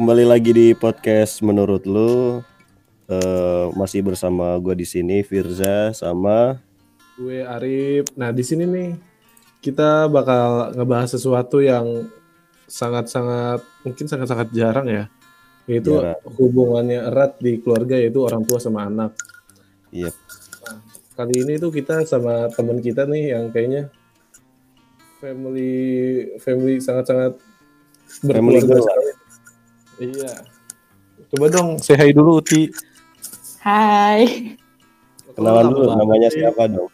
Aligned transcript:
kembali 0.00 0.24
lagi 0.24 0.56
di 0.56 0.72
podcast 0.72 1.44
menurut 1.44 1.84
lu 1.84 2.40
uh, 3.12 3.66
masih 3.76 4.00
bersama 4.00 4.56
gue 4.56 4.72
di 4.72 4.88
sini 4.88 5.20
Firza 5.20 5.92
sama 5.92 6.56
gue 7.20 7.44
Arif. 7.44 8.08
Nah 8.16 8.32
di 8.32 8.40
sini 8.40 8.64
nih 8.64 8.96
kita 9.60 10.08
bakal 10.08 10.72
ngebahas 10.72 11.20
sesuatu 11.20 11.60
yang 11.60 12.08
sangat-sangat 12.64 13.60
mungkin 13.84 14.08
sangat-sangat 14.08 14.48
jarang 14.56 14.88
ya, 14.88 15.04
yaitu 15.68 15.92
jarang. 15.92 16.16
hubungannya 16.32 17.04
erat 17.04 17.36
di 17.36 17.60
keluarga 17.60 18.00
yaitu 18.00 18.24
orang 18.24 18.40
tua 18.48 18.56
sama 18.56 18.88
anak. 18.88 19.12
Iya. 19.92 20.08
Yep. 20.08 20.14
Nah, 20.64 20.78
kali 21.12 21.34
ini 21.44 21.52
tuh 21.60 21.76
kita 21.76 22.08
sama 22.08 22.48
teman 22.48 22.80
kita 22.80 23.04
nih 23.04 23.36
yang 23.36 23.52
kayaknya 23.52 23.92
family 25.20 25.76
family 26.40 26.80
sangat-sangat 26.80 27.36
berkeluarga 28.24 28.80
sekali. 28.80 29.09
Iya. 30.00 30.48
Coba 31.30 31.46
dong 31.52 31.76
say 31.76 31.94
hi 31.94 32.10
dulu 32.16 32.40
Uti. 32.40 32.72
Hai. 33.60 34.56
Kenalan 35.36 35.68
dulu 35.76 35.92
namanya 35.92 36.32
siapa 36.32 36.64
dong? 36.66 36.88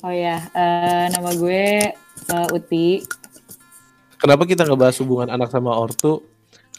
Oh 0.00 0.12
ya, 0.12 0.40
uh, 0.56 1.04
nama 1.12 1.30
gue 1.36 1.92
uh, 2.32 2.56
Uti. 2.56 3.04
Kenapa 4.16 4.48
kita 4.48 4.64
ngebahas 4.64 4.96
hubungan 5.04 5.28
anak 5.28 5.52
sama 5.52 5.76
ortu? 5.76 6.24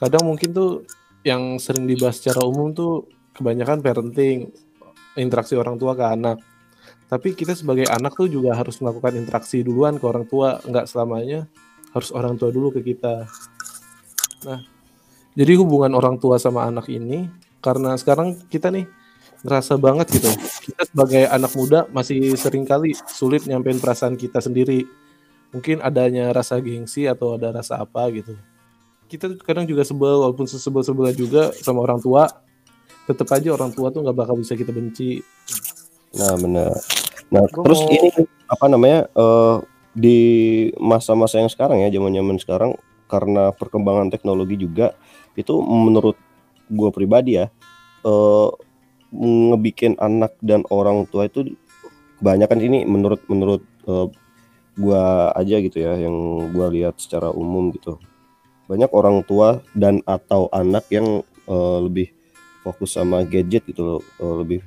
Kadang 0.01 0.25
mungkin 0.25 0.49
tuh 0.49 0.81
yang 1.21 1.61
sering 1.61 1.85
dibahas 1.85 2.17
secara 2.17 2.41
umum 2.41 2.73
tuh 2.73 3.05
kebanyakan 3.37 3.85
parenting, 3.85 4.49
interaksi 5.13 5.53
orang 5.53 5.77
tua 5.77 5.93
ke 5.93 6.05
anak. 6.05 6.41
Tapi 7.05 7.37
kita 7.37 7.53
sebagai 7.53 7.85
anak 7.85 8.17
tuh 8.17 8.25
juga 8.25 8.57
harus 8.57 8.81
melakukan 8.81 9.13
interaksi 9.13 9.61
duluan 9.61 10.01
ke 10.01 10.05
orang 10.09 10.25
tua, 10.25 10.57
nggak 10.65 10.89
selamanya 10.89 11.45
harus 11.93 12.09
orang 12.11 12.33
tua 12.35 12.49
dulu 12.49 12.73
ke 12.73 12.81
kita. 12.81 13.29
Nah, 14.45 14.59
jadi 15.35 15.59
hubungan 15.59 15.91
orang 15.91 16.15
tua 16.15 16.39
sama 16.39 16.63
anak 16.63 16.87
ini 16.87 17.27
karena 17.59 17.99
sekarang 17.99 18.39
kita 18.47 18.71
nih 18.71 18.87
ngerasa 19.45 19.77
banget 19.77 20.07
gitu. 20.15 20.31
Kita 20.65 20.81
sebagai 20.89 21.27
anak 21.29 21.51
muda 21.53 21.85
masih 21.93 22.33
sering 22.39 22.65
kali 22.65 22.97
sulit 23.05 23.45
nyampein 23.45 23.77
perasaan 23.77 24.17
kita 24.17 24.41
sendiri. 24.41 24.87
Mungkin 25.53 25.83
adanya 25.85 26.33
rasa 26.33 26.57
gengsi 26.63 27.05
atau 27.05 27.37
ada 27.37 27.53
rasa 27.53 27.77
apa 27.83 28.09
gitu. 28.15 28.33
Kita 29.05 29.37
kadang 29.45 29.69
juga 29.69 29.85
sebel 29.85 30.17
walaupun 30.17 30.49
sesebel-sebel 30.49 31.13
juga 31.13 31.53
sama 31.61 31.85
orang 31.85 32.01
tua. 32.01 32.25
Tetap 33.05 33.29
aja 33.37 33.53
orang 33.53 33.69
tua 33.69 33.93
tuh 33.93 34.01
nggak 34.01 34.17
bakal 34.17 34.35
bisa 34.39 34.57
kita 34.57 34.73
benci. 34.73 35.21
Nah 36.17 36.33
benar. 36.41 36.73
Nah 37.29 37.45
Gua 37.53 37.69
terus 37.69 37.85
mau... 37.85 37.93
ini 37.93 38.09
apa 38.49 38.65
namanya 38.65 38.99
uh, 39.13 39.61
di 39.93 40.19
masa-masa 40.81 41.37
yang 41.37 41.51
sekarang 41.53 41.85
ya 41.85 41.93
zaman-zaman 41.93 42.35
sekarang 42.41 42.71
karena 43.05 43.53
perkembangan 43.53 44.09
teknologi 44.09 44.57
juga 44.57 44.97
itu 45.35 45.55
menurut 45.61 46.17
gue 46.71 46.89
pribadi 46.89 47.37
ya 47.39 47.51
uh, 48.05 48.49
ngebikin 49.15 49.95
anak 49.97 50.35
dan 50.43 50.63
orang 50.69 51.07
tua 51.07 51.27
itu 51.27 51.55
kebanyakan 52.19 52.59
ini 52.61 52.79
menurut 52.87 53.21
menurut 53.27 53.61
uh, 53.87 54.07
gua 54.75 55.31
aja 55.35 55.59
gitu 55.63 55.79
ya 55.79 55.95
yang 55.95 56.15
gua 56.51 56.67
lihat 56.71 56.99
secara 56.99 57.31
umum 57.31 57.71
gitu. 57.71 57.97
Banyak 58.65 58.91
orang 58.91 59.21
tua 59.23 59.61
dan 59.77 60.01
atau 60.03 60.49
anak 60.51 60.89
yang 60.91 61.21
uh, 61.47 61.79
lebih 61.79 62.11
fokus 62.65 62.97
sama 62.97 63.21
gadget 63.21 63.61
gitu 63.69 64.01
lebih 64.17 64.65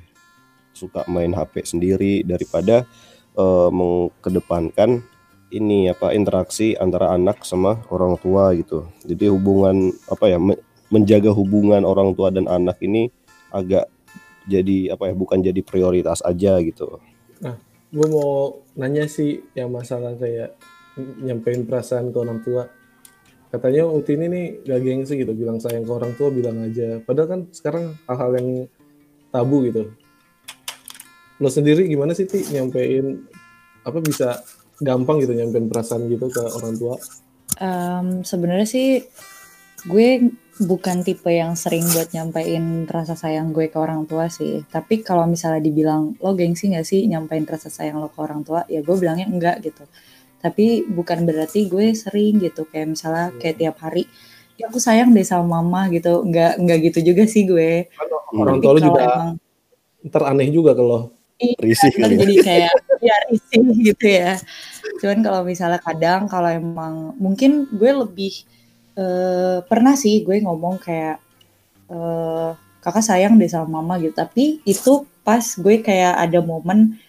suka 0.71 1.03
main 1.11 1.35
HP 1.35 1.67
sendiri 1.67 2.23
daripada 2.23 2.87
uh, 3.35 3.67
mengkedepankan 3.67 5.03
ini 5.49 5.89
apa 5.89 6.13
interaksi 6.13 6.77
antara 6.77 7.13
anak 7.13 7.41
sama 7.45 7.81
orang 7.89 8.17
tua 8.21 8.53
gitu. 8.53 8.85
Jadi 9.05 9.29
hubungan 9.29 9.93
apa 10.09 10.25
ya 10.29 10.37
menjaga 10.89 11.33
hubungan 11.33 11.85
orang 11.85 12.13
tua 12.13 12.29
dan 12.29 12.45
anak 12.45 12.77
ini 12.81 13.09
agak 13.49 13.89
jadi 14.49 14.97
apa 14.97 15.09
ya 15.09 15.13
bukan 15.13 15.41
jadi 15.41 15.61
prioritas 15.61 16.21
aja 16.25 16.57
gitu. 16.61 17.01
Nah, 17.41 17.57
gue 17.93 18.07
mau 18.09 18.61
nanya 18.77 19.05
sih 19.05 19.41
yang 19.53 19.69
masalah 19.69 20.17
kayak 20.17 20.57
nyampein 21.21 21.65
perasaan 21.65 22.09
ke 22.09 22.17
orang 22.17 22.41
tua. 22.41 22.65
Katanya 23.49 23.89
Uti 23.89 24.13
ini 24.13 24.25
nih 24.29 24.45
gak 24.61 24.81
gengsi 24.85 25.13
gitu 25.17 25.33
bilang 25.33 25.57
sayang 25.57 25.81
ke 25.81 25.93
orang 25.93 26.13
tua 26.13 26.29
bilang 26.29 26.61
aja. 26.61 27.01
Padahal 27.01 27.27
kan 27.29 27.41
sekarang 27.49 27.97
hal-hal 28.05 28.31
yang 28.37 28.49
tabu 29.33 29.65
gitu. 29.65 29.89
Lo 31.41 31.49
sendiri 31.49 31.89
gimana 31.89 32.13
sih 32.13 32.29
Ti 32.29 32.53
nyampein 32.53 33.25
apa 33.81 33.97
bisa 34.05 34.43
gampang 34.79 35.19
gitu 35.23 35.35
nyampein 35.35 35.67
perasaan 35.67 36.07
gitu 36.07 36.31
ke 36.31 36.41
orang 36.43 36.73
tua? 36.79 36.95
Um, 37.59 38.23
Sebenarnya 38.23 38.67
sih 38.67 39.03
gue 39.87 40.31
bukan 40.59 41.07
tipe 41.07 41.31
yang 41.31 41.55
sering 41.55 41.87
buat 41.87 42.11
nyampein 42.11 42.83
rasa 42.83 43.15
sayang 43.15 43.55
gue 43.55 43.71
ke 43.71 43.79
orang 43.79 44.03
tua 44.03 44.27
sih. 44.27 44.63
Tapi 44.67 44.99
kalau 45.03 45.23
misalnya 45.23 45.63
dibilang 45.63 46.19
lo 46.19 46.35
gengsi 46.35 46.67
gak 46.71 46.83
sih 46.83 47.07
nyampein 47.07 47.47
rasa 47.47 47.71
sayang 47.71 47.99
lo 47.99 48.11
ke 48.11 48.19
orang 48.19 48.43
tua, 48.43 48.67
ya 48.67 48.83
gue 48.83 48.95
bilangnya 48.99 49.27
enggak 49.31 49.63
gitu. 49.63 49.87
Tapi 50.39 50.87
bukan 50.87 51.23
berarti 51.27 51.67
gue 51.67 51.95
sering 51.95 52.39
gitu 52.39 52.67
kayak 52.67 52.95
misalnya 52.95 53.31
kayak 53.39 53.55
tiap 53.59 53.75
hari 53.83 54.07
ya 54.59 54.67
aku 54.67 54.79
sayang 54.79 55.15
deh 55.15 55.23
sama 55.23 55.59
mama 55.59 55.87
gitu. 55.91 56.23
Enggak 56.27 56.59
enggak 56.59 56.79
gitu 56.91 56.99
juga 57.11 57.23
sih 57.27 57.47
gue. 57.47 57.87
Orang 58.35 58.59
tua 58.59 58.75
lo 58.75 58.79
juga 58.83 59.03
emang, 59.03 59.39
teraneh 60.11 60.47
juga 60.51 60.75
kalau 60.75 61.11
risih 61.39 61.91
kan 61.95 62.11
jadi 62.11 62.35
kayak 62.43 62.73
ya 62.99 63.15
risih 63.31 63.63
gitu 63.79 64.05
ya. 64.07 64.35
Cuman 64.99 65.19
kalau 65.23 65.41
misalnya 65.47 65.79
kadang 65.79 66.27
kalau 66.27 66.51
emang 66.51 67.15
mungkin 67.15 67.65
gue 67.71 67.91
lebih 67.91 68.43
uh, 68.99 69.63
pernah 69.63 69.95
sih 69.95 70.21
gue 70.27 70.43
ngomong 70.43 70.79
kayak 70.83 71.23
uh, 71.87 72.53
kakak 72.83 73.03
sayang 73.03 73.39
deh 73.39 73.47
sama 73.47 73.79
mama 73.79 73.95
gitu. 74.03 74.11
Tapi 74.11 74.59
itu 74.67 75.07
pas 75.23 75.43
gue 75.43 75.79
kayak 75.79 76.19
ada 76.19 76.39
momen 76.43 76.99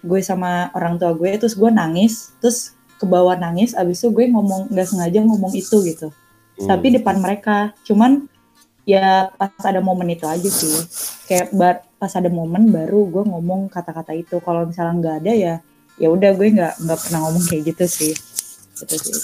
gue 0.00 0.20
sama 0.24 0.72
orang 0.72 0.96
tua 0.96 1.12
gue 1.12 1.28
terus 1.36 1.52
gue 1.52 1.68
nangis 1.68 2.32
terus 2.40 2.72
ke 2.96 3.04
bawah 3.04 3.36
nangis 3.36 3.76
abis 3.76 4.00
itu 4.00 4.08
gue 4.12 4.32
ngomong 4.32 4.72
nggak 4.72 4.88
sengaja 4.88 5.20
ngomong 5.20 5.52
itu 5.52 5.76
gitu 5.84 6.08
hmm. 6.08 6.68
tapi 6.68 6.96
depan 6.96 7.20
mereka 7.20 7.76
cuman 7.84 8.24
ya 8.88 9.28
pas 9.36 9.52
ada 9.60 9.84
momen 9.84 10.08
itu 10.08 10.24
aja 10.24 10.48
sih 10.48 10.72
kayak 11.28 11.52
bar, 11.52 11.84
pas 12.00 12.08
ada 12.16 12.32
momen 12.32 12.72
baru 12.72 13.12
gue 13.12 13.22
ngomong 13.28 13.68
kata-kata 13.68 14.16
itu. 14.16 14.40
Kalau 14.40 14.64
misalnya 14.64 14.94
nggak 14.96 15.16
ada 15.20 15.32
ya 15.36 15.54
ya 16.00 16.08
udah 16.08 16.32
gue 16.32 16.48
nggak 16.56 16.74
nggak 16.80 16.98
pernah 17.04 17.20
ngomong 17.28 17.44
kayak 17.44 17.62
gitu 17.76 17.84
sih. 17.84 18.12
Gitu 18.80 18.96
sih. 18.96 19.14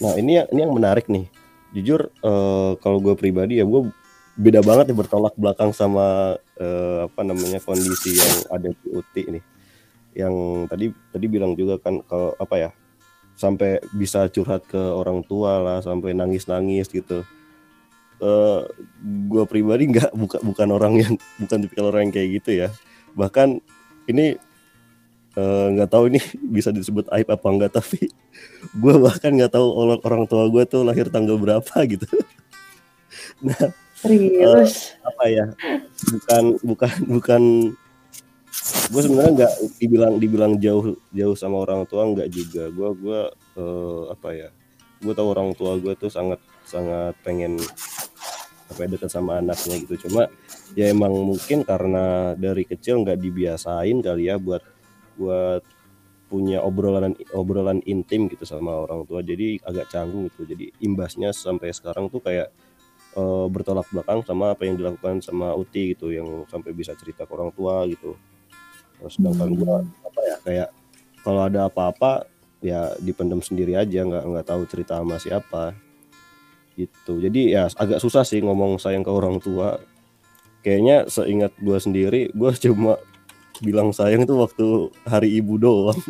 Nah 0.00 0.14
ini 0.14 0.38
yang 0.38 0.46
ini 0.54 0.60
yang 0.62 0.72
menarik 0.72 1.10
nih. 1.10 1.26
Jujur 1.74 2.14
uh, 2.22 2.78
kalau 2.78 3.02
gue 3.02 3.18
pribadi 3.18 3.58
ya 3.58 3.66
gue 3.66 3.90
beda 4.38 4.62
banget 4.62 4.94
ya 4.94 4.96
bertolak 4.96 5.34
belakang 5.34 5.74
sama 5.74 6.38
uh, 6.38 6.98
apa 7.10 7.20
namanya 7.26 7.58
kondisi 7.60 8.16
yang 8.16 8.34
ada 8.48 8.68
di 8.70 8.86
UTI 8.88 9.22
ini 9.26 9.40
yang 10.14 10.66
tadi 10.66 10.90
tadi 11.12 11.26
bilang 11.30 11.54
juga 11.54 11.78
kan 11.78 12.02
kalau 12.06 12.34
apa 12.40 12.54
ya 12.56 12.70
sampai 13.38 13.78
bisa 13.94 14.26
curhat 14.32 14.66
ke 14.66 14.78
orang 14.78 15.22
tua 15.24 15.60
lah 15.62 15.78
sampai 15.80 16.12
nangis 16.16 16.50
nangis 16.50 16.90
gitu 16.90 17.22
uh, 18.20 18.26
eh, 18.26 18.60
gue 19.28 19.42
pribadi 19.48 19.90
nggak 19.90 20.12
bukan 20.14 20.40
bukan 20.44 20.68
orang 20.70 20.94
yang 21.00 21.12
bukan 21.40 21.58
tipikal 21.64 21.90
orang 21.90 22.08
yang 22.08 22.14
kayak 22.14 22.28
gitu 22.40 22.50
ya. 22.66 22.68
Bahkan 23.16 23.60
ini 24.08 24.36
eh, 25.36 25.66
nggak 25.74 25.88
uh, 25.88 25.92
tahu 25.92 26.12
ini 26.12 26.20
bisa 26.56 26.70
disebut 26.70 27.08
aib 27.16 27.28
apa 27.32 27.46
enggak 27.48 27.72
tapi 27.80 28.08
gue 28.82 28.94
bahkan 29.00 29.32
nggak 29.32 29.52
tahu 29.56 29.66
orang 29.72 30.00
orang 30.04 30.22
tua 30.28 30.46
gue 30.48 30.62
tuh 30.68 30.84
lahir 30.84 31.08
tanggal 31.08 31.40
berapa 31.40 31.74
gitu. 31.92 32.06
Nah 33.42 33.72
Uh, 34.00 34.64
apa 35.04 35.24
ya 35.28 35.52
bukan 36.08 36.56
bukan 36.64 36.92
bukan 37.04 37.42
gue 38.88 39.02
sebenarnya 39.04 39.32
nggak 39.44 39.52
dibilang 39.76 40.14
dibilang 40.16 40.52
jauh 40.56 40.96
jauh 41.12 41.36
sama 41.36 41.68
orang 41.68 41.84
tua 41.84 42.08
nggak 42.08 42.32
juga. 42.32 42.72
Gue 42.72 42.96
gue 42.96 43.20
uh, 43.60 44.02
apa 44.08 44.28
ya 44.32 44.48
gue 45.04 45.12
tahu 45.12 45.28
orang 45.32 45.52
tua 45.52 45.76
gue 45.76 45.92
tuh 45.96 46.08
sangat 46.08 46.40
sangat 46.64 47.12
pengen 47.20 47.60
apa 48.70 48.86
dekat 48.86 49.10
sama 49.10 49.42
anaknya 49.42 49.82
gitu. 49.82 50.06
Cuma 50.06 50.30
ya 50.78 50.86
emang 50.86 51.10
mungkin 51.10 51.66
karena 51.66 52.38
dari 52.38 52.62
kecil 52.62 53.02
nggak 53.02 53.18
dibiasain 53.18 53.98
kali 53.98 54.30
ya 54.30 54.38
buat 54.38 54.62
buat 55.18 55.62
punya 56.30 56.62
obrolan 56.62 57.18
obrolan 57.34 57.82
intim 57.90 58.30
gitu 58.30 58.46
sama 58.46 58.86
orang 58.86 59.02
tua. 59.04 59.20
Jadi 59.26 59.58
agak 59.66 59.90
canggung 59.90 60.30
gitu. 60.30 60.46
Jadi 60.46 60.70
imbasnya 60.86 61.34
sampai 61.34 61.74
sekarang 61.74 62.06
tuh 62.06 62.22
kayak 62.22 62.54
uh, 63.18 63.50
bertolak 63.50 63.90
belakang 63.90 64.22
sama 64.22 64.54
apa 64.54 64.62
yang 64.62 64.78
dilakukan 64.78 65.18
sama 65.18 65.50
Uti 65.58 65.98
gitu 65.98 66.14
yang 66.14 66.46
sampai 66.46 66.70
bisa 66.70 66.94
cerita 66.94 67.26
ke 67.26 67.32
orang 67.34 67.50
tua 67.50 67.82
gitu. 67.90 68.14
Terus 69.02 69.18
sedangkan 69.18 69.50
hmm. 69.50 69.58
gua 69.58 69.76
apa 69.82 70.20
ya 70.22 70.36
kayak 70.46 70.68
kalau 71.26 71.42
ada 71.44 71.66
apa-apa 71.66 72.30
ya 72.62 72.94
dipendam 73.02 73.42
sendiri 73.42 73.74
aja. 73.74 74.06
Nggak 74.06 74.24
nggak 74.30 74.46
tahu 74.46 74.62
cerita 74.70 75.02
sama 75.02 75.18
siapa 75.18 75.89
gitu. 76.86 77.20
Jadi 77.20 77.56
ya 77.56 77.68
agak 77.76 78.00
susah 78.00 78.24
sih 78.24 78.40
ngomong 78.40 78.80
sayang 78.80 79.04
ke 79.04 79.12
orang 79.12 79.42
tua. 79.42 79.80
Kayaknya 80.60 81.08
seingat 81.08 81.52
gue 81.56 81.78
sendiri 81.80 82.20
gue 82.32 82.50
cuma 82.68 83.00
bilang 83.60 83.92
sayang 83.92 84.24
itu 84.24 84.34
waktu 84.36 84.66
hari 85.04 85.36
ibu 85.36 85.60
doang. 85.60 86.00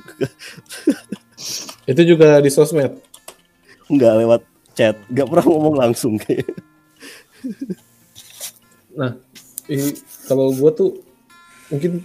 Itu 1.90 2.02
juga 2.06 2.38
di 2.38 2.50
sosmed? 2.52 2.94
Nggak 3.90 4.14
lewat 4.22 4.43
chat. 4.78 4.94
Nggak 5.11 5.26
pernah 5.26 5.46
ngomong 5.50 5.76
langsung 5.81 6.14
kayak. 6.20 6.46
Nah 8.94 9.19
ini 9.66 9.99
kalau 10.31 10.55
gue 10.55 10.70
tuh 10.76 10.90
mungkin 11.70 12.05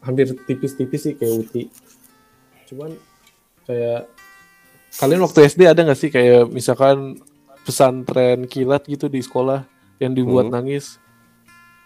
hampir 0.00 0.32
tipis-tipis 0.48 1.10
sih 1.10 1.14
kayak 1.18 1.44
Uti. 1.44 1.62
Cuman 2.70 2.96
kayak 3.68 4.08
kalian 4.96 5.24
waktu 5.24 5.44
SD 5.50 5.68
ada 5.68 5.84
nggak 5.84 5.98
sih 5.98 6.08
kayak 6.08 6.48
misalkan 6.48 7.20
pesantren 7.66 8.46
kilat 8.46 8.86
gitu 8.86 9.06
di 9.06 9.18
sekolah 9.18 9.66
yang 9.98 10.14
dibuat 10.14 10.46
Hmm. 10.46 10.54
nangis 10.54 11.02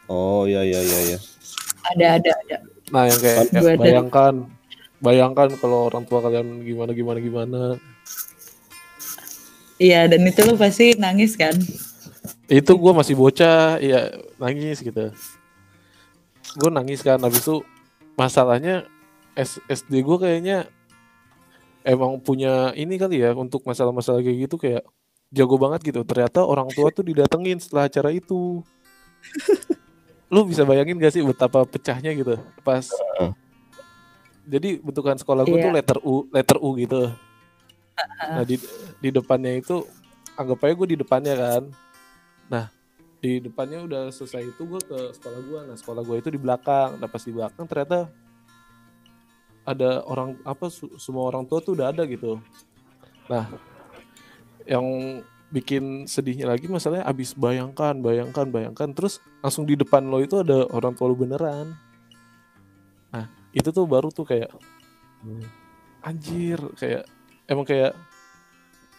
Oh 0.04 0.42
iya 0.42 0.60
iya 0.60 0.78
iya 0.78 0.98
iya. 1.06 1.18
Ada 1.86 2.06
ada 2.18 2.30
ada. 2.36 2.56
nah 2.90 3.06
yang 3.06 3.16
kayak 3.16 3.38
ada. 3.48 3.60
bayangkan 3.76 4.34
bayangkan 4.98 5.48
kalau 5.56 5.86
orang 5.86 6.04
tua 6.04 6.20
kalian 6.20 6.60
gimana 6.60 6.90
gimana 6.90 7.18
gimana 7.18 7.60
Iya 9.76 10.04
dan 10.06 10.20
itu 10.22 10.44
lo 10.44 10.54
pasti 10.54 10.92
nangis 10.94 11.34
kan? 11.34 11.56
itu 12.46 12.68
gue 12.68 12.92
masih 12.92 13.14
bocah 13.14 13.78
ya 13.78 14.10
nangis 14.36 14.82
gitu 14.82 15.14
gue 16.52 16.70
nangis 16.70 17.00
kan 17.00 17.16
habis 17.16 17.40
itu 17.40 17.62
masalahnya 18.12 18.84
S 19.32 19.56
SD 19.64 20.02
gue 20.02 20.16
kayaknya 20.18 20.66
emang 21.80 22.18
punya 22.18 22.74
ini 22.74 22.98
kali 22.98 23.22
ya 23.22 23.32
untuk 23.32 23.62
masalah-masalah 23.62 24.20
kayak 24.20 24.38
gitu 24.44 24.58
kayak 24.58 24.82
jago 25.30 25.56
banget 25.56 25.80
gitu. 25.86 26.02
Ternyata 26.02 26.42
orang 26.42 26.68
tua 26.68 26.90
tuh 26.90 27.02
didatengin 27.02 27.58
setelah 27.58 27.86
acara 27.86 28.10
itu. 28.10 28.60
Lu 30.28 30.46
bisa 30.46 30.62
bayangin 30.62 30.94
gak 30.96 31.10
sih 31.10 31.22
betapa 31.22 31.66
pecahnya 31.66 32.14
gitu 32.14 32.38
pas 32.62 32.86
jadi 34.40 34.78
bentukan 34.78 35.14
sekolah 35.14 35.42
gue 35.42 35.58
tuh 35.58 35.70
Iya. 35.70 35.76
letter 35.78 35.98
U 36.02 36.14
letter 36.30 36.58
U 36.58 36.74
gitu. 36.74 37.10
Nah 38.18 38.42
di 38.42 38.56
di 38.98 39.08
depannya 39.10 39.58
itu 39.58 39.84
anggap 40.34 40.64
aja 40.64 40.74
gue 40.74 40.88
di 40.90 40.98
depannya 40.98 41.34
kan. 41.34 41.62
Nah 42.48 42.64
di 43.20 43.38
depannya 43.38 43.84
udah 43.84 44.02
selesai 44.08 44.48
itu 44.48 44.62
gue 44.64 44.80
ke 44.80 44.98
sekolah 45.14 45.40
gue 45.44 45.60
nah 45.66 45.76
sekolah 45.76 46.02
gue 46.02 46.16
itu 46.18 46.30
di 46.30 46.40
belakang. 46.40 46.98
Nah 46.98 47.06
pas 47.06 47.22
di 47.22 47.30
belakang 47.30 47.66
ternyata 47.66 48.08
ada 49.62 50.00
orang 50.02 50.38
apa 50.42 50.66
su- 50.66 50.94
semua 50.96 51.26
orang 51.26 51.44
tua 51.44 51.58
tuh 51.60 51.74
udah 51.74 51.92
ada 51.92 52.02
gitu. 52.06 52.38
Nah 53.28 53.50
yang 54.68 55.20
bikin 55.50 56.06
sedihnya 56.06 56.46
lagi 56.46 56.70
masalahnya 56.70 57.02
abis 57.10 57.34
bayangkan 57.34 57.98
bayangkan 57.98 58.46
bayangkan 58.46 58.94
terus 58.94 59.18
langsung 59.42 59.66
di 59.66 59.74
depan 59.74 60.06
lo 60.06 60.22
itu 60.22 60.38
ada 60.38 60.62
orang 60.70 60.94
tua 60.94 61.10
lo 61.10 61.18
beneran. 61.18 61.74
Nah 63.10 63.26
itu 63.50 63.74
tuh 63.74 63.82
baru 63.84 64.14
tuh 64.14 64.22
kayak 64.22 64.54
anjir 66.06 66.62
kayak 66.78 67.02
emang 67.50 67.66
kayak 67.66 67.98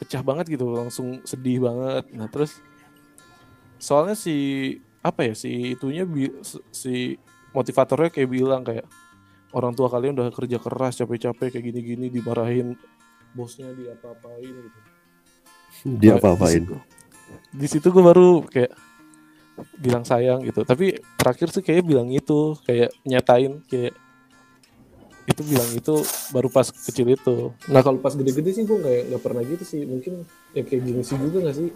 pecah 0.04 0.20
banget 0.22 0.60
gitu 0.60 0.76
langsung 0.76 1.24
sedih 1.24 1.64
banget. 1.64 2.12
Nah 2.12 2.28
terus 2.28 2.60
soalnya 3.80 4.20
si 4.20 4.76
apa 5.02 5.32
ya 5.32 5.34
si 5.34 5.74
itunya 5.74 6.04
si 6.70 7.16
motivatornya 7.56 8.12
kayak 8.12 8.30
bilang 8.30 8.62
kayak 8.68 8.86
orang 9.56 9.72
tua 9.72 9.88
kalian 9.88 10.20
udah 10.20 10.30
kerja 10.36 10.60
keras 10.60 11.00
capek-capek 11.00 11.48
kayak 11.48 11.64
gini-gini 11.64 12.12
dimarahin 12.12 12.76
bosnya 13.32 13.72
di 13.72 13.88
apa-apain 13.88 14.52
gitu 14.52 14.91
Dia 15.86 16.18
apa-apain. 16.18 16.62
di 16.62 16.68
situ- 16.68 16.82
di 17.52 17.68
situ 17.68 17.88
gue 17.92 18.04
baru 18.04 18.46
kayak 18.48 18.72
bilang 19.78 20.06
sayang 20.06 20.42
gitu. 20.46 20.64
Tapi 20.64 20.98
terakhir 21.18 21.52
sih 21.52 21.62
kayak 21.62 21.84
bilang 21.84 22.10
itu 22.10 22.56
kayak 22.66 22.94
nyatain 23.04 23.62
kayak 23.68 23.94
itu 25.30 25.42
bilang 25.46 25.70
itu 25.72 26.02
baru 26.34 26.50
pas 26.50 26.66
kecil 26.70 27.14
itu. 27.14 27.54
Nah 27.70 27.82
kalau 27.86 28.02
pas 28.02 28.14
gede-gede 28.14 28.52
sih 28.52 28.64
gue 28.66 28.78
nggak 28.78 29.14
nggak 29.14 29.22
pernah 29.22 29.44
gitu 29.46 29.64
sih. 29.64 29.82
Mungkin 29.86 30.26
ya 30.54 30.66
kayak 30.66 30.82
gengsi 30.82 31.14
juga 31.18 31.38
nggak 31.46 31.58
sih? 31.58 31.70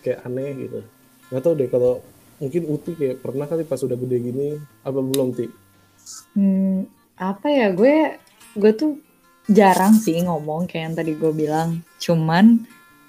Kayak 0.00 0.18
aneh 0.24 0.50
gitu. 0.56 0.80
Nggak 1.28 1.42
tahu 1.44 1.54
deh 1.58 1.68
kalau 1.68 1.92
mungkin 2.38 2.62
Uti 2.70 2.92
kayak 2.94 3.16
pernah 3.20 3.44
kali 3.44 3.66
pas 3.66 3.82
udah 3.82 3.98
gede 3.98 4.16
gini 4.22 4.48
apa 4.86 4.98
belum 5.02 5.34
Ti? 5.34 5.46
Hmm, 6.32 6.88
apa 7.18 7.46
ya? 7.50 7.68
Gue 7.74 8.16
gue 8.56 8.72
tuh 8.72 8.96
jarang 9.48 9.92
sih 9.92 10.16
ngomong 10.24 10.64
kayak 10.64 10.84
yang 10.88 10.96
tadi 10.96 11.12
gue 11.12 11.32
bilang. 11.34 11.84
Cuman 12.00 12.64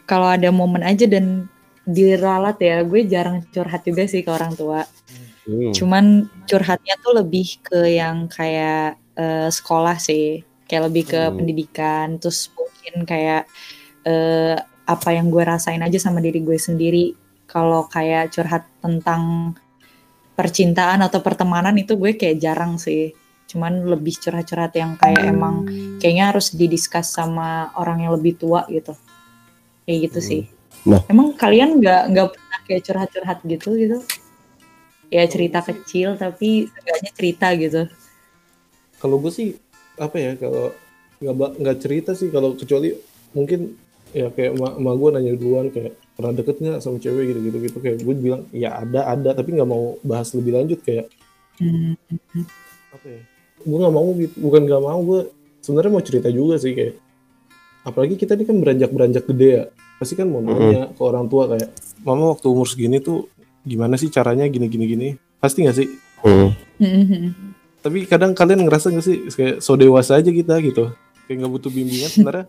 kalau 0.10 0.26
ada 0.34 0.50
momen 0.50 0.82
aja 0.82 1.06
dan 1.06 1.46
diralat 1.86 2.58
ya, 2.58 2.82
gue 2.82 3.06
jarang 3.06 3.46
curhat 3.54 3.86
juga 3.86 4.10
sih 4.10 4.26
ke 4.26 4.30
orang 4.34 4.58
tua. 4.58 4.82
Hmm. 5.46 5.70
Cuman 5.70 6.26
curhatnya 6.50 6.98
tuh 7.06 7.22
lebih 7.22 7.62
ke 7.62 7.94
yang 7.94 8.26
kayak 8.26 8.98
eh, 9.14 9.50
sekolah 9.54 10.02
sih, 10.02 10.42
kayak 10.66 10.90
lebih 10.90 11.04
ke 11.14 11.22
Hmm. 11.30 11.38
pendidikan, 11.38 12.18
terus 12.18 12.50
mungkin 12.58 13.06
kayak 13.06 13.46
eh, 14.10 14.58
apa 14.90 15.10
yang 15.14 15.30
gue 15.30 15.44
rasain 15.46 15.82
aja 15.86 16.02
sama 16.02 16.18
diri 16.26 16.42
gue 16.42 16.58
sendiri. 16.58 17.14
Kalau 17.46 17.86
kayak 17.86 18.34
curhat 18.34 18.66
tentang 18.82 19.54
percintaan 20.34 21.04
atau 21.04 21.20
pertemanan 21.20 21.76
itu 21.78 22.00
gue 22.00 22.18
kayak 22.18 22.40
jarang 22.42 22.80
sih. 22.82 23.14
Cuman 23.50 23.86
lebih 23.90 24.14
curhat-curhat 24.22 24.74
yang 24.78 24.94
kayak 24.96 25.26
emang 25.26 25.66
kayaknya 25.98 26.32
harus 26.32 26.54
didiskus 26.54 27.10
sama 27.12 27.74
orang 27.76 28.06
yang 28.06 28.14
lebih 28.14 28.38
tua 28.38 28.64
gitu. 28.70 28.94
Kayak 29.90 30.00
gitu 30.06 30.20
sih. 30.22 30.42
Nah. 30.86 31.02
Emang 31.10 31.34
kalian 31.34 31.82
nggak 31.82 32.14
nggak 32.14 32.28
pernah 32.38 32.60
kayak 32.70 32.82
curhat-curhat 32.86 33.40
gitu 33.42 33.74
gitu? 33.74 33.98
Ya 35.10 35.26
cerita 35.26 35.66
kecil 35.66 36.14
tapi 36.14 36.70
seenggaknya 36.70 37.12
cerita 37.18 37.48
gitu. 37.58 37.82
kalau 39.00 39.16
gue 39.18 39.32
sih 39.32 39.56
apa 39.98 40.20
ya 40.20 40.36
kalau 40.36 40.70
nggak 41.18 41.52
nggak 41.58 41.78
cerita 41.80 42.12
sih 42.14 42.28
kalau 42.30 42.54
kecuali 42.54 42.94
mungkin 43.32 43.74
ya 44.12 44.28
kayak 44.28 44.60
emak 44.60 44.74
emak 44.76 44.96
gue 45.00 45.10
nanya 45.16 45.32
duluan 45.40 45.68
kayak 45.72 45.96
pernah 46.14 46.36
deket 46.36 46.56
nggak 46.60 46.84
sama 46.84 47.00
cewek 47.00 47.32
gitu 47.32 47.40
gitu 47.48 47.58
gitu 47.64 47.78
kayak 47.80 47.98
gue 48.04 48.14
bilang 48.20 48.44
ya 48.52 48.76
ada 48.76 49.08
ada 49.08 49.32
tapi 49.32 49.56
nggak 49.56 49.70
mau 49.72 49.96
bahas 50.04 50.30
lebih 50.36 50.54
lanjut 50.54 50.80
kayak 50.84 51.08
Hmm. 51.60 51.96
apa 52.92 53.08
ya 53.08 53.22
gue 53.60 53.78
nggak 53.80 53.96
mau 53.96 54.08
gitu 54.16 54.36
bukan 54.40 54.62
nggak 54.64 54.84
mau 54.84 55.00
gue 55.04 55.22
sebenarnya 55.60 55.92
mau 55.92 56.04
cerita 56.04 56.28
juga 56.32 56.56
sih 56.56 56.72
kayak 56.72 56.96
apalagi 57.84 58.16
kita 58.20 58.36
ini 58.36 58.44
kan 58.46 58.58
beranjak 58.60 58.90
beranjak 58.92 59.24
gede 59.30 59.50
ya 59.50 59.64
pasti 60.00 60.14
kan 60.16 60.28
mau 60.32 60.40
nanya 60.40 60.92
ke 60.92 61.02
orang 61.04 61.28
tua 61.28 61.52
kayak 61.52 61.70
mama 62.04 62.32
waktu 62.36 62.48
umur 62.48 62.68
segini 62.68 63.04
tuh 63.04 63.28
gimana 63.64 64.00
sih 64.00 64.08
caranya 64.08 64.48
gini 64.48 64.72
gini 64.72 64.86
gini 64.88 65.08
pasti 65.40 65.64
nggak 65.68 65.78
sih 65.78 65.90
Hmm. 66.20 66.52
Hmm. 66.84 67.32
tapi 67.80 68.04
kadang 68.04 68.36
kalian 68.36 68.68
ngerasa 68.68 68.92
nggak 68.92 69.06
sih 69.08 69.18
kayak 69.32 69.56
so 69.64 69.80
dewasa 69.80 70.20
aja 70.20 70.28
kita 70.28 70.60
gitu 70.60 70.92
kayak 71.24 71.36
nggak 71.40 71.54
butuh 71.56 71.72
bimbingan 71.72 72.12
sebenarnya 72.12 72.46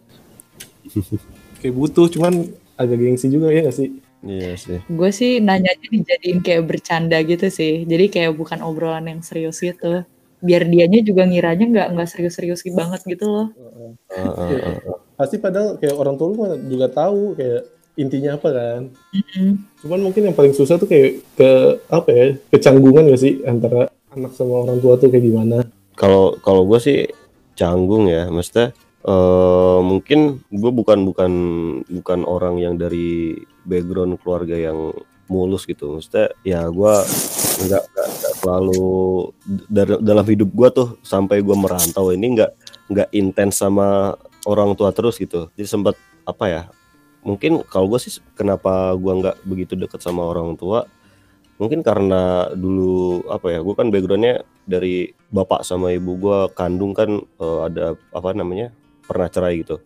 kayak 1.62 1.74
butuh 1.78 2.10
cuman 2.10 2.50
agak 2.74 2.98
gengsi 2.98 3.30
juga 3.30 3.54
ya 3.54 3.62
nggak 3.66 3.78
sih 3.78 3.90
Iya 4.20 4.52
sih. 4.60 4.84
Gue 4.84 5.16
sih 5.16 5.40
nanyanya 5.40 5.88
dijadiin 5.88 6.44
kayak 6.44 6.68
bercanda 6.68 7.16
gitu 7.24 7.48
sih. 7.48 7.88
Jadi 7.88 8.12
kayak 8.12 8.36
bukan 8.36 8.60
obrolan 8.60 9.08
yang 9.08 9.24
serius 9.24 9.64
gitu. 9.64 10.04
Biar 10.44 10.68
dianya 10.68 11.00
juga 11.00 11.24
ngiranya 11.24 11.64
nggak 11.64 11.88
nggak 11.96 12.08
serius-serius 12.08 12.60
banget 12.68 13.00
gitu 13.08 13.24
loh. 13.32 13.48
Ah, 14.12 14.20
ah, 14.20 14.44
ah, 14.44 14.76
ah. 14.92 14.98
Pasti 15.20 15.36
padahal 15.36 15.76
kayak 15.76 16.00
orang 16.00 16.16
tua 16.16 16.32
lu 16.32 16.56
juga 16.64 16.88
tahu 16.88 17.36
kayak 17.36 17.68
intinya 18.00 18.40
apa 18.40 18.48
kan 18.48 18.82
Mm-mm. 19.12 19.50
cuman 19.84 20.00
mungkin 20.00 20.32
yang 20.32 20.36
paling 20.36 20.56
susah 20.56 20.80
tuh 20.80 20.88
kayak 20.88 21.20
ke 21.36 21.50
apa 21.92 22.08
ya 22.08 22.26
kecanggungan 22.48 23.12
gak 23.12 23.20
sih 23.20 23.44
antara 23.44 23.92
anak 24.16 24.32
sama 24.32 24.64
orang 24.64 24.80
tua 24.80 24.96
tuh 24.96 25.12
kayak 25.12 25.28
gimana 25.28 25.68
Kalau 26.00 26.40
kalau 26.40 26.64
gue 26.64 26.80
sih 26.80 27.12
canggung 27.60 28.08
ya, 28.08 28.24
maksudnya 28.32 28.72
eh 29.04 29.78
mungkin 29.84 30.40
gue 30.48 30.72
bukan 30.72 31.04
bukan 31.04 31.32
bukan 31.84 32.20
orang 32.24 32.56
yang 32.56 32.80
dari 32.80 33.36
background 33.68 34.16
keluarga 34.24 34.56
yang 34.56 34.96
mulus 35.28 35.68
gitu. 35.68 36.00
Maksudnya 36.00 36.32
ya 36.40 36.64
gue 36.72 36.94
nggak 37.68 37.84
nggak 37.84 38.34
selalu 38.40 38.88
dalam 40.00 40.24
hidup 40.24 40.48
gue 40.48 40.68
tuh 40.72 40.88
sampai 41.04 41.44
gue 41.44 41.52
merantau 41.52 42.08
ini 42.16 42.32
nggak 42.32 42.52
nggak 42.88 43.08
intens 43.12 43.60
sama 43.60 44.16
orang 44.48 44.76
tua 44.78 44.92
terus 44.94 45.20
gitu. 45.20 45.48
Jadi 45.58 45.68
sempat 45.68 45.96
apa 46.24 46.44
ya? 46.48 46.62
Mungkin 47.26 47.64
kalau 47.68 47.90
gue 47.92 48.00
sih 48.00 48.20
kenapa 48.32 48.96
gue 48.96 49.12
nggak 49.12 49.36
begitu 49.44 49.76
deket 49.76 50.00
sama 50.00 50.24
orang 50.24 50.56
tua 50.56 50.88
mungkin 51.60 51.84
karena 51.84 52.48
dulu 52.56 53.20
apa 53.28 53.52
ya 53.52 53.60
gue 53.60 53.74
kan 53.76 53.92
backgroundnya 53.92 54.48
dari 54.64 55.12
bapak 55.28 55.60
sama 55.60 55.92
ibu 55.92 56.16
gue 56.16 56.38
kandung 56.56 56.96
kan 56.96 57.20
eh, 57.20 57.60
ada 57.68 58.00
apa 58.16 58.32
namanya 58.32 58.72
pernah 59.04 59.28
cerai 59.28 59.60
gitu 59.60 59.76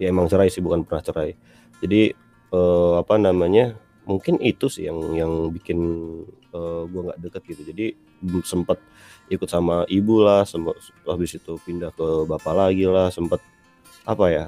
ya 0.00 0.08
emang 0.08 0.32
cerai 0.32 0.48
sih 0.48 0.64
bukan 0.64 0.88
pernah 0.88 1.04
cerai 1.04 1.36
jadi 1.84 2.16
eh, 2.56 2.92
apa 2.96 3.20
namanya 3.20 3.76
mungkin 4.08 4.40
itu 4.40 4.72
sih 4.72 4.88
yang 4.88 5.12
yang 5.12 5.32
bikin 5.52 5.78
gue 6.54 7.00
nggak 7.02 7.18
deket 7.18 7.42
gitu 7.50 7.62
jadi 7.74 7.86
sempet 8.46 8.78
ikut 9.26 9.50
sama 9.50 9.82
ibu 9.90 10.22
lah 10.22 10.46
sempat 10.46 10.78
habis 11.02 11.34
itu 11.34 11.58
pindah 11.66 11.90
ke 11.90 12.30
bapak 12.30 12.54
lagi 12.54 12.86
lah 12.86 13.10
sempet 13.10 13.42
apa 14.04 14.26
ya 14.28 14.46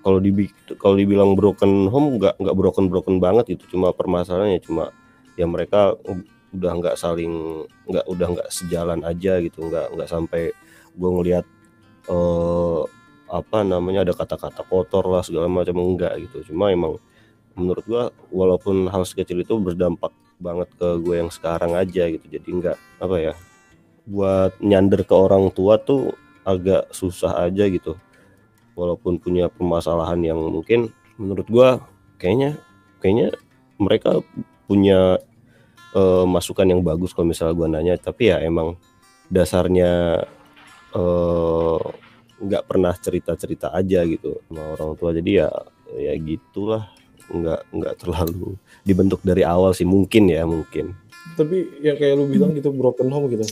kalau 0.00 0.18
dibi 0.22 0.48
kalau 0.80 0.96
dibilang 0.96 1.36
broken 1.36 1.90
home 1.92 2.16
nggak 2.16 2.40
nggak 2.40 2.56
broken 2.56 2.86
broken 2.88 3.16
banget 3.20 3.58
gitu. 3.58 3.76
Cuma 3.76 3.92
permasalahannya 3.92 4.62
cuma 4.62 4.94
ya 5.36 5.44
mereka 5.44 5.94
udah 6.54 6.72
nggak 6.80 6.96
saling 6.96 7.66
nggak 7.84 8.06
udah 8.08 8.26
nggak 8.38 8.48
sejalan 8.48 9.04
aja 9.04 9.36
gitu. 9.42 9.68
Nggak 9.68 9.92
nggak 9.92 10.08
sampai 10.08 10.54
gue 10.96 11.10
ngelihat 11.12 11.44
eh 12.08 12.82
apa 13.28 13.60
namanya 13.60 14.08
ada 14.08 14.16
kata-kata 14.16 14.64
kotor 14.64 15.04
lah 15.04 15.20
segala 15.20 15.50
macam 15.50 15.76
enggak 15.76 16.16
gitu. 16.24 16.54
Cuma 16.54 16.72
emang 16.72 16.96
menurut 17.52 17.84
gua 17.84 18.04
walaupun 18.32 18.88
hal 18.88 19.04
sekecil 19.04 19.44
itu 19.44 19.60
berdampak 19.60 20.14
banget 20.38 20.70
ke 20.78 20.88
gue 21.04 21.14
yang 21.20 21.28
sekarang 21.28 21.76
aja 21.76 22.08
gitu. 22.08 22.24
Jadi 22.24 22.48
nggak 22.48 22.78
apa 23.04 23.16
ya 23.20 23.34
buat 24.08 24.56
nyander 24.64 25.04
ke 25.04 25.12
orang 25.12 25.52
tua 25.52 25.76
tuh 25.76 26.16
agak 26.48 26.88
susah 26.96 27.44
aja 27.44 27.68
gitu 27.68 28.00
walaupun 28.78 29.18
punya 29.18 29.50
permasalahan 29.50 30.22
yang 30.22 30.38
mungkin 30.38 30.94
menurut 31.18 31.50
gue 31.50 31.68
kayaknya 32.22 32.54
kayaknya 33.02 33.34
mereka 33.82 34.22
punya 34.70 35.18
eh, 35.98 36.24
masukan 36.26 36.66
yang 36.70 36.86
bagus 36.86 37.10
kalau 37.10 37.26
misalnya 37.26 37.58
gue 37.58 37.66
nanya. 37.66 37.94
Tapi 37.98 38.30
ya 38.30 38.38
emang 38.38 38.78
dasarnya 39.26 40.22
eh, 40.94 41.82
nggak 42.38 42.64
pernah 42.70 42.94
cerita-cerita 42.94 43.74
aja 43.74 44.06
gitu 44.06 44.38
sama 44.46 44.78
orang 44.78 44.94
tua. 44.94 45.10
Jadi 45.10 45.30
ya 45.42 45.50
ya 45.98 46.14
gitulah. 46.14 46.86
Nggak 47.28 47.60
nggak 47.74 47.94
terlalu 48.00 48.56
dibentuk 48.86 49.20
dari 49.26 49.42
awal 49.42 49.74
sih. 49.74 49.84
Mungkin 49.84 50.30
ya 50.30 50.46
mungkin. 50.46 50.94
Tapi 51.34 51.82
ya 51.82 51.98
kayak 51.98 52.14
lu 52.14 52.30
bilang 52.30 52.54
gitu 52.54 52.70
broken 52.70 53.10
home 53.10 53.26
gitu. 53.34 53.44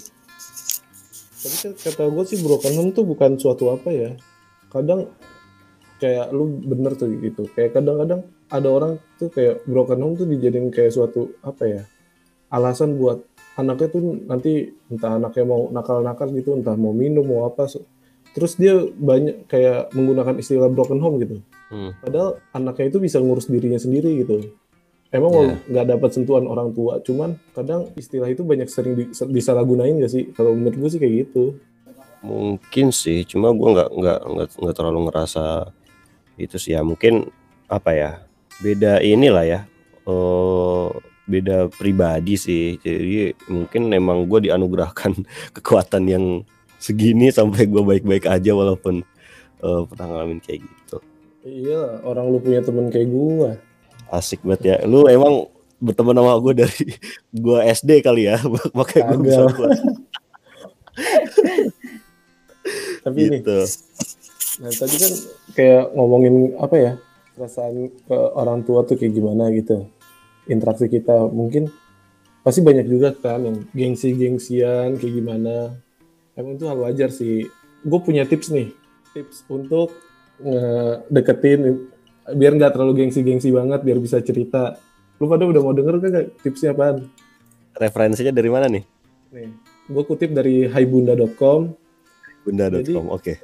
Tapi 1.46 1.76
kata 1.78 2.10
gue 2.10 2.24
sih 2.26 2.38
broken 2.42 2.74
home 2.74 2.90
tuh 2.90 3.06
bukan 3.06 3.38
suatu 3.38 3.70
apa 3.70 3.90
ya 3.94 4.10
kadang 4.82 5.00
kayak 5.96 6.28
lu 6.32 6.60
bener 6.60 6.92
tuh 6.94 7.08
gitu. 7.20 7.48
Kayak 7.56 7.80
kadang-kadang 7.80 8.20
ada 8.52 8.68
orang 8.70 8.92
tuh 9.18 9.28
kayak 9.32 9.64
broken 9.66 9.98
home 10.02 10.14
tuh 10.14 10.28
dijadiin 10.28 10.70
kayak 10.70 10.94
suatu 10.94 11.34
apa 11.42 11.64
ya 11.66 11.82
alasan 12.54 12.94
buat 12.94 13.26
anaknya 13.58 13.88
tuh 13.90 14.02
nanti 14.28 14.70
entah 14.86 15.18
anaknya 15.18 15.44
mau 15.48 15.66
nakal-nakal 15.72 16.30
gitu 16.30 16.54
entah 16.54 16.78
mau 16.78 16.94
minum 16.94 17.26
mau 17.26 17.48
apa 17.48 17.66
terus 18.36 18.54
dia 18.54 18.76
banyak 18.86 19.48
kayak 19.50 19.90
menggunakan 19.96 20.36
istilah 20.38 20.70
broken 20.70 21.00
home 21.02 21.18
gitu. 21.24 21.42
Hmm. 21.66 21.90
padahal 21.98 22.38
anaknya 22.54 22.94
itu 22.94 22.98
bisa 23.02 23.18
ngurus 23.18 23.50
dirinya 23.50 23.80
sendiri 23.80 24.22
gitu. 24.22 24.54
Emang 25.10 25.34
Iya. 25.34 25.54
nggak 25.66 25.86
dapat 25.98 26.10
sentuhan 26.14 26.46
orang 26.46 26.70
tua 26.70 27.02
cuman 27.02 27.34
kadang 27.54 27.90
istilah 27.98 28.30
itu 28.30 28.46
banyak 28.46 28.70
sering 28.70 28.94
di, 28.94 29.04
disalahgunain 29.10 29.98
gak 29.98 30.12
sih? 30.12 30.30
Kalau 30.30 30.54
menurut 30.54 30.78
gue 30.78 30.90
sih 30.94 31.00
kayak 31.02 31.14
gitu 31.26 31.58
mungkin 32.24 32.92
sih 32.92 33.24
cuma 33.28 33.52
gue 33.52 33.68
nggak 33.72 33.90
nggak 33.92 34.18
nggak 34.56 34.74
terlalu 34.76 35.10
ngerasa 35.10 35.72
itu 36.40 36.56
sih 36.60 36.76
ya. 36.76 36.84
Mungkin 36.84 37.28
apa 37.66 37.90
ya 37.92 38.10
beda 38.62 39.02
inilah 39.02 39.44
ya 39.44 39.60
eh 40.06 40.88
beda 41.26 41.68
pribadi 41.72 42.38
sih. 42.38 42.78
Jadi 42.78 43.34
mungkin 43.50 43.90
emang 43.90 44.30
gue 44.30 44.50
dianugerahkan 44.50 45.12
kekuatan 45.56 46.04
yang 46.06 46.24
segini 46.78 47.32
sampai 47.32 47.66
gue 47.66 47.82
baik-baik 47.82 48.28
aja 48.28 48.52
walaupun 48.52 49.02
eh, 49.64 49.82
pernah 49.90 50.06
ngalamin 50.12 50.40
kayak 50.40 50.62
gitu. 50.62 50.98
Iya 51.46 52.02
orang 52.02 52.26
lu 52.30 52.42
punya 52.42 52.58
temen 52.62 52.90
kayak 52.90 53.06
gua. 53.06 53.54
Asik 54.10 54.42
banget 54.42 54.62
ya. 54.66 54.76
Lu 54.86 55.06
emang 55.06 55.46
berteman 55.80 56.16
sama 56.16 56.32
gue 56.40 56.52
dari 56.64 56.84
gue 57.44 57.58
SD 57.68 57.90
kali 58.00 58.28
ya 58.28 58.40
makanya 58.76 59.02
gue 59.12 59.18
bisa 59.28 59.42
tapi 63.04 63.18
ini 63.28 63.38
gitu. 63.42 63.58
nah 64.56 64.70
tadi 64.72 64.96
kan 64.96 65.12
kayak 65.52 65.84
ngomongin 65.92 66.56
apa 66.56 66.76
ya 66.80 66.92
perasaan 67.36 67.92
ke 67.92 68.16
orang 68.32 68.64
tua 68.64 68.82
tuh 68.88 68.96
kayak 68.96 69.12
gimana 69.12 69.52
gitu. 69.52 69.84
Interaksi 70.48 70.88
kita 70.88 71.28
mungkin 71.28 71.68
pasti 72.40 72.64
banyak 72.64 72.88
juga 72.88 73.12
kan 73.12 73.44
yang 73.44 73.58
gengsi-gengsian 73.76 74.96
kayak 74.96 75.14
gimana. 75.20 75.76
Emang 76.32 76.56
itu 76.56 76.64
hal 76.64 76.80
wajar 76.80 77.12
sih. 77.12 77.44
Gue 77.84 78.00
punya 78.00 78.24
tips 78.24 78.48
nih 78.48 78.72
tips 79.12 79.44
untuk 79.52 79.92
deketin 81.12 81.88
biar 82.32 82.52
nggak 82.56 82.72
terlalu 82.72 83.04
gengsi-gengsi 83.04 83.52
banget 83.52 83.84
biar 83.84 84.00
bisa 84.00 84.24
cerita. 84.24 84.80
Lu 85.20 85.28
pada 85.28 85.44
udah 85.44 85.60
mau 85.60 85.76
denger 85.76 85.94
kan 86.00 86.12
tipsnya 86.40 86.72
apaan? 86.72 87.04
Referensinya 87.76 88.32
dari 88.32 88.48
mana 88.48 88.66
nih? 88.72 88.84
Nih 89.36 89.48
gue 89.86 90.02
kutip 90.02 90.34
dari 90.34 90.66
haibunda.com 90.66 91.70
bunda.com 92.46 93.10
oke 93.10 93.34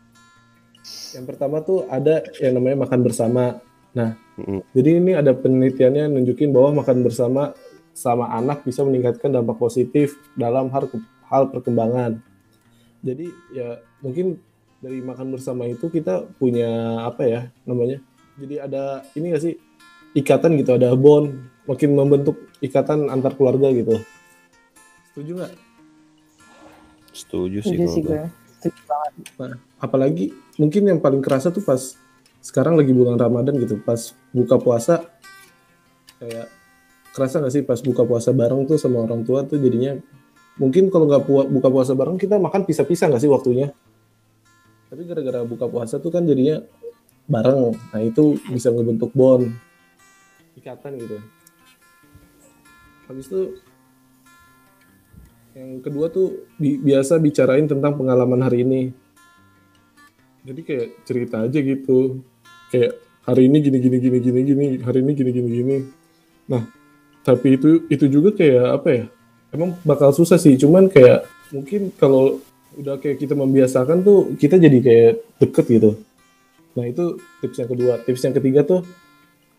yang 1.14 1.24
pertama 1.28 1.60
tuh 1.60 1.84
ada 1.92 2.24
yang 2.40 2.56
namanya 2.56 2.88
makan 2.88 3.00
bersama 3.04 3.60
Mm-mm. 4.38 4.62
Jadi 4.70 4.90
ini 5.02 5.12
ada 5.18 5.34
penelitiannya 5.34 6.06
nunjukin 6.14 6.54
bahwa 6.54 6.82
makan 6.82 7.02
bersama 7.02 7.50
sama 7.90 8.30
anak 8.30 8.62
bisa 8.62 8.86
meningkatkan 8.86 9.34
dampak 9.34 9.58
positif 9.58 10.14
dalam 10.38 10.70
hal 10.70 10.86
hal 11.26 11.50
perkembangan. 11.50 12.22
Jadi 13.02 13.26
ya 13.50 13.82
mungkin 13.98 14.38
dari 14.78 15.02
makan 15.02 15.34
bersama 15.34 15.66
itu 15.66 15.90
kita 15.90 16.30
punya 16.38 17.02
apa 17.02 17.26
ya 17.26 17.40
namanya? 17.66 17.98
Jadi 18.38 18.54
ada 18.62 19.02
ini 19.18 19.34
gak 19.34 19.42
sih 19.42 19.54
ikatan 20.14 20.54
gitu, 20.62 20.78
ada 20.78 20.94
bond, 20.94 21.34
makin 21.66 21.98
membentuk 21.98 22.38
ikatan 22.62 23.10
antar 23.10 23.34
keluarga 23.34 23.74
gitu. 23.74 23.98
Setuju 25.10 25.42
nggak? 25.42 25.52
Setuju 27.10 27.58
sih 27.60 27.74
Setuju 27.74 27.84
kalau 27.84 27.94
sih 27.94 28.02
gue. 28.02 28.10
gue. 28.12 28.22
Setuju 28.58 28.80
banget. 28.84 29.12
Nah, 29.38 29.54
apalagi 29.78 30.24
mungkin 30.56 30.82
yang 30.86 30.98
paling 30.98 31.22
kerasa 31.22 31.48
tuh 31.48 31.62
pas 31.62 31.94
sekarang 32.38 32.74
lagi 32.74 32.90
bulan 32.90 33.18
Ramadan 33.18 33.58
gitu, 33.58 33.78
pas 33.78 33.98
buka 34.30 34.56
puasa 34.56 35.04
kayak 36.18 36.46
kerasa 37.14 37.42
nggak 37.42 37.54
sih 37.54 37.62
pas 37.62 37.78
buka 37.78 38.02
puasa 38.02 38.30
bareng 38.30 38.66
tuh 38.66 38.78
sama 38.78 39.02
orang 39.02 39.22
tua 39.26 39.42
tuh 39.42 39.58
jadinya 39.58 39.98
mungkin 40.58 40.90
kalau 40.90 41.06
nggak 41.06 41.24
pua- 41.26 41.46
buka 41.46 41.68
puasa 41.70 41.94
bareng 41.94 42.18
kita 42.18 42.38
makan 42.38 42.62
pisah-pisah 42.66 43.10
nggak 43.10 43.22
sih 43.22 43.30
waktunya? 43.30 43.70
Tapi 44.88 45.02
gara-gara 45.04 45.44
buka 45.44 45.68
puasa 45.68 45.98
tuh 45.98 46.10
kan 46.10 46.24
jadinya 46.24 46.64
bareng, 47.28 47.76
nah 47.92 48.00
itu 48.00 48.40
bisa 48.48 48.72
ngebentuk 48.72 49.12
bond, 49.12 49.52
ikatan 50.56 50.96
gitu. 50.96 51.20
Habis 53.04 53.24
itu 53.28 53.40
yang 55.58 55.82
kedua 55.82 56.06
tuh 56.06 56.46
bi- 56.54 56.78
biasa 56.78 57.18
bicarain 57.18 57.66
tentang 57.66 57.98
pengalaman 57.98 58.38
hari 58.46 58.62
ini. 58.62 58.82
Jadi 60.46 60.60
kayak 60.62 60.88
cerita 61.02 61.42
aja 61.42 61.58
gitu. 61.58 62.22
Kayak 62.70 63.02
hari 63.26 63.50
ini 63.50 63.58
gini 63.58 63.78
gini 63.82 63.96
gini 63.98 64.18
gini 64.22 64.40
gini, 64.46 64.66
hari 64.86 65.02
ini 65.02 65.12
gini 65.18 65.30
gini 65.34 65.50
gini. 65.50 65.76
Nah, 66.46 66.62
tapi 67.26 67.58
itu 67.58 67.90
itu 67.90 68.06
juga 68.06 68.30
kayak 68.38 68.66
apa 68.70 68.88
ya? 68.88 69.04
Emang 69.50 69.74
bakal 69.82 70.14
susah 70.14 70.38
sih, 70.38 70.54
cuman 70.54 70.86
kayak 70.86 71.26
mungkin 71.50 71.90
kalau 71.98 72.38
udah 72.78 73.00
kayak 73.02 73.18
kita 73.18 73.34
membiasakan 73.34 74.06
tuh 74.06 74.38
kita 74.38 74.62
jadi 74.62 74.78
kayak 74.78 75.12
deket 75.42 75.66
gitu. 75.66 75.90
Nah, 76.78 76.86
itu 76.86 77.18
tips 77.42 77.58
yang 77.58 77.70
kedua. 77.74 77.92
Tips 78.06 78.22
yang 78.22 78.34
ketiga 78.38 78.62
tuh 78.62 78.86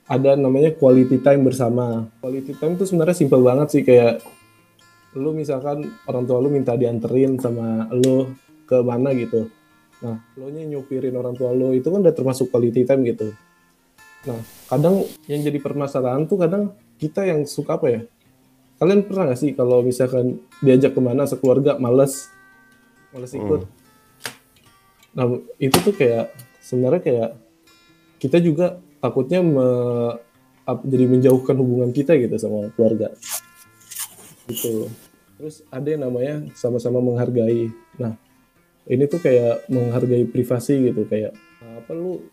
ada 0.08 0.40
namanya 0.40 0.72
quality 0.72 1.20
time 1.20 1.44
bersama. 1.44 2.08
Quality 2.24 2.56
time 2.56 2.80
tuh 2.80 2.88
sebenarnya 2.88 3.18
simpel 3.20 3.44
banget 3.44 3.68
sih 3.76 3.84
kayak 3.84 4.24
lu 5.18 5.34
misalkan 5.34 5.90
orang 6.06 6.24
tua 6.30 6.38
lu 6.38 6.54
minta 6.54 6.78
dianterin 6.78 7.42
sama 7.42 7.90
lu 7.90 8.30
ke 8.70 8.78
mana 8.86 9.10
gitu. 9.18 9.50
Nah, 10.06 10.22
lo 10.38 10.48
nya 10.54 10.64
nyupirin 10.64 11.16
orang 11.18 11.34
tua 11.34 11.50
lo 11.52 11.74
itu 11.74 11.90
kan 11.90 12.06
udah 12.06 12.14
termasuk 12.14 12.54
quality 12.54 12.86
time 12.86 13.02
gitu. 13.10 13.34
Nah, 14.30 14.40
kadang 14.70 15.08
yang 15.26 15.42
jadi 15.42 15.58
permasalahan 15.58 16.30
tuh 16.30 16.38
kadang 16.40 16.76
kita 17.02 17.26
yang 17.26 17.48
suka 17.50 17.80
apa 17.80 17.88
ya? 17.90 18.02
Kalian 18.80 19.04
pernah 19.04 19.34
gak 19.34 19.40
sih 19.40 19.52
kalau 19.58 19.84
misalkan 19.84 20.40
diajak 20.64 20.96
ke 20.96 21.02
mana 21.04 21.28
sekeluarga 21.28 21.76
males, 21.76 22.32
males 23.12 23.34
ikut? 23.36 23.68
Nah, 25.18 25.26
itu 25.60 25.78
tuh 25.84 25.92
kayak 25.92 26.32
sebenarnya 26.64 27.02
kayak 27.04 27.30
kita 28.24 28.40
juga 28.40 28.80
takutnya 29.04 29.44
me- 29.44 30.16
jadi 30.86 31.06
menjauhkan 31.10 31.58
hubungan 31.58 31.90
kita 31.90 32.14
gitu 32.20 32.38
sama 32.38 32.70
keluarga. 32.78 33.10
Gitu. 34.50 34.90
Terus 35.40 35.64
ada 35.72 35.88
yang 35.88 36.04
namanya 36.10 36.44
sama-sama 36.58 37.00
menghargai. 37.00 37.72
Nah, 38.02 38.18
ini 38.90 39.06
tuh 39.06 39.22
kayak 39.22 39.70
menghargai 39.70 40.26
privasi 40.28 40.92
gitu 40.92 41.06
kayak 41.06 41.38
apa 41.62 41.92
lu 41.94 42.26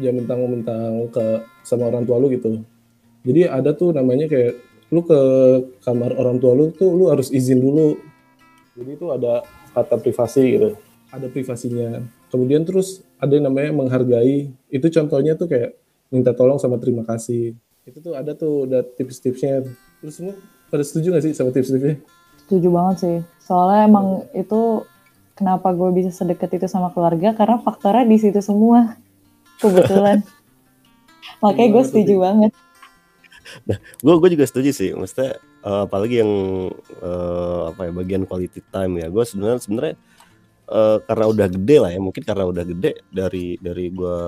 jangan 0.00 0.24
mentang-mentang 0.24 1.06
ke 1.12 1.44
sama 1.62 1.92
orang 1.92 2.08
tua 2.08 2.16
lu 2.18 2.32
gitu. 2.32 2.64
Jadi 3.22 3.46
ada 3.46 3.76
tuh 3.76 3.92
namanya 3.92 4.26
kayak 4.26 4.56
lu 4.88 5.04
ke 5.04 5.20
kamar 5.84 6.16
orang 6.16 6.40
tua 6.40 6.56
lu 6.56 6.72
tuh 6.72 6.96
lu 6.96 7.12
harus 7.12 7.28
izin 7.28 7.60
dulu. 7.60 7.94
Jadi 8.74 8.90
itu 8.96 9.06
ada 9.12 9.44
kata 9.76 10.00
privasi 10.00 10.44
gitu. 10.56 10.68
Ada 11.12 11.28
privasinya. 11.28 12.00
Kemudian 12.32 12.64
terus 12.64 13.04
ada 13.20 13.36
yang 13.36 13.52
namanya 13.52 13.70
menghargai. 13.76 14.48
Itu 14.72 14.88
contohnya 14.88 15.36
tuh 15.36 15.46
kayak 15.46 15.76
minta 16.08 16.32
tolong 16.32 16.56
sama 16.56 16.80
terima 16.80 17.04
kasih. 17.04 17.52
Itu 17.84 18.00
tuh 18.00 18.16
ada 18.16 18.32
tuh 18.32 18.64
ada 18.64 18.80
tips-tipsnya. 18.84 19.68
Terus 20.00 20.14
semua 20.14 20.36
pada 20.68 20.84
setuju 20.84 21.16
gak 21.16 21.24
sih 21.24 21.32
sama 21.32 21.50
tips-tipsnya? 21.50 22.00
Setuju 22.44 22.68
banget 22.72 22.96
sih. 23.00 23.18
Soalnya 23.40 23.88
emang 23.88 24.06
itu 24.36 24.84
kenapa 25.36 25.72
gue 25.72 25.90
bisa 25.96 26.12
sedekat 26.12 26.60
itu 26.60 26.66
sama 26.68 26.92
keluarga 26.92 27.32
karena 27.32 27.60
faktornya 27.60 28.04
di 28.04 28.16
situ 28.20 28.40
semua. 28.44 28.96
Kebetulan. 29.62 30.22
Makanya 31.42 31.68
gue 31.72 31.84
setuju 31.84 32.16
banget. 32.22 32.52
gue 34.04 34.12
gue 34.20 34.30
juga 34.36 34.44
setuju 34.44 34.76
sih 34.76 34.92
maksudnya 34.92 35.40
eh, 35.64 35.80
apalagi 35.88 36.20
yang 36.20 36.32
eh, 37.00 37.60
apa 37.72 37.88
ya 37.88 37.92
bagian 37.96 38.28
quality 38.28 38.60
time 38.68 39.00
ya 39.00 39.08
gue 39.08 39.24
sebenarnya 39.24 39.56
sebenarnya 39.64 39.94
eh, 40.68 40.98
karena 41.08 41.24
udah 41.32 41.46
gede 41.56 41.76
lah 41.80 41.88
ya 41.88 41.96
mungkin 41.96 42.28
karena 42.28 42.44
udah 42.44 42.64
gede 42.68 43.00
dari 43.08 43.56
dari 43.56 43.88
gue 43.88 44.20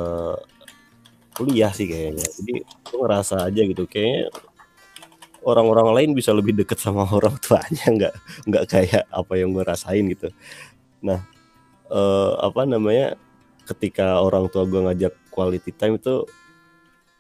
kuliah 1.37 1.69
sih 1.69 1.85
kayaknya 1.85 2.27
jadi 2.33 2.55
gue 2.65 2.97
ngerasa 2.97 3.45
aja 3.45 3.61
gitu 3.61 3.85
kayaknya 3.85 4.33
orang-orang 5.45 5.89
lain 5.97 6.11
bisa 6.13 6.31
lebih 6.35 6.53
deket 6.57 6.81
sama 6.81 7.05
orang 7.17 7.37
tuanya 7.41 7.87
nggak 7.87 8.15
nggak 8.49 8.65
kayak 8.69 9.05
apa 9.11 9.33
yang 9.37 9.53
gue 9.55 9.65
rasain 9.65 10.05
gitu. 10.09 10.29
Nah 11.05 11.25
eh, 11.91 12.33
apa 12.41 12.63
namanya 12.69 13.17
ketika 13.67 14.19
orang 14.21 14.51
tua 14.51 14.67
gue 14.67 14.81
ngajak 14.83 15.15
quality 15.31 15.71
time 15.75 15.97
itu 15.97 16.27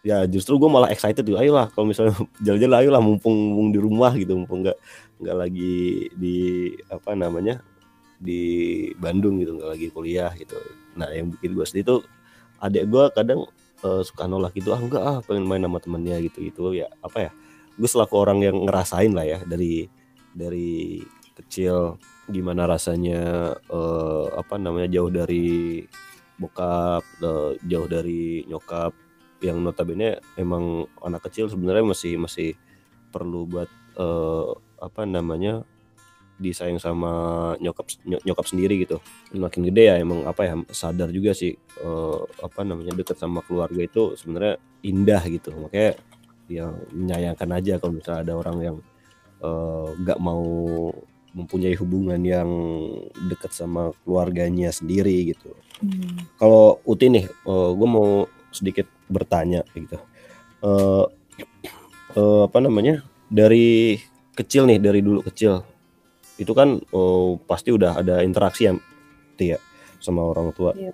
ya 0.00 0.25
justru 0.25 0.57
gue 0.57 0.71
malah 0.73 0.89
excited 0.89 1.23
tuh 1.23 1.37
ayolah 1.37 1.69
kalau 1.73 1.87
misalnya 1.89 2.17
jalan-jalan 2.45 2.77
ayolah 2.85 3.03
mumpung, 3.03 3.37
mumpung 3.37 3.69
di 3.71 3.79
rumah 3.81 4.12
gitu 4.17 4.37
mumpung 4.37 4.65
nggak 4.65 4.79
nggak 5.21 5.37
lagi 5.37 6.09
di 6.17 6.37
apa 6.89 7.12
namanya 7.12 7.61
di 8.21 8.41
Bandung 9.00 9.41
gitu 9.41 9.57
nggak 9.57 9.71
lagi 9.77 9.87
kuliah 9.93 10.33
gitu. 10.37 10.57
Nah 10.97 11.09
yang 11.12 11.33
bikin 11.33 11.57
gue 11.57 11.65
sedih 11.65 11.85
tuh 11.85 12.00
adik 12.61 12.89
gue 12.89 13.05
kadang 13.17 13.49
eh, 13.85 14.03
suka 14.05 14.29
nolak 14.29 14.53
gitu 14.57 14.73
ah 14.77 14.81
enggak 14.81 15.03
ah 15.05 15.19
pengen 15.25 15.49
main 15.49 15.65
sama 15.65 15.81
temennya 15.81 16.21
gitu 16.21 16.45
gitu 16.45 16.62
ya 16.77 16.89
apa 17.00 17.29
ya 17.29 17.33
gue 17.77 17.89
selaku 17.89 18.15
orang 18.19 18.39
yang 18.43 18.57
ngerasain 18.67 19.12
lah 19.15 19.27
ya 19.27 19.39
dari 19.47 19.87
dari 20.31 21.00
kecil 21.37 21.99
gimana 22.31 22.67
rasanya 22.69 23.55
eh, 23.57 24.27
apa 24.35 24.55
namanya 24.61 24.89
jauh 24.91 25.11
dari 25.11 25.83
bokap 26.39 27.05
eh, 27.21 27.50
jauh 27.67 27.89
dari 27.91 28.47
nyokap 28.47 28.93
yang 29.41 29.61
notabene 29.65 30.21
emang 30.37 30.85
anak 31.00 31.27
kecil 31.29 31.49
sebenarnya 31.49 31.85
masih 31.85 32.21
masih 32.21 32.50
perlu 33.11 33.49
buat 33.49 33.69
eh, 33.99 34.50
apa 34.81 35.03
namanya 35.05 35.65
disayang 36.41 36.81
sama 36.81 37.12
nyokap 37.61 37.85
ny- 38.09 38.25
nyokap 38.25 38.49
sendiri 38.49 38.81
gitu. 38.81 38.97
Makin 39.37 39.69
gede 39.69 39.93
ya 39.93 39.95
emang 40.00 40.25
apa 40.25 40.49
ya 40.49 40.55
sadar 40.73 41.12
juga 41.12 41.37
sih 41.37 41.53
eh, 41.57 42.21
apa 42.41 42.61
namanya 42.65 42.97
deket 42.97 43.21
sama 43.21 43.45
keluarga 43.45 43.85
itu 43.85 44.17
sebenarnya 44.17 44.57
indah 44.81 45.21
gitu. 45.29 45.53
Makanya 45.53 46.00
ya 46.50 46.66
menyayangkan 46.90 47.50
aja 47.54 47.78
kalau 47.78 47.95
misalnya 47.95 48.21
ada 48.26 48.35
orang 48.35 48.57
yang 48.61 48.76
eh, 49.40 49.88
nggak 50.02 50.19
mau 50.19 50.42
mempunyai 51.30 51.78
hubungan 51.78 52.19
yang 52.21 52.50
dekat 53.25 53.54
sama 53.54 53.95
keluarganya 54.02 54.69
sendiri 54.69 55.30
gitu 55.30 55.54
Hmm. 55.80 56.28
kalau 56.37 56.76
Uti 56.85 57.09
nih, 57.09 57.25
gue 57.49 57.88
mau 57.88 58.28
sedikit 58.52 58.85
bertanya 59.09 59.64
gitu. 59.73 59.97
Eh 60.61 61.04
eh, 62.12 62.40
apa 62.45 62.59
namanya? 62.61 63.00
Dari 63.33 63.97
kecil 64.37 64.69
nih, 64.69 64.76
dari 64.76 65.00
dulu 65.00 65.25
kecil, 65.25 65.64
itu 66.37 66.52
kan 66.52 66.76
eh, 66.76 67.30
pasti 67.49 67.73
udah 67.73 67.97
ada 67.97 68.21
interaksi 68.21 68.69
ya, 68.69 68.76
Uti 68.76 69.57
ya, 69.57 69.59
sama 70.04 70.21
orang 70.21 70.52
tua 70.52 70.76
Iya. 70.76 70.92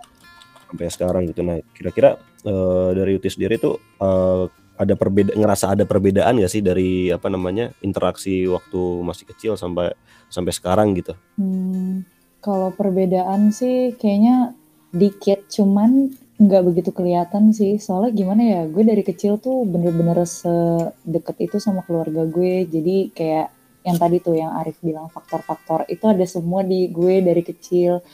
sampai 0.71 0.87
sekarang 0.87 1.23
gitu. 1.27 1.43
Nah, 1.43 1.59
kira-kira 1.75 2.15
eh, 2.47 2.89
dari 2.95 3.19
Uti 3.19 3.27
sendiri 3.27 3.59
tuh 3.59 3.83
eh, 3.99 4.45
ada 4.77 4.95
perbeda, 4.95 5.33
ngerasa 5.33 5.73
ada 5.73 5.85
perbedaan 5.89 6.39
gak 6.39 6.53
sih 6.53 6.63
dari 6.63 7.09
apa 7.09 7.33
namanya 7.33 7.73
interaksi 7.81 8.45
waktu 8.47 8.81
masih 9.03 9.25
kecil 9.33 9.53
sampai 9.57 9.97
sampai 10.29 10.53
sekarang 10.53 10.93
gitu? 10.95 11.17
Hmm, 11.41 12.05
kalau 12.45 12.71
perbedaan 12.71 13.51
sih 13.51 13.97
kayaknya 13.99 14.55
dikit, 14.95 15.51
cuman 15.51 16.15
nggak 16.37 16.63
begitu 16.69 16.91
kelihatan 16.93 17.51
sih. 17.57 17.81
Soalnya 17.81 18.13
gimana 18.13 18.43
ya, 18.45 18.61
gue 18.69 18.85
dari 18.85 19.03
kecil 19.03 19.41
tuh 19.41 19.65
bener-bener 19.65 20.25
sedekat 20.29 21.37
itu 21.41 21.57
sama 21.57 21.81
keluarga 21.83 22.29
gue. 22.29 22.69
Jadi 22.69 23.11
kayak 23.13 23.49
yang 23.87 23.97
tadi 23.97 24.19
tuh 24.19 24.35
yang 24.35 24.53
Arif 24.59 24.77
bilang 24.83 25.09
faktor-faktor 25.09 25.87
itu 25.87 26.05
ada 26.11 26.27
semua 26.29 26.67
di 26.67 26.91
gue 26.93 27.25
dari 27.25 27.43
kecil. 27.43 28.05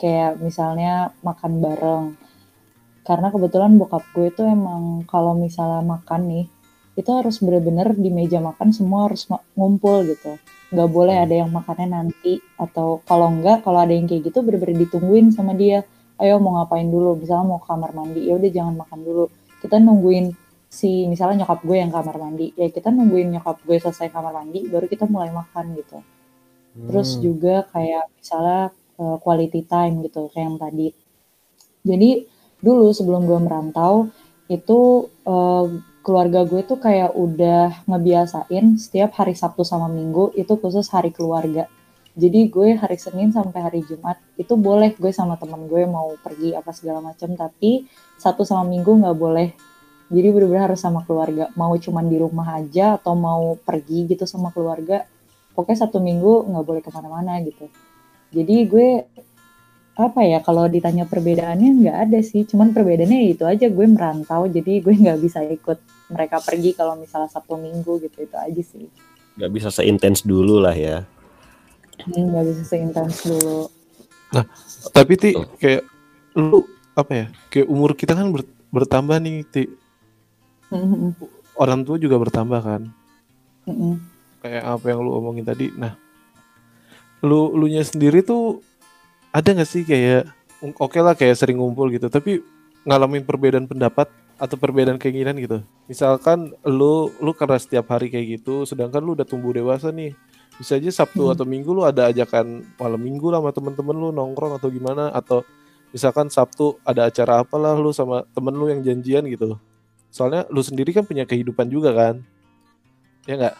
Kayak 0.00 0.40
misalnya 0.40 1.12
makan 1.24 1.52
bareng. 1.60 2.04
Karena 3.06 3.30
kebetulan 3.30 3.78
bokap 3.78 4.02
gue 4.10 4.28
tuh 4.34 4.50
emang 4.50 5.06
kalau 5.06 5.38
misalnya 5.38 5.80
makan 5.86 6.26
nih, 6.26 6.44
itu 6.98 7.10
harus 7.12 7.38
bener-bener 7.38 7.94
di 7.94 8.10
meja 8.10 8.42
makan 8.42 8.74
semua 8.74 9.06
harus 9.06 9.30
ngumpul 9.54 10.02
gitu. 10.10 10.34
Nggak 10.74 10.88
boleh 10.90 11.16
ada 11.22 11.34
yang 11.46 11.50
makannya 11.54 11.86
nanti 12.02 12.42
atau 12.58 12.98
kalau 13.06 13.30
enggak 13.30 13.62
kalau 13.62 13.78
ada 13.78 13.94
yang 13.94 14.10
kayak 14.10 14.26
gitu 14.26 14.42
bener-bener 14.42 14.82
ditungguin 14.90 15.30
sama 15.30 15.54
dia. 15.54 15.86
Ayo 16.18 16.40
mau 16.42 16.58
ngapain 16.58 16.88
dulu? 16.88 17.14
Misalnya 17.20 17.46
mau 17.46 17.60
ke 17.62 17.68
kamar 17.70 17.92
mandi 17.94 18.26
ya 18.26 18.34
udah 18.34 18.50
jangan 18.50 18.74
makan 18.74 19.00
dulu. 19.06 19.24
Kita 19.62 19.76
nungguin 19.78 20.26
si 20.66 21.06
misalnya 21.06 21.46
nyokap 21.46 21.62
gue 21.62 21.76
yang 21.78 21.92
kamar 21.94 22.16
mandi 22.18 22.50
ya 22.58 22.66
kita 22.66 22.90
nungguin 22.90 23.38
nyokap 23.38 23.62
gue 23.62 23.76
selesai 23.78 24.10
kamar 24.10 24.34
mandi 24.34 24.66
baru 24.66 24.90
kita 24.90 25.06
mulai 25.06 25.30
makan 25.30 25.78
gitu. 25.78 26.02
Terus 26.90 27.08
Hmm. 27.16 27.22
juga 27.22 27.54
kayak 27.70 28.04
misalnya 28.18 28.62
eh, 28.96 29.16
quality 29.22 29.60
time 29.68 29.94
gitu 30.08 30.26
kayak 30.32 30.44
yang 30.48 30.58
tadi. 30.58 30.88
Jadi 31.86 32.10
dulu 32.60 32.92
sebelum 32.92 33.28
gue 33.28 33.38
merantau 33.40 34.08
itu 34.46 35.10
eh, 35.26 35.66
keluarga 36.06 36.46
gue 36.46 36.62
tuh 36.62 36.78
kayak 36.78 37.18
udah 37.18 37.82
ngebiasain 37.90 38.78
setiap 38.78 39.18
hari 39.18 39.34
Sabtu 39.34 39.66
sama 39.66 39.90
Minggu 39.90 40.30
itu 40.38 40.54
khusus 40.54 40.86
hari 40.94 41.10
keluarga. 41.10 41.66
Jadi 42.16 42.48
gue 42.48 42.78
hari 42.78 42.96
Senin 42.96 43.34
sampai 43.34 43.60
hari 43.60 43.80
Jumat 43.84 44.16
itu 44.40 44.54
boleh 44.54 44.94
gue 44.96 45.10
sama 45.10 45.36
temen 45.36 45.66
gue 45.66 45.84
mau 45.84 46.14
pergi 46.22 46.54
apa 46.54 46.72
segala 46.72 47.02
macam 47.02 47.34
tapi 47.34 47.90
Sabtu 48.16 48.46
sama 48.46 48.64
Minggu 48.70 49.02
nggak 49.02 49.18
boleh. 49.18 49.50
Jadi 50.06 50.28
bener-bener 50.30 50.70
harus 50.70 50.78
sama 50.78 51.02
keluarga. 51.02 51.50
Mau 51.58 51.74
cuman 51.74 52.06
di 52.06 52.16
rumah 52.22 52.54
aja 52.54 52.94
atau 52.94 53.18
mau 53.18 53.58
pergi 53.58 54.06
gitu 54.06 54.22
sama 54.30 54.54
keluarga. 54.54 55.02
Pokoknya 55.58 55.84
Sabtu 55.84 55.98
Minggu 55.98 56.46
nggak 56.46 56.64
boleh 56.64 56.82
ke 56.86 56.90
mana-mana 56.94 57.42
gitu. 57.42 57.66
Jadi 58.30 58.56
gue 58.70 58.88
apa 59.96 60.20
ya 60.28 60.44
kalau 60.44 60.68
ditanya 60.68 61.08
perbedaannya 61.08 61.70
nggak 61.80 61.96
ada 62.08 62.20
sih 62.20 62.44
cuman 62.44 62.76
perbedaannya 62.76 63.32
itu 63.32 63.48
aja 63.48 63.66
gue 63.72 63.86
merantau 63.88 64.44
jadi 64.44 64.78
gue 64.84 64.94
nggak 64.94 65.18
bisa 65.24 65.40
ikut 65.42 65.80
mereka 66.12 66.38
pergi 66.44 66.76
kalau 66.76 66.94
misalnya 67.00 67.32
sabtu 67.32 67.56
minggu 67.56 67.98
gitu 68.04 68.28
itu 68.28 68.36
aja 68.36 68.62
sih 68.62 68.86
Gak 69.36 69.52
bisa 69.52 69.68
seintens 69.68 70.24
dulu 70.24 70.64
lah 70.64 70.72
ya. 70.72 71.04
Hmm, 72.08 72.32
nggak 72.32 72.44
bisa 72.48 72.62
seintens 72.64 73.20
dulu 73.28 73.68
Tapi 74.96 75.12
ti 75.20 75.36
kayak 75.60 75.84
lu 76.32 76.64
apa 76.96 77.12
ya? 77.12 77.26
Kayak 77.52 77.68
umur 77.68 77.92
kita 77.92 78.16
kan 78.16 78.32
ber- 78.32 78.48
bertambah 78.72 79.20
nih, 79.20 79.44
ti. 79.44 79.68
Mm-mm. 80.72 81.12
Orang 81.52 81.84
tua 81.84 82.00
juga 82.00 82.16
bertambah 82.16 82.60
kan. 82.64 82.82
Mm-mm. 83.68 84.00
Kayak 84.40 84.64
apa 84.64 84.84
yang 84.88 85.04
lu 85.04 85.12
omongin 85.12 85.44
tadi. 85.44 85.68
Nah, 85.76 85.92
lu 87.20 87.52
lu 87.52 87.68
nya 87.68 87.84
sendiri 87.84 88.24
tuh 88.24 88.64
ada 89.36 89.48
nggak 89.52 89.68
sih 89.68 89.84
kayak 89.84 90.32
oke 90.80 90.96
lah 90.96 91.12
kayak 91.12 91.36
sering 91.36 91.60
ngumpul 91.60 91.92
gitu, 91.92 92.08
tapi 92.08 92.40
ngalamin 92.88 93.20
perbedaan 93.20 93.68
pendapat 93.68 94.08
atau 94.40 94.56
perbedaan 94.56 94.96
keinginan 94.96 95.36
gitu. 95.36 95.60
Misalkan 95.84 96.56
lu 96.64 97.12
lu 97.20 97.36
karena 97.36 97.60
setiap 97.60 97.92
hari 97.92 98.08
kayak 98.08 98.40
gitu, 98.40 98.64
sedangkan 98.64 99.04
lu 99.04 99.12
udah 99.12 99.28
tumbuh 99.28 99.52
dewasa 99.52 99.92
nih. 99.92 100.16
Bisa 100.56 100.80
aja 100.80 101.04
Sabtu 101.04 101.28
Hmm. 101.28 101.36
atau 101.36 101.44
Minggu 101.44 101.68
lu 101.76 101.84
ada 101.84 102.08
ajakan 102.08 102.64
malam 102.80 102.96
Minggu 102.96 103.28
lah 103.28 103.44
sama 103.44 103.52
temen-temen 103.52 103.92
lu 103.92 104.08
nongkrong 104.08 104.56
atau 104.56 104.72
gimana 104.72 105.12
atau 105.12 105.44
misalkan 105.92 106.32
Sabtu 106.32 106.80
ada 106.80 107.12
acara 107.12 107.44
apalah 107.44 107.76
lu 107.76 107.92
sama 107.92 108.24
temen 108.32 108.56
lu 108.56 108.72
yang 108.72 108.80
janjian 108.80 109.28
gitu. 109.28 109.60
Soalnya 110.08 110.48
lu 110.48 110.64
sendiri 110.64 110.96
kan 110.96 111.04
punya 111.04 111.28
kehidupan 111.28 111.68
juga 111.68 111.92
kan. 111.92 112.24
Ya 113.28 113.36
nggak? 113.36 113.56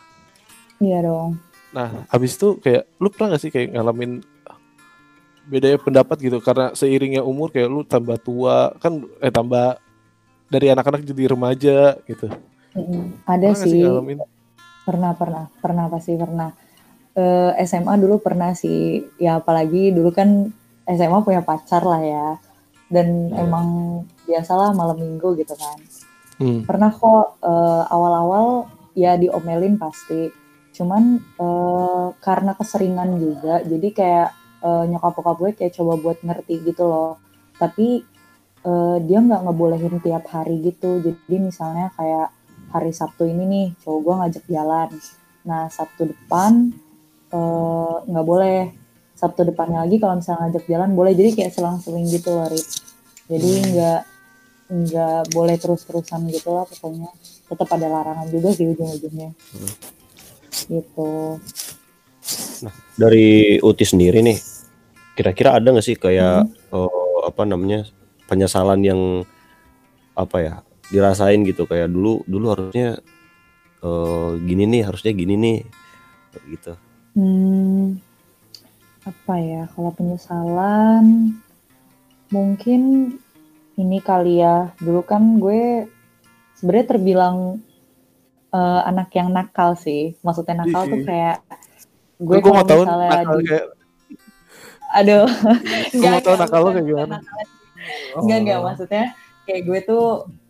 iya 0.81 1.01
dong 1.05 1.41
Nah, 1.73 2.09
habis 2.09 2.37
itu 2.37 2.57
kayak 2.63 2.89
lu 2.97 3.13
pernah 3.13 3.37
gak 3.37 3.43
sih 3.45 3.53
kayak 3.53 3.77
ngalamin 3.77 4.25
bedanya 5.47 5.79
pendapat 5.79 6.17
gitu 6.21 6.39
karena 6.43 6.75
seiringnya 6.75 7.23
umur 7.23 7.55
kayak 7.55 7.71
lu 7.71 7.83
tambah 7.87 8.19
tua 8.19 8.75
kan 8.83 9.03
eh 9.23 9.31
tambah 9.31 9.79
dari 10.47 10.71
anak-anak 10.71 11.03
jadi 11.07 11.35
remaja 11.35 11.79
gitu. 12.07 12.27
Mm-mm. 12.77 13.23
ada 13.25 13.55
Pernah 13.55 13.63
sih 13.63 13.83
pernah 14.87 15.13
pernah 15.17 15.45
pernah 15.59 15.85
pasti 15.91 16.15
pernah 16.15 16.51
Eh, 17.17 17.51
SMA 17.65 17.97
dulu 17.97 18.21
pernah 18.21 18.53
sih 18.53 19.01
ya 19.17 19.41
apalagi 19.41 19.89
dulu 19.89 20.13
kan 20.13 20.53
SMA 20.85 21.25
punya 21.25 21.41
pacar 21.41 21.81
lah 21.81 22.05
ya 22.05 22.37
dan 22.93 23.33
Iya. 23.33 23.41
emang 23.41 23.67
biasalah 24.29 24.77
malam 24.77 25.01
minggu 25.01 25.33
gitu 25.41 25.57
kan 25.57 25.81
Hmm. 26.37 26.69
pernah 26.69 26.93
kok 26.93 27.41
eh, 27.41 27.83
awal-awal 27.89 28.69
ya 28.93 29.17
diomelin 29.17 29.81
pasti 29.81 30.29
cuman 30.77 31.17
eh, 31.41 32.07
karena 32.21 32.53
keseringan 32.53 33.17
juga 33.17 33.65
jadi 33.65 33.89
kayak 33.97 34.29
eh, 34.67 34.85
nyokap 34.91 35.13
bokap 35.15 35.37
gue 35.39 35.51
kayak 35.55 35.73
coba 35.79 35.93
buat 36.03 36.19
ngerti 36.27 36.55
gitu 36.67 36.85
loh. 36.91 37.23
Tapi 37.57 38.03
eh, 38.67 38.97
dia 39.07 39.19
nggak 39.23 39.41
ngebolehin 39.47 39.97
tiap 40.03 40.25
hari 40.35 40.59
gitu. 40.67 40.99
Jadi 40.99 41.37
misalnya 41.39 41.95
kayak 41.95 42.35
hari 42.75 42.91
Sabtu 42.91 43.25
ini 43.31 43.45
nih 43.47 43.67
cowok 43.83 44.01
gue 44.03 44.15
ngajak 44.21 44.45
jalan. 44.51 44.91
Nah 45.47 45.71
Sabtu 45.71 46.11
depan 46.11 46.75
eh, 47.31 47.95
nggak 48.11 48.27
boleh. 48.27 48.61
Sabtu 49.17 49.49
depannya 49.49 49.81
lagi 49.89 49.97
kalau 49.97 50.21
misalnya 50.21 50.51
ngajak 50.51 50.65
jalan 50.69 50.91
boleh. 50.93 51.13
Jadi 51.17 51.31
kayak 51.41 51.53
selang-seling 51.55 52.07
gitu 52.11 52.35
loh 52.35 52.49
Rit. 52.51 52.69
jadi 53.27 53.53
nggak 53.75 54.01
nggak 54.67 55.35
boleh 55.35 55.57
terus-terusan 55.59 56.27
gitu 56.31 56.51
lah 56.55 56.67
pokoknya. 56.67 57.11
Tetap 57.47 57.69
ada 57.71 57.87
larangan 57.87 58.27
juga 58.31 58.51
sih 58.55 58.67
ujung-ujungnya. 58.71 59.31
Gitu. 60.67 61.11
Dari 62.97 63.61
Uti 63.63 63.85
sendiri 63.87 64.25
nih, 64.25 64.39
kira-kira 65.17 65.57
ada 65.57 65.73
nggak 65.73 65.87
sih 65.87 65.97
kayak 65.97 66.45
eh, 66.71 67.21
apa 67.27 67.43
namanya 67.43 67.89
penyesalan 68.29 68.85
yang 68.85 69.01
apa 70.13 70.37
ya 70.39 70.55
dirasain 70.93 71.43
gitu 71.43 71.67
kayak 71.67 71.89
dulu 71.91 72.23
dulu 72.29 72.47
harusnya 72.53 73.01
eh, 73.81 74.31
gini 74.45 74.65
nih 74.69 74.83
harusnya 74.87 75.13
gini 75.17 75.35
nih 75.35 75.59
gitu 76.53 76.77
Hmm, 77.17 77.97
apa 79.09 79.35
ya? 79.41 79.65
Kalau 79.73 79.89
penyesalan, 79.97 81.33
mungkin 82.29 82.81
ini 83.81 83.99
kali 84.05 84.45
ya. 84.45 84.77
Dulu 84.77 85.01
kan 85.01 85.41
gue 85.41 85.89
sebenarnya 86.61 86.93
terbilang 86.93 87.65
eh, 88.53 88.81
anak 88.85 89.17
yang 89.17 89.33
nakal 89.33 89.81
sih. 89.81 90.13
Maksudnya 90.21 90.61
nakal 90.61 90.93
tuh 90.93 91.01
Ih. 91.01 91.07
kayak 91.09 91.37
gue 92.21 92.37
kalau 92.45 92.65
tahu 92.69 92.83
misalnya 92.85 93.11
nakal 93.17 93.37
di- 93.41 93.47
kayak 93.49 93.67
aduh, 94.97 95.29
gue 95.91 96.09
mau 96.09 96.21
tahu 96.21 96.37
nakal 96.37 96.61
lo 96.61 96.71
kayak 96.73 96.87
gimana. 96.87 97.17
nakal. 97.19 97.45
Enggak, 98.19 98.39
enggak. 98.41 98.57
Oh. 98.57 98.65
Maksudnya 98.65 99.05
kayak 99.45 99.63
gue 99.63 99.79
tuh 99.83 100.05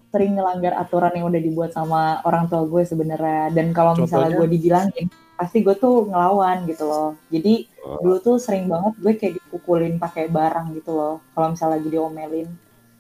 sering 0.08 0.32
ngelanggar 0.32 0.72
aturan 0.72 1.12
yang 1.12 1.26
udah 1.26 1.36
dibuat 1.38 1.70
sama 1.70 2.22
orang 2.22 2.46
tua 2.46 2.64
gue 2.64 2.82
sebenarnya. 2.82 3.52
Dan 3.52 3.70
kalau 3.70 3.92
misalnya 3.92 4.32
gue 4.32 4.48
dibilangin, 4.48 5.06
pasti 5.34 5.60
gue 5.60 5.74
tuh 5.74 6.08
ngelawan 6.08 6.64
gitu 6.64 6.86
loh. 6.86 7.10
Jadi 7.28 7.68
Oh. 7.82 8.02
dulu 8.02 8.16
tuh 8.18 8.36
sering 8.36 8.66
banget 8.66 8.94
gue 8.96 9.12
kayak 9.14 9.34
dipukulin 9.36 9.94
pakai 9.96 10.26
barang 10.26 10.74
gitu 10.74 10.90
loh. 10.90 11.22
Kalau 11.30 11.52
misalnya 11.52 11.76
lagi 11.76 11.88
diomelin, 11.88 12.48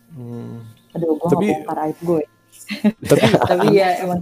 Hmm. 0.06 0.62
aduh 0.92 1.14
gue 1.14 1.26
Tapi- 1.26 1.42
nggak 1.42 1.58
bongkar 1.66 1.78
aib 1.82 1.98
gue. 2.00 2.22
Tapi 3.10 3.24
Tapi 3.50 3.66
ya 3.72 3.88
emang 4.00 4.20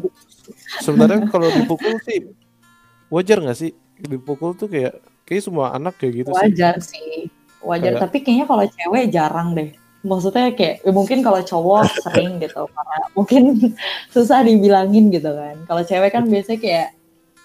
sebenarnya 0.81 1.29
kalau 1.29 1.49
dipukul 1.51 1.97
sih 2.03 2.33
wajar 3.09 3.39
nggak 3.39 3.59
sih? 3.59 3.73
Dipukul 3.97 4.55
tuh 4.55 4.67
kayak 4.67 4.99
kayak 5.25 5.43
semua 5.43 5.73
anak 5.73 5.97
kayak 5.97 6.13
gitu 6.21 6.29
sih. 6.29 6.37
wajar 6.37 6.75
sih, 6.79 7.11
wajar. 7.61 7.97
Kayak- 7.97 8.03
Tapi 8.05 8.17
kayaknya 8.21 8.47
kalau 8.47 8.65
cewek 8.67 9.05
jarang 9.09 9.49
deh. 9.53 9.71
Maksudnya 10.05 10.53
kayak 10.53 10.85
ya 10.85 10.93
mungkin 10.93 11.19
kalau 11.21 11.41
cowok 11.41 11.83
sering 12.05 12.37
gitu, 12.39 12.69
karena 12.69 12.97
mungkin 13.13 13.43
susah 14.15 14.45
dibilangin 14.45 15.09
gitu 15.09 15.33
kan. 15.33 15.57
Kalau 15.65 15.83
cewek 15.83 16.13
kan 16.13 16.25
biasanya 16.25 16.61
kayak 16.61 16.89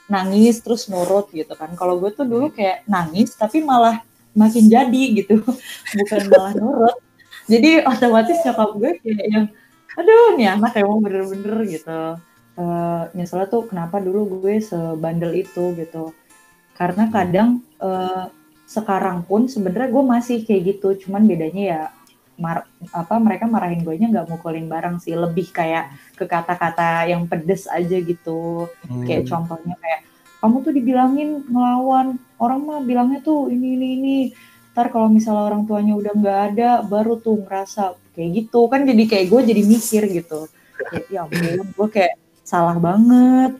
nangis 0.07 0.59
terus 0.59 0.89
nurut 0.91 1.31
gitu 1.31 1.53
kan. 1.53 1.71
Kalau 1.73 1.97
gue 1.97 2.11
tuh 2.11 2.27
dulu 2.27 2.51
kayak 2.51 2.83
nangis 2.85 3.31
tapi 3.33 3.63
malah 3.63 4.03
makin 4.35 4.67
jadi 4.67 5.03
gitu, 5.15 5.39
bukan 5.97 6.21
malah 6.29 6.53
nurut. 6.53 6.95
Jadi 7.47 7.81
otomatis 7.81 8.37
nyokap 8.43 8.69
gue 8.75 8.91
kayak 9.01 9.25
yang, 9.25 9.45
aduh 9.95 10.37
nih 10.37 10.53
anak 10.53 10.75
emang 10.77 10.99
bener-bener 10.99 11.63
gitu. 11.65 12.01
Eh 12.59 13.01
nyeselnya 13.15 13.47
tuh 13.47 13.65
kenapa 13.65 13.97
dulu 13.97 14.43
gue 14.43 14.59
sebandel 14.59 15.31
itu 15.33 15.73
gitu. 15.73 16.11
Karena 16.79 17.11
kadang 17.11 17.59
eh, 17.83 18.25
sekarang 18.63 19.27
pun 19.27 19.51
sebenarnya 19.51 19.89
gue 19.91 20.03
masih 20.07 20.37
kayak 20.47 20.61
gitu, 20.77 20.87
cuman 21.05 21.27
bedanya 21.27 21.63
ya 21.65 21.81
mar 22.39 22.63
apa 22.95 23.19
mereka 23.19 23.51
marahin 23.51 23.83
gue 23.83 23.99
nya 23.99 24.07
nggak 24.07 24.31
mukulin 24.31 24.71
barang 24.71 25.03
sih, 25.03 25.11
lebih 25.11 25.51
kayak 25.51 25.91
ke 26.15 26.23
kata-kata 26.23 27.03
yang 27.11 27.27
pedes 27.27 27.67
aja 27.67 27.99
gitu. 27.99 28.71
Hmm. 28.87 29.03
Kayak 29.03 29.27
contohnya 29.27 29.75
kayak 29.75 30.07
kamu 30.39 30.55
tuh 30.63 30.71
dibilangin 30.71 31.29
ngelawan, 31.51 32.15
orang 32.39 32.59
mah 32.63 32.79
bilangnya 32.79 33.19
tuh 33.19 33.51
ini 33.51 33.75
ini 33.75 33.87
ini. 33.99 34.17
Ntar 34.71 34.95
kalau 34.95 35.11
misalnya 35.11 35.51
orang 35.51 35.67
tuanya 35.67 35.99
udah 35.99 36.13
nggak 36.15 36.39
ada, 36.55 36.69
baru 36.87 37.19
tuh 37.19 37.43
ngerasa 37.43 37.99
kayak 38.15 38.29
gitu 38.47 38.71
kan 38.71 38.87
jadi 38.87 39.03
kayak 39.03 39.25
gue 39.27 39.41
jadi 39.51 39.61
mikir 39.67 40.03
gitu. 40.07 40.47
Kayak, 40.79 41.05
ya 41.11 41.27
ampun, 41.27 41.67
gue 41.75 41.87
kayak 41.91 42.15
salah 42.47 42.79
banget. 42.79 43.59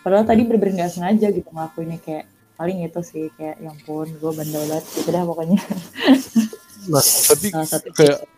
Padahal 0.00 0.24
tadi 0.24 0.40
bener-bener 0.48 0.80
nggak 0.80 0.92
sengaja 0.96 1.28
gitu 1.34 1.52
ngelakuinnya 1.52 2.00
kayak 2.00 2.24
paling 2.56 2.88
itu 2.88 3.00
sih 3.04 3.28
kayak 3.36 3.60
ya 3.60 3.70
ampun 3.70 4.08
gue 4.08 4.32
bandel 4.32 4.62
banget. 4.68 4.84
Gitu 4.96 5.08
dah 5.12 5.22
pokoknya. 5.24 5.60
Nah, 6.86 7.02
tapi 7.02 7.50
kayak 7.98 8.30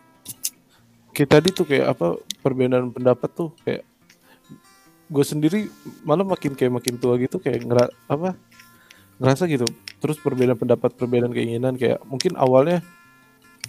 kayak 1.13 1.29
tadi 1.29 1.49
tuh 1.53 1.69
kayak 1.69 1.93
apa 1.93 2.17
perbedaan 2.41 2.89
pendapat 2.89 3.29
tuh 3.29 3.53
kayak 3.61 3.85
gue 5.05 5.25
sendiri 5.25 5.69
malah 6.01 6.25
makin 6.25 6.57
kayak 6.57 6.73
makin 6.81 6.97
tua 6.97 7.21
gitu 7.21 7.37
kayak 7.37 7.61
ngera 7.61 7.85
apa 8.09 8.33
ngerasa 9.21 9.45
gitu. 9.45 9.69
Terus 10.01 10.17
perbedaan 10.17 10.57
pendapat 10.57 10.97
perbedaan 10.97 11.29
keinginan 11.29 11.77
kayak 11.77 12.01
mungkin 12.09 12.33
awalnya 12.41 12.81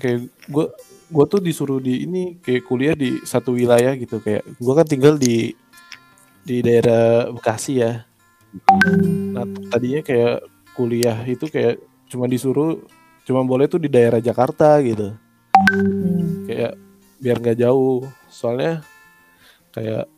kayak 0.01 0.33
gue 0.49 0.67
gue 1.13 1.25
tuh 1.29 1.41
disuruh 1.45 1.77
di 1.77 2.09
ini 2.09 2.41
kayak 2.41 2.65
kuliah 2.65 2.97
di 2.97 3.21
satu 3.21 3.53
wilayah 3.53 3.93
gitu. 4.01 4.17
Kayak 4.25 4.49
gue 4.49 4.73
kan 4.73 4.87
tinggal 4.89 5.21
di 5.21 5.53
di 6.41 6.65
daerah 6.65 7.29
Bekasi 7.37 7.85
ya 7.85 8.09
nah 9.31 9.47
tadinya 9.71 10.03
kayak 10.03 10.43
kuliah 10.75 11.19
itu 11.27 11.47
kayak 11.47 11.79
cuma 12.11 12.27
disuruh 12.27 12.83
cuma 13.23 13.47
boleh 13.47 13.71
tuh 13.71 13.79
di 13.79 13.87
daerah 13.87 14.19
Jakarta 14.19 14.83
gitu. 14.83 15.15
Hmm, 15.55 16.51
kayak 16.51 16.75
biar 17.23 17.37
nggak 17.39 17.59
jauh. 17.63 18.03
Soalnya 18.27 18.83
kayak 19.71 20.11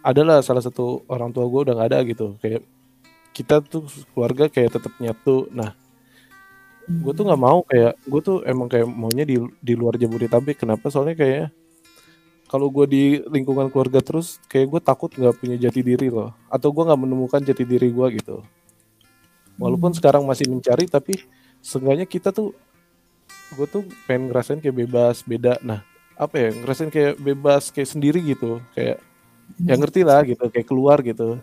adalah 0.00 0.40
salah 0.40 0.64
satu 0.64 1.04
orang 1.08 1.32
tua 1.32 1.44
gue 1.48 1.60
udah 1.68 1.74
nggak 1.76 1.88
ada 1.92 2.00
gitu. 2.08 2.26
Kayak 2.40 2.62
kita 3.34 3.60
tuh 3.60 3.84
keluarga 4.14 4.48
kayak 4.48 4.80
tetap 4.80 4.92
nyatu. 4.96 5.50
Nah 5.52 5.76
gue 6.84 7.12
tuh 7.12 7.24
nggak 7.24 7.42
mau 7.42 7.64
kayak 7.64 8.00
gue 8.04 8.20
tuh 8.20 8.36
emang 8.44 8.68
kayak 8.68 8.88
maunya 8.88 9.24
di 9.28 9.36
di 9.60 9.72
luar 9.76 10.00
Jabodetabek. 10.00 10.64
Kenapa? 10.64 10.88
Soalnya 10.88 11.16
kayak 11.18 11.52
kalau 12.54 12.70
gue 12.70 12.86
di 12.86 13.04
lingkungan 13.26 13.66
keluarga 13.66 13.98
terus 13.98 14.38
kayak 14.46 14.78
gue 14.78 14.80
takut 14.86 15.10
nggak 15.10 15.42
punya 15.42 15.58
jati 15.58 15.82
diri 15.82 16.06
loh. 16.06 16.30
Atau 16.46 16.70
gue 16.70 16.86
nggak 16.86 17.02
menemukan 17.02 17.42
jati 17.42 17.66
diri 17.66 17.90
gue 17.90 18.06
gitu. 18.14 18.46
Walaupun 19.58 19.90
sekarang 19.90 20.22
masih 20.22 20.46
mencari 20.46 20.86
tapi 20.86 21.18
seenggaknya 21.58 22.06
kita 22.06 22.30
tuh 22.30 22.54
gue 23.58 23.66
tuh 23.66 23.82
pengen 24.06 24.30
ngerasain 24.30 24.62
kayak 24.62 24.86
bebas 24.86 25.26
beda. 25.26 25.58
Nah 25.66 25.82
apa 26.14 26.38
ya 26.38 26.54
ngerasain 26.54 26.94
kayak 26.94 27.18
bebas 27.18 27.74
kayak 27.74 27.90
sendiri 27.90 28.22
gitu. 28.22 28.62
Kayak 28.70 29.02
ya 29.58 29.74
ngerti 29.74 30.06
lah 30.06 30.22
gitu 30.22 30.46
kayak 30.46 30.66
keluar 30.70 31.02
gitu. 31.02 31.42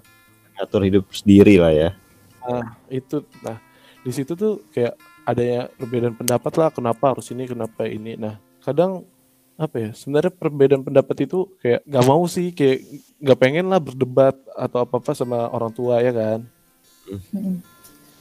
Atur 0.55 0.87
hidup 0.87 1.11
sendiri 1.11 1.59
lah 1.59 1.75
ya. 1.75 1.89
Nah 2.39 2.79
itu 2.87 3.19
nah 3.43 3.59
di 3.99 4.15
situ 4.15 4.31
tuh 4.31 4.63
kayak 4.71 4.95
adanya 5.27 5.67
perbedaan 5.75 6.15
pendapat 6.15 6.55
lah 6.55 6.71
kenapa 6.71 7.11
harus 7.11 7.27
ini 7.35 7.51
kenapa 7.51 7.83
ini. 7.83 8.15
Nah 8.15 8.39
kadang 8.63 9.03
apa 9.59 9.75
ya 9.77 9.89
sebenarnya 9.93 10.31
perbedaan 10.33 10.81
pendapat 10.81 11.27
itu 11.29 11.45
kayak 11.61 11.85
nggak 11.85 12.05
mau 12.07 12.23
sih 12.25 12.49
kayak 12.55 12.81
nggak 13.21 13.39
pengen 13.39 13.65
lah 13.69 13.77
berdebat 13.77 14.35
atau 14.57 14.83
apa 14.83 14.97
apa 14.97 15.11
sama 15.13 15.47
orang 15.51 15.71
tua 15.71 16.01
ya 16.01 16.11
kan? 16.11 16.39
Hmm, 17.05 17.61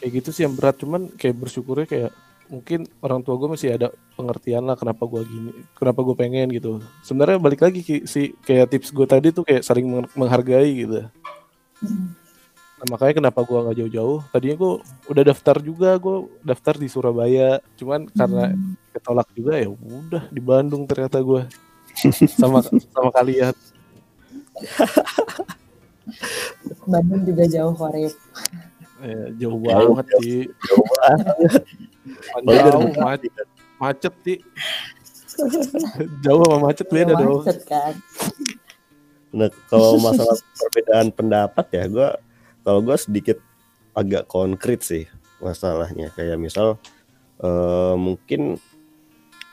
kayak 0.01 0.13
gitu 0.21 0.29
sih 0.33 0.43
yang 0.45 0.57
berat 0.57 0.77
cuman 0.81 1.09
kayak 1.15 1.37
bersyukurnya 1.37 1.87
kayak 1.89 2.13
mungkin 2.51 2.83
orang 2.99 3.23
tua 3.23 3.39
gue 3.39 3.49
masih 3.55 3.79
ada 3.79 3.95
pengertian 4.19 4.67
lah 4.67 4.75
kenapa 4.75 5.07
gue 5.07 5.23
gini 5.23 5.51
kenapa 5.79 6.03
gue 6.03 6.17
pengen 6.19 6.51
gitu. 6.51 6.83
Sebenarnya 7.07 7.39
balik 7.39 7.63
lagi 7.63 7.81
Ki, 7.81 7.97
si 8.05 8.35
kayak 8.43 8.75
tips 8.75 8.91
gue 8.91 9.07
tadi 9.07 9.31
tuh 9.31 9.47
kayak 9.47 9.63
saling 9.63 9.87
meng- 9.87 10.13
menghargai 10.19 10.71
gitu. 10.83 11.07
Nah, 12.81 12.97
makanya 12.97 13.15
kenapa 13.21 13.45
gue 13.45 13.59
nggak 13.61 13.77
jauh-jauh? 13.77 14.25
Tadinya 14.33 14.57
gue 14.57 14.73
udah 15.13 15.23
daftar 15.29 15.57
juga 15.61 15.91
gue 16.01 16.17
daftar 16.41 16.75
di 16.81 16.89
Surabaya. 16.89 17.61
Cuman 17.77 18.09
karena 18.09 18.57
ketolak 18.97 19.29
juga 19.37 19.61
ya 19.61 19.69
udah 19.69 20.25
di 20.33 20.41
Bandung 20.41 20.89
ternyata 20.89 21.21
gue 21.21 21.45
sama 22.41 22.65
sama 22.65 23.13
kalian. 23.13 23.53
Bandung 26.91 27.23
juga 27.23 27.45
jauh 27.47 27.75
Korip 27.77 28.15
ya, 29.01 29.21
jauh 29.41 29.59
banget 29.61 30.07
sih 30.21 30.45
Jauh 30.69 30.85
banget. 30.85 31.65
Jauh 32.45 32.91
macet 32.99 33.33
macet 33.81 34.15
sih 34.27 34.39
jauh 36.21 36.45
sama 36.45 36.59
macet 36.69 36.87
beda 36.93 37.17
dong. 37.17 37.41
macet 37.41 37.65
kan? 37.65 37.95
Nah, 39.31 39.49
kalau 39.71 39.95
masalah 40.03 40.35
perbedaan 40.59 41.15
pendapat 41.15 41.67
ya, 41.71 41.85
gue 41.87 42.09
kalau 42.65 42.81
gue 42.85 42.97
sedikit 42.97 43.39
agak 43.97 44.29
konkret 44.31 44.81
sih 44.85 45.05
masalahnya. 45.43 46.13
Kayak 46.15 46.39
misal 46.39 46.77
eh, 47.43 47.95
mungkin 47.97 48.61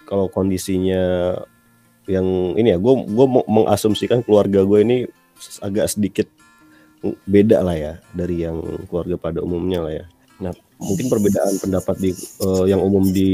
kalau 0.08 0.32
kondisinya 0.32 1.36
yang 2.08 2.56
ini 2.56 2.76
ya, 2.76 2.80
gue 2.80 2.93
gue 3.04 3.28
mengasumsikan 3.48 4.24
keluarga 4.24 4.63
gue 4.63 4.80
ini 4.80 4.98
agak 5.60 5.91
sedikit 5.91 6.28
beda 7.28 7.62
lah 7.62 7.78
ya 7.78 7.93
dari 8.15 8.41
yang 8.48 8.63
keluarga 8.88 9.15
pada 9.20 9.39
umumnya 9.43 9.80
lah 9.84 9.93
ya. 9.93 10.06
Nah, 10.38 10.54
mungkin 10.80 11.10
perbedaan 11.10 11.58
pendapat 11.60 11.96
di 12.00 12.12
eh, 12.15 12.65
yang 12.72 12.82
umum 12.82 13.04
di 13.12 13.32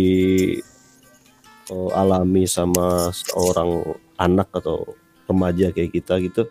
eh, 1.70 1.92
alami 1.94 2.50
sama 2.50 3.12
seorang 3.14 3.98
anak 4.18 4.50
atau 4.54 4.98
remaja 5.28 5.72
kayak 5.72 5.92
kita 5.96 6.20
gitu 6.20 6.44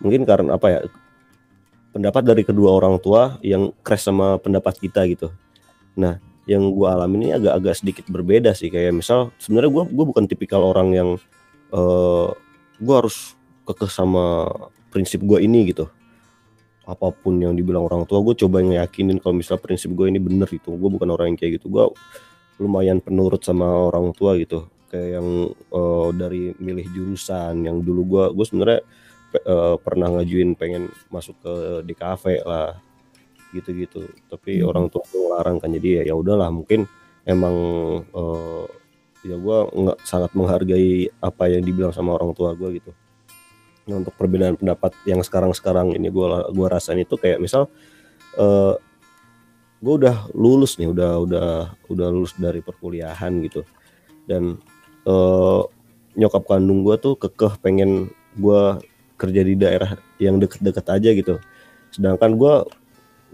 mungkin 0.00 0.22
karena 0.24 0.54
apa 0.54 0.66
ya 0.70 0.80
pendapat 1.92 2.22
dari 2.24 2.42
kedua 2.44 2.76
orang 2.76 3.00
tua 3.00 3.40
yang 3.40 3.72
crash 3.82 4.06
sama 4.06 4.36
pendapat 4.38 4.76
kita 4.78 5.04
gitu. 5.08 5.32
Nah 5.96 6.20
yang 6.48 6.72
gue 6.72 6.88
alami 6.88 7.16
ini 7.20 7.28
agak-agak 7.36 7.74
sedikit 7.76 8.04
berbeda 8.08 8.56
sih. 8.56 8.72
Kayak 8.72 8.96
misal 9.04 9.32
sebenarnya 9.36 9.68
gue 9.68 9.84
gue 9.92 10.04
bukan 10.08 10.24
tipikal 10.24 10.64
orang 10.64 10.88
yang 10.96 11.08
eh 11.72 12.28
gue 12.78 12.94
harus 12.94 13.36
kekeh 13.68 13.90
sama 13.92 14.48
prinsip 14.88 15.20
gue 15.20 15.44
ini 15.44 15.68
gitu. 15.68 15.88
Apa 16.88 17.12
pun 17.12 17.36
yang 17.36 17.52
dibilang 17.52 17.84
orang 17.84 18.08
tua 18.08 18.24
gue 18.24 18.32
coba 18.32 18.64
ngeyakinin 18.64 19.20
kalau 19.20 19.36
misal 19.36 19.60
prinsip 19.60 19.92
gue 19.92 20.08
ini 20.08 20.16
bener 20.16 20.48
gitu. 20.48 20.72
Gue 20.72 20.88
bukan 20.88 21.08
orang 21.12 21.36
yang 21.36 21.38
kayak 21.38 21.60
gitu. 21.60 21.68
Gue 21.68 21.92
lumayan 22.56 23.04
penurut 23.04 23.44
sama 23.44 23.68
orang 23.68 24.16
tua 24.16 24.40
gitu. 24.40 24.72
Kayak 24.88 25.20
yang 25.20 25.28
eh, 25.52 26.08
dari 26.16 26.42
milih 26.56 26.86
jurusan 26.96 27.60
yang 27.60 27.84
dulu 27.84 28.02
gua 28.08 28.24
gue 28.32 28.44
sebenarnya 28.48 28.80
pe- 29.28 29.44
eh, 29.44 29.76
pernah 29.80 30.08
ngajuin 30.12 30.56
pengen 30.56 30.88
masuk 31.12 31.36
ke 31.44 31.54
di 31.84 31.94
kafe 31.96 32.40
lah 32.44 32.78
gitu-gitu. 33.52 34.04
Tapi 34.28 34.60
Hmm. 34.60 34.68
orang 34.68 34.86
tua 34.92 35.04
gue 35.08 35.24
larang 35.32 35.56
kan 35.60 35.72
jadi 35.72 36.02
ya 36.02 36.12
ya 36.12 36.14
udahlah 36.16 36.52
mungkin 36.52 36.84
emang 37.24 37.56
eh, 38.04 38.64
ya 39.26 39.36
gue 39.36 39.58
nggak 39.74 39.98
sangat 40.06 40.30
menghargai 40.32 41.10
apa 41.20 41.44
yang 41.50 41.62
dibilang 41.64 41.92
sama 41.92 42.14
orang 42.16 42.32
tua 42.32 42.52
gue 42.56 42.80
gitu. 42.80 42.92
Nah 43.88 44.04
untuk 44.04 44.12
perbedaan 44.20 44.60
pendapat 44.60 44.92
yang 45.08 45.24
sekarang-sekarang 45.24 45.96
ini 45.96 46.12
gue 46.12 46.26
gua 46.52 46.68
rasain 46.68 47.00
itu 47.00 47.16
kayak 47.16 47.40
misal 47.40 47.72
eh 48.36 48.76
gue 49.78 49.94
udah 49.94 50.28
lulus 50.34 50.76
nih 50.76 50.90
udah 50.90 51.22
udah 51.22 51.48
udah 51.88 52.08
lulus 52.12 52.36
dari 52.36 52.60
perkuliahan 52.60 53.32
gitu. 53.48 53.64
Dan 54.28 54.60
eh 55.08 55.62
nyokap 56.18 56.44
kandung 56.44 56.84
gue 56.84 57.00
tuh 57.00 57.14
kekeh 57.16 57.56
pengen 57.64 58.12
gue 58.36 58.62
kerja 59.18 59.42
di 59.42 59.58
daerah 59.58 59.98
yang 60.22 60.38
deket-deket 60.38 60.86
aja 60.86 61.10
gitu. 61.10 61.34
Sedangkan 61.90 62.38
gue 62.38 62.54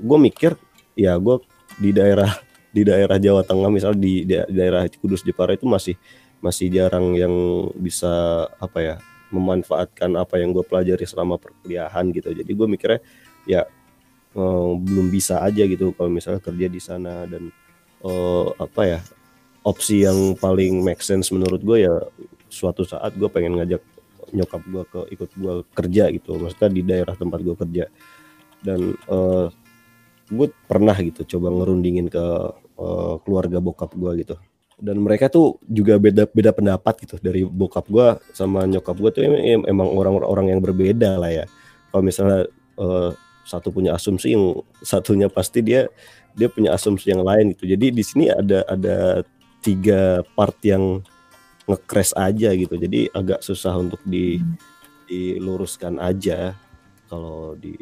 gue 0.01 0.19
mikir 0.19 0.57
ya 0.97 1.15
gue 1.21 1.39
di 1.79 1.93
daerah 1.93 2.33
di 2.75 2.83
daerah 2.83 3.21
Jawa 3.21 3.47
Tengah 3.47 3.71
misal 3.71 3.95
di, 3.95 4.27
di 4.27 4.35
daerah 4.35 4.83
Kudus 4.99 5.23
Jepara 5.23 5.55
itu 5.55 5.69
masih 5.69 5.95
masih 6.43 6.73
jarang 6.73 7.15
yang 7.15 7.33
bisa 7.79 8.45
apa 8.59 8.79
ya 8.83 8.97
memanfaatkan 9.31 10.11
apa 10.19 10.43
yang 10.43 10.51
gue 10.51 10.65
pelajari 10.67 11.05
selama 11.07 11.39
perkuliahan 11.39 12.11
gitu. 12.11 12.35
Jadi 12.35 12.51
gue 12.51 12.67
mikirnya 12.67 13.01
ya 13.45 13.63
eh, 14.35 14.71
belum 14.81 15.13
bisa 15.13 15.45
aja 15.45 15.63
gitu 15.69 15.95
kalau 15.95 16.11
misalnya 16.11 16.43
kerja 16.43 16.67
di 16.67 16.81
sana 16.83 17.29
dan 17.29 17.53
eh, 18.03 18.47
apa 18.59 18.83
ya 18.89 19.01
opsi 19.65 20.05
yang 20.05 20.37
paling 20.37 20.85
make 20.85 21.01
sense 21.01 21.33
menurut 21.33 21.63
gue 21.65 21.89
ya 21.89 21.95
suatu 22.53 22.85
saat 22.85 23.17
gue 23.17 23.27
pengen 23.33 23.59
ngajak 23.59 23.81
nyokap 24.33 24.63
gue 24.65 24.83
ke 24.89 25.01
ikut 25.19 25.31
gue 25.37 25.55
kerja 25.75 26.05
gitu. 26.15 26.39
Maksudnya 26.39 26.71
di 26.71 26.83
daerah 26.87 27.15
tempat 27.19 27.41
gue 27.43 27.57
kerja. 27.59 27.85
Dan 28.65 28.97
eh, 28.97 29.47
gue 30.33 30.47
pernah 30.65 30.97
gitu 30.97 31.37
coba 31.37 31.49
ngerundingin 31.53 32.09
ke 32.09 32.25
eh, 32.81 33.15
keluarga 33.27 33.59
bokap 33.61 33.93
gue 33.93 34.13
gitu. 34.25 34.37
Dan 34.75 35.05
mereka 35.05 35.31
tuh 35.31 35.63
juga 35.71 36.01
beda 36.03 36.27
beda 36.27 36.51
pendapat 36.51 37.07
gitu 37.07 37.15
dari 37.23 37.47
bokap 37.47 37.87
gue 37.87 38.07
sama 38.35 38.67
nyokap 38.67 38.97
gue 38.99 39.11
tuh 39.15 39.23
em- 39.23 39.61
em- 39.61 39.67
emang 39.71 39.89
orang-orang 39.93 40.57
yang 40.57 40.61
berbeda 40.65 41.21
lah 41.21 41.31
ya. 41.31 41.45
Kalau 41.93 42.03
misalnya 42.03 42.49
eh, 42.81 43.11
satu 43.45 43.69
punya 43.69 43.93
asumsi 43.93 44.33
yang 44.33 44.65
satunya 44.81 45.29
pasti 45.29 45.61
dia 45.61 45.87
dia 46.35 46.51
punya 46.51 46.75
asumsi 46.75 47.13
yang 47.13 47.23
lain 47.23 47.55
gitu. 47.55 47.69
Jadi 47.71 47.87
di 47.95 48.03
sini 48.03 48.33
ada 48.33 48.67
ada 48.67 49.23
tiga 49.63 50.21
part 50.37 50.59
yang 50.67 51.01
nge-crash 51.65 52.13
aja 52.17 52.53
gitu 52.53 52.75
jadi 52.77 53.09
agak 53.13 53.41
susah 53.41 53.75
untuk 53.81 54.01
di 54.05 54.41
diluruskan 55.09 56.01
aja 56.01 56.57
kalau 57.09 57.57
di 57.57 57.77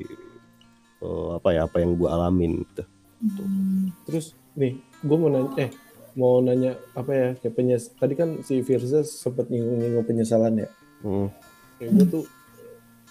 eh, 1.03 1.29
apa 1.35 1.49
ya 1.55 1.67
apa 1.67 1.83
yang 1.83 1.99
gue 1.99 2.09
alamin 2.11 2.63
gitu 2.67 2.85
Hmm. 3.23 3.95
Terus 4.03 4.35
nih, 4.59 4.83
gue 4.83 5.17
mau 5.17 5.31
nanya, 5.31 5.51
eh 5.55 5.71
mau 6.19 6.43
nanya 6.43 6.77
apa 6.93 7.13
ya 7.15 7.29
kayak 7.39 7.55
penyes 7.57 7.89
tadi 7.97 8.13
kan 8.19 8.43
si 8.45 8.61
Firza 8.67 9.07
sempat 9.07 9.49
nyinggung-nyinggung 9.49 10.05
penyesalan 10.05 10.67
ya. 10.67 10.69
Hmm. 11.07 11.31
Kayak 11.79 11.91
gue 11.95 12.07
tuh 12.19 12.25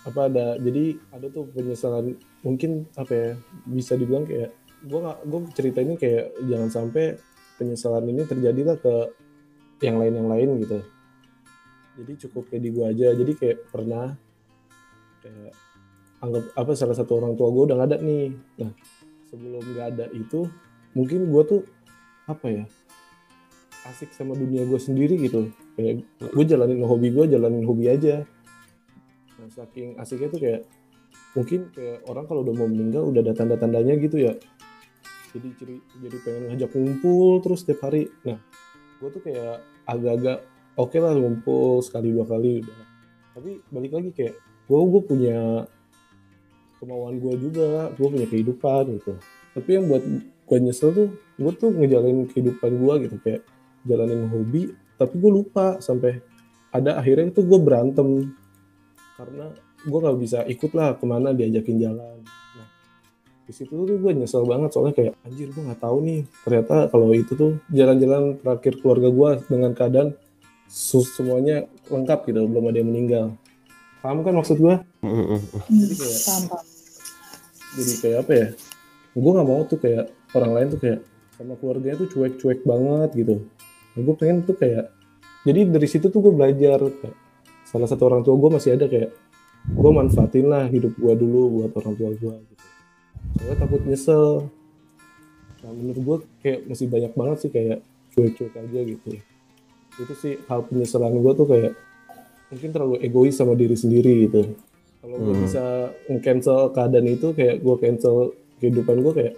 apa 0.01 0.21
ada 0.27 0.45
jadi 0.57 0.97
ada 1.13 1.27
tuh 1.29 1.45
penyesalan 1.53 2.17
mungkin 2.41 2.89
apa 2.97 3.13
ya 3.13 3.29
bisa 3.69 3.93
dibilang 3.93 4.25
kayak 4.25 4.49
gue 4.81 4.99
nggak 4.99 5.19
gue 5.29 5.39
cerita 5.53 5.79
ini 5.86 5.93
kayak 5.93 6.25
jangan 6.49 6.69
sampai 6.73 7.05
penyesalan 7.62 8.10
ini 8.10 8.25
terjadilah 8.25 8.81
ke 8.81 8.93
yang 9.82 9.98
lain 9.98 10.13
yang 10.15 10.30
lain 10.30 10.50
gitu. 10.63 10.80
Jadi 12.02 12.12
cukup 12.28 12.48
kayak 12.50 12.63
di 12.63 12.70
gue 12.72 12.86
aja. 12.86 13.08
Jadi 13.13 13.32
kayak 13.36 13.58
pernah 13.70 14.15
kayak 15.22 15.54
anggap 16.22 16.44
apa 16.54 16.72
salah 16.78 16.96
satu 16.96 17.17
orang 17.17 17.34
tua 17.34 17.50
gue 17.50 17.63
udah 17.67 17.76
nggak 17.82 17.89
ada 17.91 17.98
nih. 18.00 18.30
Nah 18.62 18.72
sebelum 19.32 19.63
nggak 19.63 19.88
ada 19.96 20.06
itu 20.12 20.46
mungkin 20.91 21.32
gue 21.32 21.44
tuh 21.48 21.62
apa 22.28 22.48
ya 22.52 22.65
asik 23.88 24.13
sama 24.13 24.38
dunia 24.38 24.67
gue 24.67 24.78
sendiri 24.78 25.17
gitu 25.17 25.50
kayak 25.74 26.06
gue 26.20 26.46
jalanin 26.46 26.84
hobi 26.86 27.10
gue 27.10 27.26
jalanin 27.32 27.65
hobi 27.65 27.89
aja 27.89 28.28
nah, 29.39 29.50
saking 29.50 29.98
asiknya 29.98 30.30
tuh 30.30 30.41
kayak 30.44 30.62
mungkin 31.34 31.72
kayak 31.72 32.04
orang 32.06 32.28
kalau 32.28 32.44
udah 32.44 32.54
mau 32.54 32.67
meninggal 32.67 33.08
udah 33.08 33.24
ada 33.24 33.34
tanda-tandanya 33.34 33.98
gitu 33.98 34.20
ya 34.20 34.36
jadi 35.32 35.50
jadi 36.04 36.17
pengen 36.28 36.44
ngajak 36.52 36.72
ngumpul 36.76 37.39
terus 37.39 37.63
setiap 37.63 37.88
hari 37.88 38.12
nah 38.28 38.38
gue 39.00 39.10
tuh 39.10 39.24
kayak 39.24 39.63
agak-agak 39.88 40.46
oke 40.78 40.98
lah 40.98 41.13
ngumpul 41.15 41.82
sekali 41.84 42.13
dua 42.13 42.26
kali 42.26 42.62
udah. 42.63 42.80
Tapi 43.38 43.52
balik 43.72 43.91
lagi 43.96 44.10
kayak 44.12 44.36
gue 44.67 44.80
gue 44.80 45.02
punya 45.04 45.39
kemauan 46.82 47.22
gue 47.22 47.34
juga 47.38 47.94
gue 47.96 48.08
punya 48.08 48.28
kehidupan 48.28 48.84
gitu. 49.02 49.13
Tapi 49.56 49.70
yang 49.70 49.86
buat 49.88 50.04
gue 50.48 50.58
nyesel 50.60 50.89
tuh 50.91 51.10
gue 51.15 51.52
tuh 51.56 51.72
ngejalanin 51.72 52.28
kehidupan 52.30 52.72
gue 52.76 52.94
gitu. 53.08 53.15
Kayak 53.24 53.41
jalanin 53.88 54.28
hobi 54.30 54.74
tapi 55.00 55.17
gue 55.17 55.32
lupa 55.32 55.82
sampai 55.82 56.22
ada 56.72 56.98
akhirnya 57.02 57.34
itu 57.34 57.41
gue 57.44 57.60
berantem. 57.60 58.34
Karena 59.17 59.54
gue 59.82 60.00
nggak 60.02 60.20
bisa 60.22 60.46
ikut 60.46 60.72
lah 60.78 60.98
ke 60.98 61.06
mana 61.10 61.34
diajakin 61.34 61.78
jalan 61.82 62.22
di 63.51 63.59
situ 63.59 63.75
tuh 63.75 63.97
gue 63.99 64.11
nyesel 64.15 64.47
banget 64.47 64.71
soalnya 64.71 64.95
kayak 64.95 65.13
anjir 65.21 65.51
gue 65.51 65.59
nggak 65.59 65.81
tahu 65.81 65.97
nih 66.01 66.23
ternyata 66.41 66.87
kalau 66.87 67.11
itu 67.11 67.35
tuh 67.35 67.59
jalan-jalan 67.67 68.39
terakhir 68.39 68.79
keluarga 68.79 69.11
gue 69.11 69.29
dengan 69.45 69.71
keadaan 69.71 70.09
semuanya 70.71 71.67
lengkap 71.85 72.19
gitu 72.25 72.47
belum 72.47 72.71
ada 72.71 72.79
yang 72.79 72.89
meninggal 72.89 73.25
paham 73.99 74.23
kan 74.23 74.33
maksud 74.33 74.55
gue 74.57 74.75
Hmm, 75.01 75.09
hmm, 75.11 75.25
hmm. 75.27 75.61
Jadi 75.67 75.93
kayak- 75.97 76.21
Paham, 76.23 76.43
paham. 76.47 76.65
jadi 77.73 77.93
kayak 77.97 78.17
apa 78.21 78.31
ya 78.31 78.47
gue 79.11 79.31
nggak 79.33 79.47
mau 79.49 79.61
tuh 79.65 79.77
kayak 79.77 80.05
orang 80.31 80.51
lain 80.55 80.67
tuh 80.69 80.79
kayak 80.79 80.99
sama 81.33 81.53
keluarganya 81.57 81.95
tuh 81.99 82.07
cuek-cuek 82.07 82.59
banget 82.63 83.09
gitu 83.17 83.35
nah, 83.91 84.01
gue 84.01 84.15
pengen 84.15 84.37
tuh 84.41 84.55
kayak 84.55 84.85
jadi 85.41 85.59
dari 85.67 85.87
situ 85.89 86.07
tuh 86.07 86.21
gue 86.21 86.31
belajar 86.31 86.79
kayak 86.79 87.17
salah 87.65 87.87
satu 87.89 88.07
orang 88.07 88.21
tua 88.21 88.37
gue 88.37 88.49
masih 88.53 88.77
ada 88.77 88.87
kayak 88.87 89.11
gue 89.61 89.91
manfaatin 89.91 90.47
lah 90.47 90.65
hidup 90.65 90.93
gue 90.95 91.13
dulu 91.13 91.41
buat 91.59 91.71
orang 91.75 91.93
tua 91.93 92.09
gue 92.13 92.33
gitu 92.47 92.61
soalnya 93.38 93.58
takut 93.60 93.82
nyesel. 93.84 94.26
Nah 95.62 95.72
menurut 95.72 96.02
gue 96.02 96.17
kayak 96.41 96.60
masih 96.65 96.88
banyak 96.89 97.13
banget 97.13 97.38
sih 97.46 97.52
kayak 97.54 97.78
cuek-cuek 98.12 98.54
aja 98.56 98.80
gitu. 98.84 99.10
Itu 100.00 100.13
sih 100.17 100.34
hal 100.50 100.65
penyesalan 100.65 101.15
gue 101.20 101.34
tuh 101.36 101.48
kayak 101.48 101.74
mungkin 102.52 102.70
terlalu 102.74 102.96
egois 103.06 103.36
sama 103.38 103.54
diri 103.56 103.76
sendiri 103.78 104.28
gitu. 104.28 104.58
Kalau 105.02 105.17
gue 105.17 105.34
Hmm. 105.34 105.44
bisa 105.46 105.63
cancel 106.22 106.70
keadaan 106.74 107.08
itu 107.10 107.34
kayak 107.34 107.62
gue 107.62 107.76
cancel 107.80 108.15
kehidupan 108.62 109.02
gue 109.02 109.13
kayak 109.17 109.34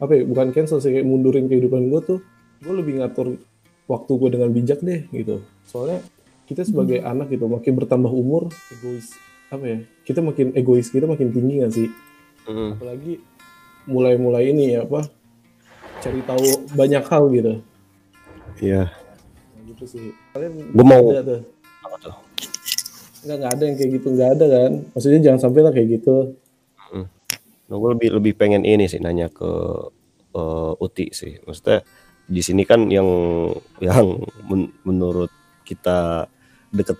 apa 0.00 0.12
ya 0.16 0.22
bukan 0.24 0.48
cancel 0.52 0.80
sih 0.80 0.92
kayak 0.92 1.04
mundurin 1.04 1.48
kehidupan 1.48 1.88
gue 1.88 2.00
tuh 2.04 2.18
gue 2.60 2.74
lebih 2.74 3.00
ngatur 3.00 3.36
waktu 3.84 4.12
gue 4.16 4.28
dengan 4.32 4.48
bijak 4.52 4.80
deh 4.80 5.04
gitu. 5.12 5.40
Soalnya 5.64 6.00
kita 6.44 6.66
sebagai 6.66 6.98
anak 7.00 7.30
gitu 7.30 7.46
makin 7.46 7.78
bertambah 7.78 8.10
umur 8.10 8.50
egois 8.74 9.14
apa 9.50 9.64
ya 9.66 9.78
kita 10.02 10.18
makin 10.18 10.50
egois 10.54 10.90
kita 10.90 11.06
makin 11.06 11.30
tinggi 11.30 11.62
gak 11.62 11.70
sih 11.74 11.86
Hmm. 12.42 12.72
apalagi 12.74 13.20
mulai-mulai 13.84 14.50
ini 14.50 14.74
ya 14.74 14.82
apa 14.82 15.08
cari 16.00 16.20
tahu 16.22 16.44
banyak 16.72 17.04
hal 17.04 17.24
gitu 17.30 17.52
Iya. 18.56 18.88
nah, 18.88 19.62
gitu 19.66 19.84
sih 19.86 20.12
kalian 20.30 20.52
Gue 20.70 20.84
mau 20.84 21.04
ada 21.08 21.22
tuh 21.22 21.40
apa 21.80 21.96
tuh? 21.98 22.14
nggak 23.20 23.36
nggak 23.36 23.52
ada 23.52 23.62
yang 23.62 23.76
kayak 23.76 23.90
gitu 23.96 24.06
nggak 24.10 24.30
ada 24.34 24.46
kan 24.46 24.72
maksudnya 24.90 25.20
jangan 25.20 25.40
sampai 25.40 25.60
lah 25.60 25.72
kayak 25.72 25.90
gitu 25.96 26.16
Nah, 27.70 27.78
gue 27.78 27.90
lebih 27.94 28.10
lebih 28.12 28.32
pengen 28.34 28.66
ini 28.66 28.90
sih 28.90 28.98
nanya 28.98 29.30
ke 29.30 29.46
eh, 30.34 30.72
Uti 30.76 31.14
sih. 31.14 31.38
Maksudnya 31.38 31.86
di 32.26 32.42
sini 32.42 32.66
kan 32.66 32.90
yang 32.90 33.06
yang 33.78 34.18
men- 34.42 34.74
menurut 34.82 35.30
kita 35.62 36.26
deket 36.70 36.98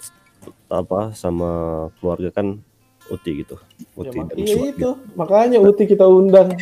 apa 0.70 1.10
sama 1.10 1.50
keluarga 1.98 2.30
kan 2.30 2.62
Uti 3.10 3.42
gitu. 3.42 3.58
ya, 3.98 4.10
Uti 4.14 4.18
iya 4.38 4.54
Suat 4.54 4.70
itu 4.72 4.90
makanya 5.18 5.58
Uti 5.58 5.84
kita 5.84 6.06
undang 6.06 6.54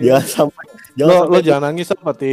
Jangan 0.00 0.24
sampai 0.24 0.64
jangan 0.96 1.12
lo 1.12 1.16
lo 1.16 1.24
sampai 1.36 1.44
jangan 1.44 1.62
nangis 1.70 1.86
seperti 1.92 2.32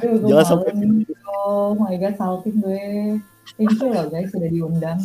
Aduh, 0.00 0.26
Jangan 0.26 0.46
sampai- 0.46 0.72
nih. 0.74 1.04
Oh 1.28 1.74
my 1.76 1.94
god, 1.98 2.14
salting 2.16 2.56
gue. 2.62 3.18
Thank 3.58 3.74
you 3.82 3.90
loh 3.90 4.06
guys, 4.06 4.30
sudah 4.30 4.48
diundang. 4.48 4.98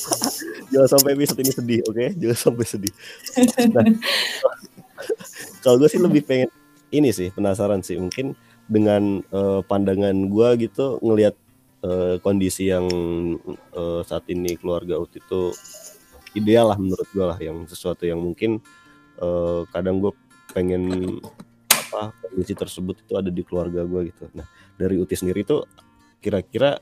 jangan 0.74 0.88
sampai 0.90 1.10
episode 1.14 1.40
ini 1.40 1.52
sedih, 1.54 1.80
oke? 1.86 2.06
Jangan 2.18 2.38
sampai 2.38 2.64
sedih. 2.66 2.92
Nah, 3.72 3.84
kalau 5.62 5.76
gue 5.80 5.88
sih 5.88 6.02
lebih 6.02 6.26
pengen 6.26 6.50
ini 6.90 7.14
sih 7.14 7.30
penasaran 7.30 7.80
sih 7.80 7.96
mungkin 7.96 8.34
dengan 8.68 9.22
eh, 9.22 9.60
pandangan 9.64 10.16
gue 10.28 10.48
gitu 10.68 10.98
ngelihat 11.00 11.38
eh, 11.84 12.16
kondisi 12.22 12.70
yang 12.70 12.86
eh, 13.74 14.00
saat 14.02 14.24
ini 14.30 14.58
keluarga 14.58 14.98
Uti 14.98 15.22
itu 15.22 15.52
ideal 16.36 16.70
lah 16.70 16.78
menurut 16.78 17.08
gue 17.10 17.26
lah 17.26 17.38
yang 17.40 17.64
sesuatu 17.66 18.04
yang 18.04 18.20
mungkin 18.20 18.58
eh, 19.18 19.60
kadang 19.70 20.02
gue 20.02 20.12
pengen 20.52 20.84
apa 21.68 22.12
kondisi 22.20 22.52
tersebut 22.56 23.00
itu 23.04 23.12
ada 23.14 23.30
di 23.32 23.42
keluarga 23.46 23.84
gue 23.86 24.10
gitu. 24.10 24.28
Nah 24.34 24.46
dari 24.76 24.98
Uti 24.98 25.14
sendiri 25.14 25.46
tuh 25.46 25.64
kira-kira 26.18 26.78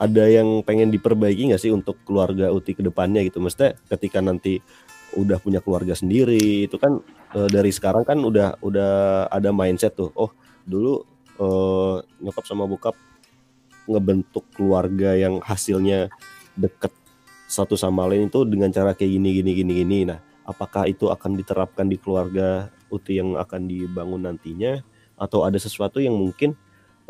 ada 0.00 0.24
yang 0.24 0.64
pengen 0.64 0.88
diperbaiki 0.88 1.52
nggak 1.52 1.60
sih 1.60 1.68
untuk 1.68 2.00
keluarga 2.08 2.48
Uti 2.48 2.72
ke 2.72 2.80
depannya 2.80 3.20
gitu? 3.20 3.36
Maksudnya 3.38 3.76
ketika 3.92 4.24
nanti 4.24 4.58
udah 5.12 5.36
punya 5.42 5.60
keluarga 5.60 5.92
sendiri 5.92 6.70
itu 6.70 6.78
kan 6.78 7.02
e, 7.36 7.50
dari 7.50 7.68
sekarang 7.68 8.06
kan 8.06 8.16
udah 8.22 8.56
udah 8.64 9.26
ada 9.28 9.52
mindset 9.52 9.92
tuh. 9.92 10.08
Oh, 10.16 10.32
dulu 10.64 11.04
e, 11.36 11.46
nyokap 12.24 12.44
sama 12.48 12.64
bokap 12.64 12.96
ngebentuk 13.90 14.46
keluarga 14.54 15.18
yang 15.18 15.42
hasilnya 15.42 16.06
deket 16.54 16.94
satu 17.50 17.74
sama 17.74 18.06
lain 18.06 18.30
itu 18.30 18.46
dengan 18.46 18.70
cara 18.70 18.94
kayak 18.94 19.10
gini 19.18 19.42
gini 19.42 19.50
gini 19.58 19.72
gini. 19.82 19.98
Nah, 20.06 20.22
apakah 20.46 20.86
itu 20.86 21.10
akan 21.10 21.34
diterapkan 21.34 21.90
di 21.90 21.98
keluarga 21.98 22.70
Uti 22.90 23.18
yang 23.18 23.34
akan 23.38 23.70
dibangun 23.70 24.26
nantinya 24.26 24.82
atau 25.14 25.46
ada 25.46 25.58
sesuatu 25.58 26.02
yang 26.02 26.14
mungkin 26.14 26.58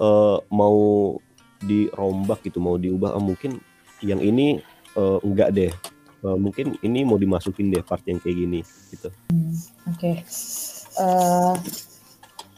uh, 0.00 0.40
mau 0.52 1.16
dirombak 1.60 2.44
gitu 2.48 2.58
mau 2.58 2.80
diubah 2.80 3.16
oh, 3.16 3.22
mungkin 3.22 3.60
yang 4.00 4.20
ini 4.20 4.60
uh, 4.96 5.20
enggak 5.20 5.52
deh 5.52 5.72
uh, 6.24 6.36
mungkin 6.36 6.76
ini 6.80 7.04
mau 7.04 7.20
dimasukin 7.20 7.68
deh 7.68 7.84
part 7.84 8.04
yang 8.08 8.18
kayak 8.18 8.36
gini 8.36 8.60
gitu 8.90 9.08
hmm, 9.30 9.54
oke 9.92 9.96
okay. 9.96 10.16
uh, 11.00 11.54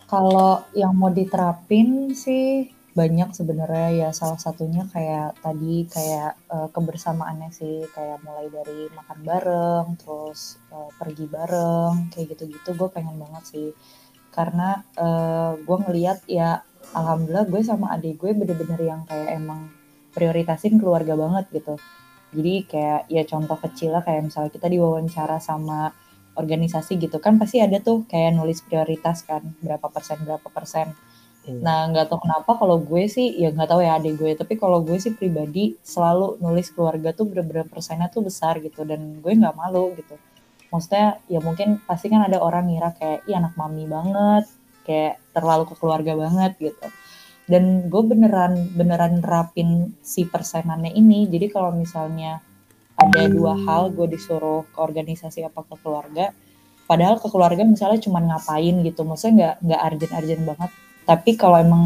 kalau 0.07 0.63
yang 0.73 0.95
mau 0.95 1.11
diterapin 1.11 2.15
sih 2.15 2.71
banyak 2.93 3.33
sebenarnya 3.33 3.89
ya 4.05 4.09
salah 4.13 4.37
satunya 4.37 4.85
kayak 4.93 5.41
tadi 5.41 5.89
kayak 5.89 6.37
uh, 6.53 6.69
kebersamaannya 6.69 7.49
sih 7.49 7.89
kayak 7.89 8.21
mulai 8.21 8.53
dari 8.53 8.93
makan 8.93 9.19
bareng 9.25 9.87
terus 9.97 10.61
uh, 10.69 10.93
pergi 11.01 11.25
bareng 11.25 12.13
kayak 12.13 12.37
gitu-gitu 12.37 12.71
gue 12.77 12.89
pengen 12.93 13.17
banget 13.17 13.45
sih. 13.49 13.69
Karena 14.29 14.85
uh, 15.01 15.57
gue 15.57 15.79
ngeliat 15.89 16.29
ya 16.29 16.61
alhamdulillah 16.93 17.49
gue 17.49 17.61
sama 17.65 17.97
adik 17.97 18.21
gue 18.21 18.37
bener-bener 18.37 18.81
yang 18.85 19.09
kayak 19.09 19.41
emang 19.41 19.73
prioritasin 20.13 20.77
keluarga 20.77 21.17
banget 21.17 21.49
gitu. 21.49 21.81
Jadi 22.37 22.55
kayak 22.69 23.09
ya 23.09 23.25
contoh 23.25 23.57
kecil 23.57 23.97
lah 23.97 24.05
kayak 24.05 24.29
misalnya 24.29 24.53
kita 24.53 24.69
diwawancara 24.69 25.41
sama 25.41 25.97
organisasi 26.37 26.97
gitu 26.97 27.21
kan 27.21 27.37
pasti 27.37 27.61
ada 27.61 27.81
tuh 27.81 28.09
kayak 28.09 28.37
nulis 28.37 28.65
prioritas 28.65 29.25
kan 29.25 29.53
berapa 29.61 29.85
persen 29.93 30.25
berapa 30.25 30.49
persen 30.49 30.93
hmm. 31.49 31.61
nah 31.63 31.89
nggak 31.91 32.07
tahu 32.11 32.25
kenapa 32.25 32.51
kalau 32.59 32.77
gue 32.79 33.05
sih 33.11 33.35
ya 33.39 33.51
nggak 33.51 33.69
tahu 33.71 33.81
ya 33.83 33.99
adik 33.99 34.15
gue 34.19 34.33
tapi 34.39 34.55
kalau 34.61 34.83
gue 34.83 34.97
sih 34.99 35.13
pribadi 35.15 35.75
selalu 35.83 36.39
nulis 36.39 36.71
keluarga 36.71 37.11
tuh 37.15 37.27
berapa 37.31 37.67
persennya 37.67 38.09
tuh 38.11 38.27
besar 38.27 38.59
gitu 38.63 38.83
dan 38.87 39.19
gue 39.23 39.33
nggak 39.33 39.57
malu 39.57 39.95
gitu. 39.99 40.17
Maksudnya 40.73 41.21
ya 41.29 41.41
mungkin 41.45 41.85
pasti 41.85 42.09
kan 42.09 42.25
ada 42.25 42.41
orang 42.41 42.73
ngira 42.73 42.97
kayak 42.97 43.29
iya 43.29 43.45
anak 43.45 43.53
mami 43.61 43.85
banget 43.85 44.49
kayak 44.89 45.21
terlalu 45.37 45.69
ke 45.69 45.75
keluarga 45.77 46.13
banget 46.17 46.53
gitu. 46.59 46.87
Dan 47.45 47.93
gue 47.93 48.03
beneran 48.09 48.73
beneran 48.73 49.21
nerapin 49.21 49.93
si 50.01 50.25
persenannya 50.25 50.97
ini. 50.97 51.29
Jadi 51.29 51.53
kalau 51.53 51.77
misalnya 51.77 52.41
ada 52.97 53.23
dua 53.29 53.53
hal 53.69 53.93
gue 53.93 54.09
disuruh 54.09 54.65
ke 54.73 54.79
organisasi 54.81 55.45
apa 55.45 55.61
ke 55.67 55.75
keluarga 55.85 56.33
padahal 56.87 57.17
ke 57.19 57.29
keluarga 57.29 57.69
misalnya 57.69 58.01
cuma 58.01 58.25
ngapain 58.25 58.81
gitu. 58.81 59.05
Maksudnya 59.05 59.33
nggak 59.37 59.55
nggak 59.69 59.81
arjen 59.93 60.11
arjen 60.17 60.41
banget 60.49 60.71
tapi 61.09 61.35
kalau 61.35 61.59
emang 61.59 61.85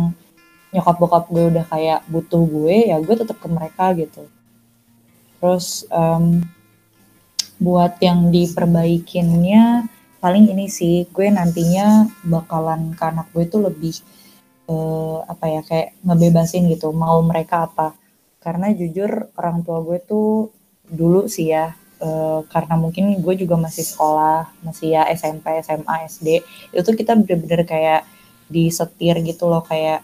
nyokap 0.74 0.96
bokap 1.00 1.24
gue 1.32 1.44
udah 1.56 1.64
kayak 1.72 2.00
butuh 2.10 2.42
gue 2.44 2.92
ya 2.92 2.96
gue 3.00 3.14
tetap 3.16 3.38
ke 3.40 3.48
mereka 3.48 3.96
gitu. 3.96 4.28
Terus 5.40 5.88
um, 5.88 6.44
buat 7.56 7.96
yang 8.04 8.28
diperbaikinnya 8.28 9.88
paling 10.20 10.52
ini 10.52 10.68
sih 10.68 11.08
gue 11.08 11.32
nantinya 11.32 12.10
bakalan 12.26 12.92
ke 12.92 13.04
anak 13.08 13.32
gue 13.32 13.48
itu 13.48 13.58
lebih 13.62 13.94
uh, 14.68 15.24
apa 15.24 15.44
ya 15.48 15.60
kayak 15.64 15.88
ngebebasin 16.04 16.68
gitu 16.68 16.92
mau 16.92 17.22
mereka 17.24 17.70
apa. 17.70 17.96
Karena 18.42 18.70
jujur 18.70 19.32
orang 19.38 19.64
tua 19.64 19.80
gue 19.80 19.98
tuh 20.04 20.52
dulu 20.86 21.26
sih 21.26 21.50
ya 21.50 21.74
uh, 22.04 22.44
karena 22.52 22.74
mungkin 22.78 23.16
gue 23.18 23.34
juga 23.34 23.56
masih 23.58 23.82
sekolah 23.82 24.46
masih 24.62 24.94
ya 24.94 25.02
SMP 25.10 25.50
SMA 25.64 25.94
SD 26.06 26.28
itu 26.70 26.90
kita 26.94 27.18
bener-bener 27.18 27.66
kayak 27.66 28.02
disetir 28.46 29.18
gitu 29.26 29.50
loh 29.50 29.62
kayak 29.66 30.02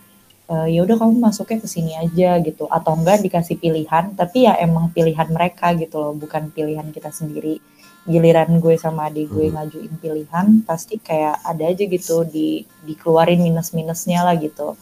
uh, 0.51 0.69
ya 0.69 0.83
udah 0.85 0.97
kamu 0.99 1.19
masuknya 1.23 1.59
ke 1.63 1.69
sini 1.71 1.93
aja 1.97 2.39
gitu. 2.43 2.69
Atau 2.69 2.99
enggak 2.99 3.23
dikasih 3.25 3.57
pilihan 3.59 4.13
tapi 4.19 4.49
ya 4.49 4.59
emang 4.61 4.91
pilihan 4.91 5.29
mereka 5.31 5.73
gitu 5.79 5.97
loh 5.99 6.13
bukan 6.13 6.53
pilihan 6.53 6.89
kita 6.91 7.09
sendiri. 7.15 7.63
Giliran 8.03 8.59
gue 8.59 8.75
sama 8.77 9.07
adik 9.07 9.31
gue 9.31 9.47
hmm. 9.49 9.55
ngajuin 9.55 9.95
pilihan 10.03 10.47
pasti 10.67 10.99
kayak 10.99 11.39
ada 11.47 11.71
aja 11.71 11.85
gitu 11.87 12.27
di 12.27 12.67
dikeluarin 12.83 13.39
minus 13.39 13.71
minusnya 13.73 14.27
lah 14.27 14.35
gitu. 14.37 14.75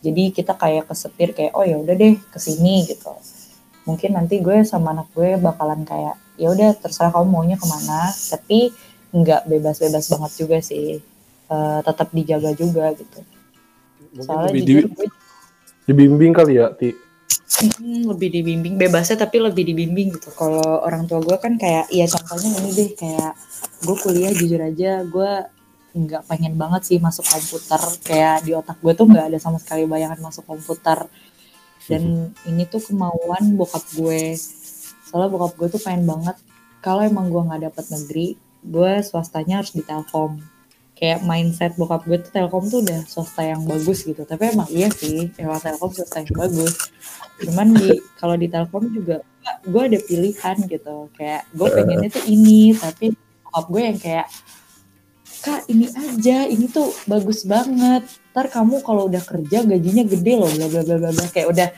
Jadi 0.00 0.32
kita 0.32 0.56
kayak 0.56 0.88
kesetir 0.88 1.36
kayak 1.36 1.52
oh 1.54 1.64
ya 1.64 1.76
udah 1.78 1.94
deh 1.94 2.16
ke 2.18 2.38
sini 2.42 2.88
gitu. 2.88 3.14
Mungkin 3.86 4.18
nanti 4.18 4.42
gue 4.42 4.66
sama 4.66 4.92
anak 4.92 5.08
gue 5.14 5.38
bakalan 5.38 5.86
kayak 5.86 6.18
ya 6.40 6.48
udah 6.50 6.72
terserah 6.80 7.12
kamu 7.12 7.28
maunya 7.28 7.56
ke 7.60 7.66
mana 7.68 8.08
tapi 8.32 8.72
nggak 9.12 9.44
bebas-bebas 9.50 10.08
banget 10.08 10.32
juga 10.40 10.58
sih 10.64 11.02
uh, 11.50 11.80
tetap 11.82 12.08
dijaga 12.14 12.54
juga 12.54 12.94
gitu. 12.94 13.20
Mungkin 14.14 14.24
soalnya 14.24 14.62
jujur 14.62 14.86
gue 14.94 15.06
dibimbing 15.90 16.32
kali 16.32 16.62
ya 16.62 16.70
ti? 16.74 16.94
Hmm, 17.60 18.06
lebih 18.08 18.30
dibimbing 18.30 18.78
bebasnya 18.78 19.20
tapi 19.20 19.42
lebih 19.42 19.66
dibimbing 19.66 20.16
gitu. 20.16 20.30
Kalau 20.32 20.80
orang 20.86 21.04
tua 21.04 21.20
gue 21.20 21.36
kan 21.36 21.58
kayak 21.58 21.90
ya 21.90 22.06
contohnya 22.06 22.56
ini 22.62 22.70
deh 22.72 22.90
kayak 22.94 23.32
gue 23.84 23.96
kuliah 23.98 24.32
jujur 24.32 24.60
aja 24.62 25.02
gue 25.04 25.32
nggak 25.90 26.22
pengen 26.30 26.54
banget 26.54 26.82
sih 26.86 26.98
masuk 27.02 27.26
komputer. 27.26 27.82
Kayak 28.06 28.46
di 28.46 28.54
otak 28.54 28.78
gue 28.78 28.92
tuh 28.94 29.04
nggak 29.10 29.34
ada 29.34 29.38
sama 29.42 29.58
sekali 29.58 29.84
bayangan 29.84 30.22
masuk 30.22 30.46
komputer. 30.46 31.10
Dan 31.90 32.30
ini 32.50 32.64
tuh 32.70 32.80
kemauan 32.80 33.58
bokap 33.58 33.82
gue. 33.98 34.38
Soalnya 35.10 35.28
bokap 35.28 35.58
gue 35.58 35.68
tuh 35.74 35.82
pengen 35.82 36.06
banget 36.06 36.38
kalau 36.80 37.04
emang 37.04 37.28
gue 37.28 37.42
nggak 37.44 37.62
dapet 37.70 37.84
negeri 37.92 38.28
gue 38.60 38.92
swastanya 39.04 39.64
harus 39.64 39.72
di 39.72 39.84
telkom 39.84 40.40
kayak 41.00 41.24
mindset 41.24 41.72
bokap 41.80 42.04
gue 42.04 42.20
tuh 42.20 42.28
Telkom 42.28 42.68
tuh 42.68 42.84
udah 42.84 43.00
swasta 43.08 43.40
yang 43.40 43.64
bagus 43.64 44.04
gitu. 44.04 44.28
Tapi 44.28 44.52
emang 44.52 44.68
iya 44.68 44.92
sih 44.92 45.32
emang 45.40 45.56
Telkom 45.56 45.96
swasta 45.96 46.20
yang 46.20 46.36
bagus. 46.36 46.76
Cuman 47.40 47.72
di 47.72 48.04
kalau 48.20 48.36
di 48.36 48.52
Telkom 48.52 48.92
juga 48.92 49.24
gue 49.64 49.82
ada 49.82 49.98
pilihan 50.04 50.56
gitu. 50.68 51.08
Kayak 51.16 51.48
gue 51.56 51.68
pengennya 51.72 52.08
tuh 52.12 52.24
ini 52.28 52.76
tapi 52.76 53.16
bokap 53.48 53.66
gue 53.72 53.82
yang 53.82 53.98
kayak 53.98 54.26
kak 55.40 55.64
ini 55.72 55.88
aja 55.88 56.44
ini 56.52 56.68
tuh 56.68 56.92
bagus 57.08 57.48
banget. 57.48 58.04
Ntar 58.36 58.52
kamu 58.52 58.84
kalau 58.84 59.08
udah 59.08 59.24
kerja 59.24 59.64
gajinya 59.64 60.04
gede 60.04 60.36
loh 60.36 60.52
bla 60.52 60.68
bla 60.68 60.84
bla 60.84 61.10
bla 61.16 61.26
kayak 61.32 61.48
udah 61.48 61.68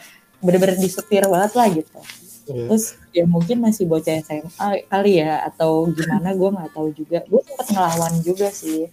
bener-bener 0.42 0.82
disetir 0.82 1.22
banget 1.30 1.52
lah 1.54 1.70
gitu. 1.70 2.00
Yeah. 2.42 2.66
terus 2.66 2.98
ya 3.14 3.22
mungkin 3.22 3.62
masih 3.62 3.86
bocah 3.86 4.18
SMA 4.18 4.90
kali 4.90 5.22
ya 5.22 5.46
atau 5.46 5.86
gimana 5.94 6.34
gue 6.34 6.48
nggak 6.50 6.74
tahu 6.74 6.90
juga. 6.90 7.22
Gue 7.30 7.38
sempet 7.46 7.70
ngelawan 7.70 8.18
juga 8.26 8.50
sih 8.50 8.90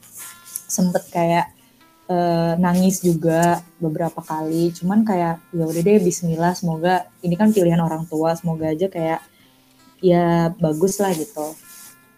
sempet 0.69 1.03
kayak 1.09 1.51
uh, 2.09 2.53
nangis 2.57 3.01
juga 3.05 3.61
beberapa 3.77 4.19
kali. 4.21 4.73
Cuman 4.73 5.05
kayak 5.05 5.41
ya 5.53 5.63
udah 5.65 5.81
deh 5.81 6.01
Bismillah 6.01 6.53
semoga 6.57 7.09
ini 7.21 7.37
kan 7.37 7.53
pilihan 7.53 7.79
orang 7.79 8.09
tua 8.09 8.33
semoga 8.33 8.69
aja 8.69 8.89
kayak 8.89 9.21
ya 10.01 10.51
bagus 10.57 10.97
lah 10.99 11.13
gitu. 11.13 11.53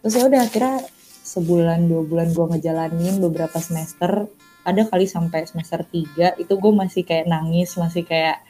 Terus 0.02 0.14
ya 0.18 0.24
udah 0.26 0.42
akhirnya 0.48 0.78
sebulan 1.22 1.86
dua 1.86 2.02
bulan 2.04 2.28
gue 2.34 2.46
ngejalanin 2.58 3.22
beberapa 3.22 3.60
semester. 3.60 4.28
Ada 4.62 4.86
kali 4.86 5.10
sampai 5.10 5.50
semester 5.50 5.82
tiga 5.90 6.38
itu 6.38 6.54
gue 6.54 6.74
masih 6.74 7.02
kayak 7.02 7.26
nangis 7.26 7.74
masih 7.82 8.06
kayak 8.06 8.46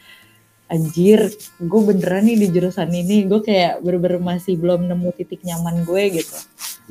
anjir 0.72 1.32
gue 1.60 1.82
beneran 1.84 2.28
nih 2.28 2.38
di 2.40 2.48
jurusan 2.52 2.92
ini. 2.92 3.28
Gue 3.28 3.40
kayak 3.44 3.80
bener-bener 3.80 4.20
masih 4.20 4.60
belum 4.60 4.88
nemu 4.92 5.10
titik 5.16 5.44
nyaman 5.48 5.88
gue 5.88 6.04
gitu. 6.20 6.38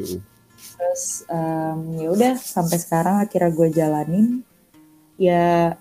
Hmm. 0.01 0.40
Terus 0.81 1.29
um, 1.29 2.01
ya 2.01 2.09
udah 2.09 2.33
sampai 2.41 2.81
sekarang 2.81 3.21
akhirnya 3.21 3.53
gue 3.53 3.69
jalanin. 3.69 4.27
Ya 5.21 5.77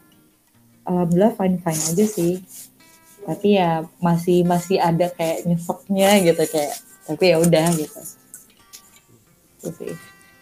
alhamdulillah 0.84 1.40
fine 1.40 1.64
fine 1.64 1.82
aja 1.96 2.06
sih. 2.06 2.44
Tapi 3.24 3.56
ya 3.56 3.88
masih 4.04 4.44
masih 4.44 4.76
ada 4.84 5.08
kayak 5.08 5.48
nyeseknya 5.48 6.20
gitu 6.28 6.44
kayak 6.52 6.76
tapi 7.08 7.32
ya 7.32 7.40
udah 7.40 7.68
gitu. 7.80 8.00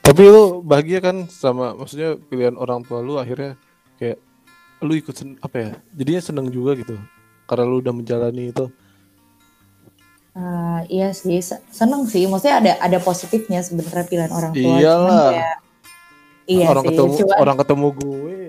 Tapi 0.01 0.21
lu 0.25 0.65
bahagia 0.65 1.05
kan 1.05 1.29
sama 1.29 1.77
maksudnya 1.77 2.17
pilihan 2.17 2.57
orang 2.57 2.81
tua 2.81 3.05
lu 3.05 3.21
akhirnya 3.21 3.53
kayak 4.01 4.17
lu 4.81 4.97
ikut 4.97 5.13
apa 5.45 5.55
ya 5.61 5.69
jadinya 5.93 6.21
seneng 6.25 6.49
juga 6.49 6.73
gitu. 6.73 6.97
Karena 7.45 7.69
lu 7.69 7.77
udah 7.77 7.93
menjalani 7.93 8.49
itu 8.49 8.73
uh, 10.37 10.79
iya 10.87 11.09
sih 11.11 11.41
seneng 11.73 12.05
sih. 12.05 12.29
Maksudnya 12.29 12.61
ada 12.61 12.71
ada 12.79 12.97
positifnya 13.01 13.65
sebenarnya 13.65 14.05
pilihan 14.05 14.31
orang 14.31 14.53
tua. 14.53 14.77
Iyalah. 14.77 15.29
kayak, 15.33 15.57
iya 16.45 16.65
orang 16.69 16.85
sih, 16.85 16.89
ketemu 16.93 17.13
cuman, 17.17 17.37
orang 17.41 17.57
ketemu 17.57 17.87
gue. 17.97 18.39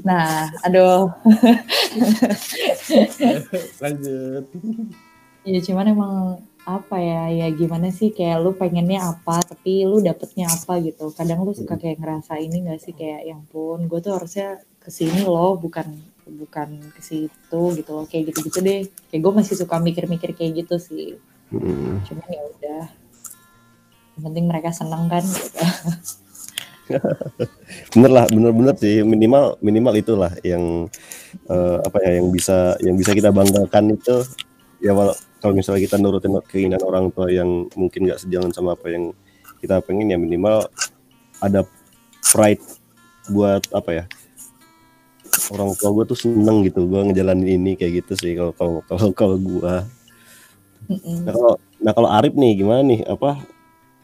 Nah 0.00 0.48
aduh. 0.64 1.12
Lanjut. 3.84 4.44
Ya 5.44 5.58
cuman 5.64 5.86
emang 5.92 6.14
apa 6.68 7.00
ya 7.00 7.32
ya 7.32 7.46
gimana 7.56 7.88
sih 7.88 8.12
kayak 8.12 8.44
lu 8.44 8.52
pengennya 8.52 9.00
apa 9.00 9.40
tapi 9.40 9.84
lu 9.84 10.00
dapetnya 10.00 10.48
apa 10.48 10.80
gitu. 10.80 11.12
Kadang 11.12 11.44
lu 11.44 11.52
suka 11.52 11.76
kayak 11.76 12.00
ngerasa 12.00 12.40
ini 12.40 12.64
gak 12.68 12.80
sih 12.80 12.96
kayak 12.96 13.28
yang 13.28 13.42
pun 13.48 13.88
gue 13.88 14.00
tuh 14.00 14.16
harusnya 14.16 14.60
ke 14.80 14.88
sini 14.88 15.28
loh 15.28 15.60
bukan 15.60 15.84
bukan 16.38 16.78
ke 16.94 17.00
situ 17.02 17.62
gitu 17.74 17.90
loh 17.90 18.06
kayak 18.06 18.30
gitu-gitu 18.30 18.58
deh. 18.62 18.80
Kayak 19.10 19.20
gue 19.26 19.32
masih 19.42 19.54
suka 19.58 19.76
mikir-mikir 19.82 20.36
kayak 20.36 20.64
gitu 20.66 20.76
sih. 20.78 21.18
Mm. 21.50 22.06
cuman 22.06 22.28
ya 22.30 22.42
udah. 22.46 22.84
Yang 24.14 24.22
penting 24.22 24.44
mereka 24.46 24.70
senang 24.70 25.10
kan 25.10 25.24
gitu. 25.26 25.58
bener 27.94 28.10
lah 28.10 28.26
bener-bener 28.30 28.74
sih. 28.78 29.02
Minimal 29.02 29.58
minimal 29.58 29.94
itulah 29.98 30.32
yang 30.46 30.86
eh, 31.50 31.78
apa 31.82 31.98
ya 32.06 32.10
yang 32.22 32.30
bisa 32.30 32.78
yang 32.82 32.94
bisa 32.94 33.10
kita 33.10 33.34
banggakan 33.34 33.98
itu. 33.98 34.22
Ya 34.80 34.94
walau 34.94 35.12
kalau 35.40 35.56
misalnya 35.56 35.82
kita 35.82 35.96
nurutin 35.98 36.36
keinginan 36.46 36.84
orang 36.84 37.10
tua 37.10 37.32
yang 37.32 37.66
mungkin 37.74 38.06
nggak 38.06 38.20
sejalan 38.22 38.52
sama 38.52 38.76
apa 38.76 38.92
yang 38.92 39.10
kita 39.60 39.80
pengen 39.84 40.12
ya 40.12 40.16
minimal 40.16 40.68
ada 41.40 41.64
pride 42.32 42.62
buat 43.32 43.64
apa 43.72 43.90
ya 43.92 44.04
orang 45.50 45.70
tua 45.78 45.90
gue 45.94 46.04
tuh 46.10 46.18
seneng 46.18 46.62
gitu 46.66 46.86
gue 46.86 47.00
ngejalanin 47.10 47.48
ini 47.60 47.72
kayak 47.74 48.04
gitu 48.04 48.12
sih 48.18 48.32
kalau 48.34 48.52
kalau 48.54 48.74
kalau 48.86 49.08
kalau 49.14 49.36
gue. 49.38 49.74
Nah 51.26 51.32
kalau 51.32 51.52
nah 51.80 51.92
kalau 51.94 52.08
Arif 52.10 52.34
nih 52.34 52.58
gimana 52.58 52.82
nih 52.82 53.00
apa 53.06 53.38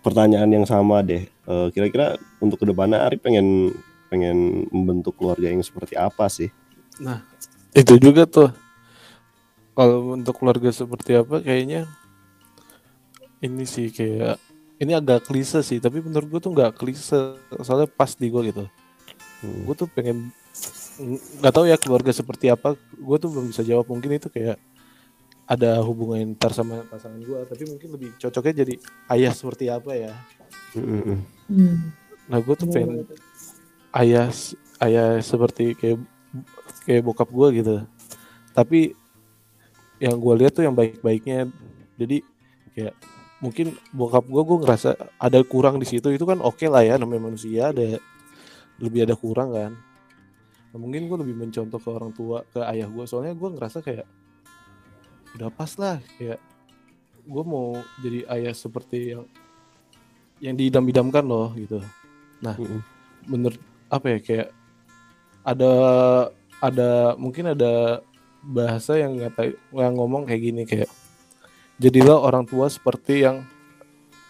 pertanyaan 0.01 0.51
yang 0.51 0.67
sama 0.67 1.03
deh 1.03 1.27
Eh, 1.47 1.71
kira-kira 1.71 2.19
untuk 2.43 2.59
ke 2.59 2.67
depannya 2.67 3.07
Arif 3.07 3.23
pengen 3.23 3.71
pengen 4.11 4.67
membentuk 4.75 5.15
keluarga 5.15 5.47
yang 5.47 5.63
seperti 5.63 5.95
apa 5.95 6.27
sih? 6.27 6.51
itu 7.71 7.95
juga 8.03 8.27
tuh 8.27 8.51
kalau 9.79 10.17
untuk 10.19 10.35
keluarga 10.41 10.73
seperti 10.75 11.15
apa 11.15 11.39
kayaknya 11.45 11.87
ini 13.45 13.63
sih 13.69 13.93
kayak 13.93 14.41
ini 14.81 14.97
agak 14.97 15.29
klise 15.29 15.61
sih 15.63 15.79
tapi 15.79 16.01
menurut 16.03 16.27
gue 16.27 16.41
tuh 16.41 16.51
nggak 16.51 16.73
klise 16.81 17.37
soalnya 17.63 17.87
pas 17.87 18.11
di 18.17 18.27
gue 18.27 18.43
gitu 18.51 18.67
Hmm. 19.37 19.69
gue 19.69 19.75
tuh 19.77 19.85
pengen 19.93 20.33
nggak 20.97 21.53
tahu 21.53 21.65
ya 21.69 21.77
keluarga 21.77 22.13
seperti 22.13 22.49
apa. 22.49 22.75
Gue 22.97 23.17
tuh 23.21 23.29
belum 23.33 23.53
bisa 23.53 23.61
jawab. 23.61 23.89
Mungkin 23.89 24.17
itu 24.17 24.29
kayak 24.33 24.57
ada 25.47 25.79
hubungan 25.87 26.35
ntar 26.35 26.51
sama 26.51 26.83
pasangan 26.91 27.23
gue 27.23 27.39
tapi 27.47 27.71
mungkin 27.71 27.95
lebih 27.95 28.11
cocoknya 28.19 28.67
jadi 28.67 28.75
ayah 29.15 29.33
seperti 29.33 29.71
apa 29.71 29.95
ya. 29.95 30.13
Hmm. 30.75 31.23
nah 32.27 32.43
gue 32.43 32.55
tuh 32.59 32.67
pengen 32.67 33.07
ayah 33.95 34.27
ayah 34.83 35.23
seperti 35.23 35.79
kayak 35.79 36.03
kayak 36.83 37.03
bokap 37.07 37.31
gue 37.31 37.63
gitu. 37.63 37.75
Tapi 38.51 38.99
yang 40.03 40.19
gue 40.19 40.35
lihat 40.43 40.53
tuh 40.53 40.67
yang 40.67 40.75
baik-baiknya. 40.75 41.47
Jadi 41.95 42.27
kayak 42.75 42.95
mungkin 43.39 43.79
bokap 43.95 44.27
gue 44.27 44.43
gue 44.43 44.59
ngerasa 44.67 44.99
ada 45.15 45.39
kurang 45.47 45.79
di 45.79 45.87
situ. 45.87 46.11
Itu 46.11 46.27
kan 46.27 46.43
oke 46.43 46.67
lah 46.67 46.83
ya 46.83 46.99
namanya 46.99 47.31
manusia. 47.31 47.71
Ada 47.71 48.03
lebih 48.83 49.07
ada 49.07 49.15
kurang 49.15 49.55
kan 49.55 49.73
nah, 50.77 50.85
mungkin 50.85 51.09
gue 51.09 51.19
lebih 51.25 51.37
mencontoh 51.41 51.81
ke 51.81 51.89
orang 51.89 52.13
tua 52.13 52.45
ke 52.53 52.61
ayah 52.69 52.85
gue 52.85 53.05
soalnya 53.09 53.33
gue 53.33 53.49
ngerasa 53.49 53.81
kayak 53.81 54.05
udah 55.33 55.49
pas 55.49 55.73
lah 55.81 55.97
kayak 56.21 56.37
gue 57.25 57.45
mau 57.49 57.81
jadi 58.05 58.29
ayah 58.29 58.53
seperti 58.53 59.17
yang 59.17 59.25
yang 60.37 60.53
diidam-idamkan 60.53 61.25
loh 61.25 61.57
gitu 61.57 61.81
Mm-mm. 62.61 62.85
bener 63.25 63.57
apa 63.89 64.07
ya 64.13 64.19
kayak 64.21 64.49
ada 65.41 65.73
ada 66.61 66.91
mungkin 67.17 67.57
ada 67.57 68.05
bahasa 68.45 69.01
yang 69.01 69.17
ngata 69.17 69.49
yang 69.73 69.97
ngomong 69.97 70.29
kayak 70.29 70.43
gini 70.45 70.63
kayak 70.69 70.93
jadilah 71.81 72.21
orang 72.21 72.45
tua 72.45 72.69
seperti 72.69 73.25
yang 73.25 73.41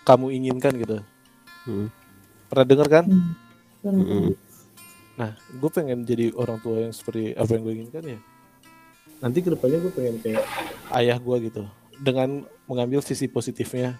kamu 0.06 0.30
inginkan 0.30 0.78
gitu 0.78 1.02
Mm. 1.66 1.90
pernah 2.46 2.62
dengar 2.62 2.86
kan 2.86 3.04
Hmm. 3.10 3.34
Mm-mm. 4.02 4.45
Nah 5.16 5.32
gue 5.32 5.70
pengen 5.72 6.04
jadi 6.04 6.32
orang 6.36 6.60
tua 6.60 6.84
yang 6.84 6.92
seperti 6.92 7.32
apa 7.32 7.50
yang 7.50 7.62
gue 7.64 7.74
inginkan 7.74 8.04
ya 8.04 8.18
nanti 9.16 9.40
ke 9.40 9.48
depannya 9.48 9.80
gue 9.80 9.92
pengen 9.92 10.16
kayak 10.20 10.44
ayah 10.92 11.16
gue 11.16 11.36
gitu 11.48 11.64
dengan 11.96 12.44
mengambil 12.68 13.00
sisi 13.00 13.24
positifnya 13.24 13.96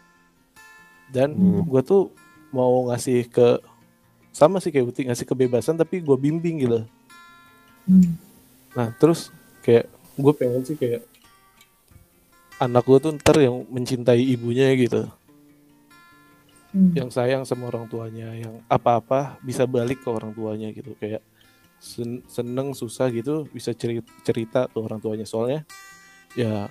dan 1.09 1.33
Hmm. 1.33 1.65
gue 1.65 1.81
tuh 1.81 2.13
mau 2.53 2.93
ngasih 2.93 3.25
ke 3.27 3.59
sama 4.31 4.61
sih 4.61 4.69
kayak 4.69 4.93
Uti 4.93 5.09
ngasih 5.09 5.25
kebebasan 5.25 5.75
tapi 5.75 6.05
gue 6.05 6.17
bimbing 6.17 6.61
gitu 6.63 6.81
Hmm. 7.87 8.19
Nah 8.75 8.91
terus 8.99 9.31
kayak 9.63 9.87
gue 10.15 10.33
pengen 10.35 10.61
sih 10.63 10.75
kayak 10.75 11.07
anak 12.57 12.83
gue 12.83 12.99
tuh 12.99 13.13
ntar 13.15 13.37
yang 13.39 13.63
mencintai 13.69 14.21
ibunya 14.21 14.73
gitu, 14.75 15.07
Hmm. 16.75 16.93
yang 16.93 17.09
sayang 17.09 17.47
sama 17.47 17.71
orang 17.71 17.87
tuanya, 17.87 18.35
yang 18.35 18.61
apa-apa 18.67 19.39
bisa 19.41 19.65
balik 19.65 20.03
ke 20.03 20.09
orang 20.11 20.35
tuanya 20.35 20.69
gitu, 20.71 20.93
kayak 20.99 21.23
sen- 21.79 22.25
seneng 22.27 22.73
susah 22.73 23.07
gitu 23.09 23.47
bisa 23.49 23.71
cerita, 23.73 24.09
cerita 24.23 24.61
ke 24.67 24.77
orang 24.77 24.99
tuanya 24.99 25.25
soalnya 25.25 25.63
ya 26.35 26.69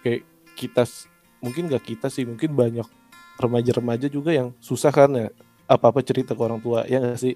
kayak 0.00 0.24
kita 0.56 0.82
mungkin 1.38 1.68
gak 1.68 1.84
kita 1.84 2.06
sih 2.08 2.24
mungkin 2.24 2.54
banyak 2.54 2.86
remaja-remaja 3.36 4.06
juga 4.06 4.30
yang 4.30 4.52
susah 4.58 4.90
kan 4.90 5.10
ya 5.12 5.28
apa-apa 5.64 6.02
cerita 6.02 6.34
ke 6.34 6.42
orang 6.42 6.58
tua 6.58 6.84
ya 6.86 6.98
gak 6.98 7.20
sih 7.20 7.34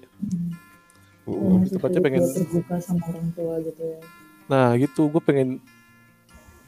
Hmm. 1.25 1.65
Tepatnya 1.65 1.97
sulit 1.97 2.05
pengen- 2.05 2.33
terbuka 2.37 2.75
sama 2.77 3.01
orang 3.09 3.27
tua 3.33 3.57
gitu 3.57 3.81
ya. 3.81 3.97
Nah 4.45 4.77
gitu 4.77 5.09
gue 5.09 5.21
pengen 5.25 5.57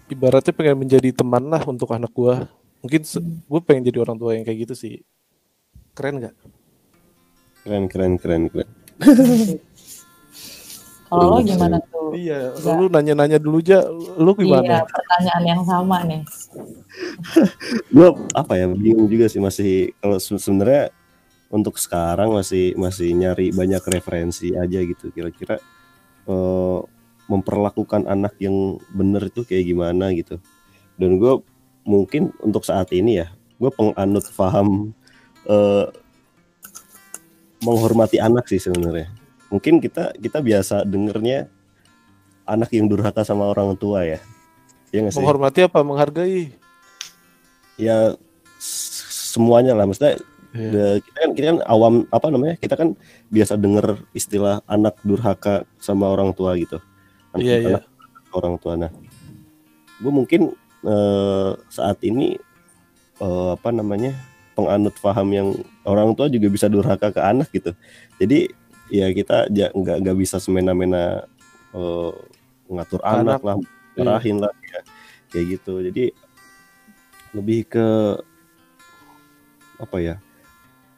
ibaratnya 0.10 0.50
pengen 0.50 0.82
menjadi 0.82 1.14
teman 1.14 1.46
lah 1.46 1.62
untuk 1.62 1.94
anak 1.94 2.10
gue. 2.10 2.36
Mungkin 2.80 3.02
Hmm. 3.04 3.42
gue 3.42 3.60
pengen 3.66 3.84
jadi 3.90 4.00
orang 4.02 4.18
tua 4.18 4.32
yang 4.38 4.46
kayak 4.46 4.70
gitu 4.70 4.76
sih. 4.78 4.94
Keren 5.92 6.22
nggak? 6.22 6.36
Keren 7.64 7.84
keren 7.90 8.14
keren 8.16 8.44
keren. 8.48 8.70
Kalau 11.08 11.24
lo 11.32 11.40
Iya, 11.40 11.56
gimana 11.56 11.78
tuh? 11.88 12.12
Iya, 12.12 12.40
lu 12.60 12.92
nanya-nanya 12.92 13.40
dulu 13.40 13.64
aja, 13.64 13.88
lu 13.90 14.32
Iya, 14.36 14.44
gimana? 14.44 14.76
pertanyaan 14.84 15.44
yang 15.48 15.62
sama 15.64 16.04
nih. 16.04 16.22
Gue 17.96 18.10
apa 18.36 18.54
ya 18.56 18.68
bingung 18.68 19.08
juga 19.08 19.28
sih 19.28 19.40
masih 19.40 19.72
kalau 20.00 20.18
se- 20.20 20.40
sebenarnya 20.40 20.92
untuk 21.48 21.80
sekarang 21.80 22.36
masih 22.36 22.76
masih 22.76 23.16
nyari 23.16 23.56
banyak 23.56 23.80
referensi 23.88 24.52
aja 24.52 24.80
gitu 24.84 25.12
kira-kira 25.12 25.64
eh, 26.28 26.80
memperlakukan 27.28 28.04
anak 28.04 28.36
yang 28.40 28.76
bener 28.92 29.32
itu 29.32 29.48
kayak 29.48 29.64
gimana 29.64 30.12
gitu. 30.12 30.40
Dan 31.00 31.20
gue 31.20 31.40
mungkin 31.88 32.36
untuk 32.44 32.68
saat 32.68 32.92
ini 32.92 33.24
ya 33.24 33.32
gue 33.58 33.72
penganut 33.72 34.28
paham 34.36 34.92
eh, 35.48 35.88
menghormati 37.64 38.22
anak 38.22 38.46
sih 38.46 38.62
sebenarnya. 38.62 39.10
Mungkin 39.50 39.80
kita 39.80 40.14
kita 40.20 40.44
biasa 40.44 40.84
dengernya 40.84 41.48
anak 42.46 42.70
yang 42.76 42.86
durhaka 42.86 43.24
sama 43.24 43.48
orang 43.50 43.74
tua 43.80 44.04
ya. 44.06 44.20
Ya 44.94 45.08
sih? 45.10 45.18
Menghormati 45.18 45.66
apa? 45.66 45.82
Menghargai? 45.82 46.54
ya 47.78 48.18
semuanya 49.38 49.78
lah 49.78 49.86
maksudnya 49.86 50.18
Iya. 50.58 50.72
the- 50.74 51.00
kita 51.06 51.18
kan 51.22 51.30
kita 51.38 51.46
kan 51.54 51.60
awam 51.70 51.94
apa 52.10 52.28
namanya 52.34 52.56
kita 52.58 52.74
kan 52.74 52.98
biasa 53.30 53.54
denger 53.54 54.02
istilah 54.18 54.66
anak 54.66 54.98
durhaka 55.06 55.62
sama 55.78 56.10
orang 56.10 56.34
tua 56.34 56.58
gitu 56.58 56.82
anak, 57.38 57.46
Iya, 57.46 57.56
iya. 57.62 57.68
anak 57.78 57.84
orang 58.34 58.56
tua 58.58 58.74
nah 58.74 58.90
gue 60.02 60.10
mungkin 60.10 60.58
eh, 60.86 61.52
saat 61.72 61.98
ini 62.06 62.38
eh, 63.22 63.50
apa 63.54 63.70
namanya 63.74 64.14
penganut 64.58 64.98
paham 64.98 65.30
yang 65.34 65.50
orang 65.86 66.18
tua 66.18 66.26
juga 66.34 66.50
bisa 66.50 66.66
durhaka 66.66 67.14
ke 67.14 67.22
anak 67.22 67.50
gitu. 67.54 67.78
Jadi 68.18 68.50
ya 68.90 69.12
kita 69.14 69.52
ja- 69.54 69.74
nggak 69.74 69.98
nggak 70.02 70.18
bisa 70.18 70.42
semena-mena 70.42 71.26
eh, 71.78 72.14
ngatur 72.68 73.02
anak, 73.06 73.40
anak. 73.40 73.44
lah 73.46 73.58
marahin 73.98 74.38
lah 74.42 74.54
ya, 74.62 74.82
kayak 75.34 75.46
gitu. 75.58 75.74
Jadi 75.82 76.14
lebih 77.36 77.70
ke 77.70 77.88
apa 79.78 79.98
ya 80.02 80.16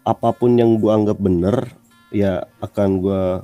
apa 0.07 0.31
pun 0.31 0.55
yang 0.55 0.79
gua 0.79 0.95
anggap 0.95 1.19
bener 1.19 1.67
ya 2.15 2.47
akan 2.63 3.03
gua 3.03 3.43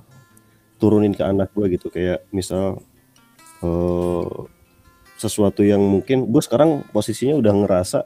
turunin 0.80 1.12
ke 1.12 1.24
anak 1.28 1.52
gua 1.52 1.68
gitu. 1.68 1.92
Kayak 1.92 2.24
misal 2.32 2.80
eh, 3.60 4.55
sesuatu 5.16 5.64
yang 5.64 5.80
mungkin 5.80 6.28
gue 6.28 6.42
sekarang 6.44 6.84
posisinya 6.92 7.40
udah 7.40 7.54
ngerasa 7.64 8.00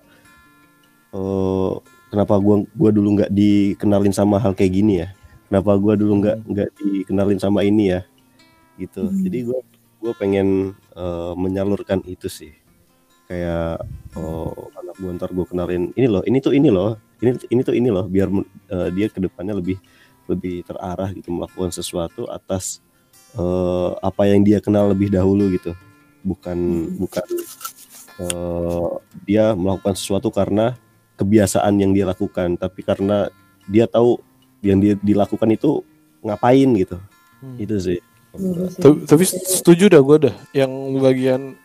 eh, 1.13 1.73
kenapa 2.09 2.35
gua 2.41 2.65
gua 2.73 2.89
dulu 2.89 3.21
nggak 3.21 3.31
dikenalin 3.31 4.13
sama 4.13 4.41
hal 4.41 4.57
kayak 4.57 4.73
gini 4.73 4.93
ya? 5.05 5.09
Kenapa 5.49 5.77
gua 5.77 5.93
dulu 5.97 6.21
nggak 6.21 6.37
nggak 6.45 6.69
dikenalin 6.77 7.39
sama 7.41 7.65
ini 7.65 7.93
ya? 7.93 8.01
Gitu. 8.77 9.05
Hmm. 9.05 9.21
jadi 9.25 9.37
gua 9.45 9.59
gua 10.01 10.13
pengen 10.17 10.73
eh, 10.97 11.33
menyalurkan 11.37 12.01
itu 12.05 12.27
sih. 12.27 12.53
Kayak 13.29 13.85
oh 14.17 14.73
anak 14.73 14.97
gue 14.97 15.11
ntar 15.21 15.29
gue 15.29 15.45
kenalin 15.45 15.93
ini 15.93 16.09
loh 16.09 16.25
ini 16.25 16.41
tuh 16.41 16.49
ini 16.49 16.73
loh 16.73 16.97
ini 17.21 17.37
ini 17.53 17.61
tuh 17.61 17.77
ini 17.77 17.93
loh 17.93 18.09
biar 18.09 18.25
eh, 18.73 18.89
dia 18.89 19.05
ke 19.05 19.21
depannya 19.21 19.53
lebih 19.53 19.77
lebih 20.25 20.65
terarah 20.65 21.13
gitu 21.13 21.29
melakukan 21.29 21.69
sesuatu 21.69 22.25
atas 22.25 22.81
eh, 23.37 23.91
apa 24.01 24.25
yang 24.25 24.41
dia 24.41 24.57
kenal 24.57 24.89
lebih 24.89 25.13
dahulu 25.13 25.45
gitu 25.53 25.77
bukan 26.23 26.57
bukan 26.99 27.25
eh, 28.19 28.89
dia 29.23 29.55
melakukan 29.55 29.95
sesuatu 29.95 30.29
karena 30.29 30.75
kebiasaan 31.19 31.75
yang 31.79 31.91
dia 31.91 32.07
lakukan 32.07 32.55
tapi 32.55 32.83
karena 32.83 33.27
dia 33.67 33.85
tahu 33.85 34.19
yang 34.63 34.79
dia 34.79 34.95
dilakukan 34.99 35.51
itu 35.51 35.83
ngapain 36.23 36.69
gitu. 36.75 36.97
Hmm. 37.39 37.55
itu 37.55 37.75
sih. 37.79 37.99
Sih. 38.35 38.79
tapi, 39.07 39.25
setuju 39.25 39.89
dah 39.89 40.03
gue 40.03 40.17
dah 40.29 40.35
yang 40.53 40.69
bagian 41.01 41.57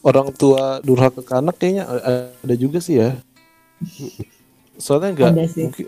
orang 0.00 0.32
tua 0.32 0.80
durhaka 0.80 1.20
ke 1.20 1.32
anak 1.36 1.58
kayaknya 1.60 1.84
ada 2.40 2.54
juga 2.56 2.78
sih 2.80 3.02
ya. 3.02 3.18
Soalnya 4.80 5.10
enggak 5.12 5.32
mungkin 5.58 5.86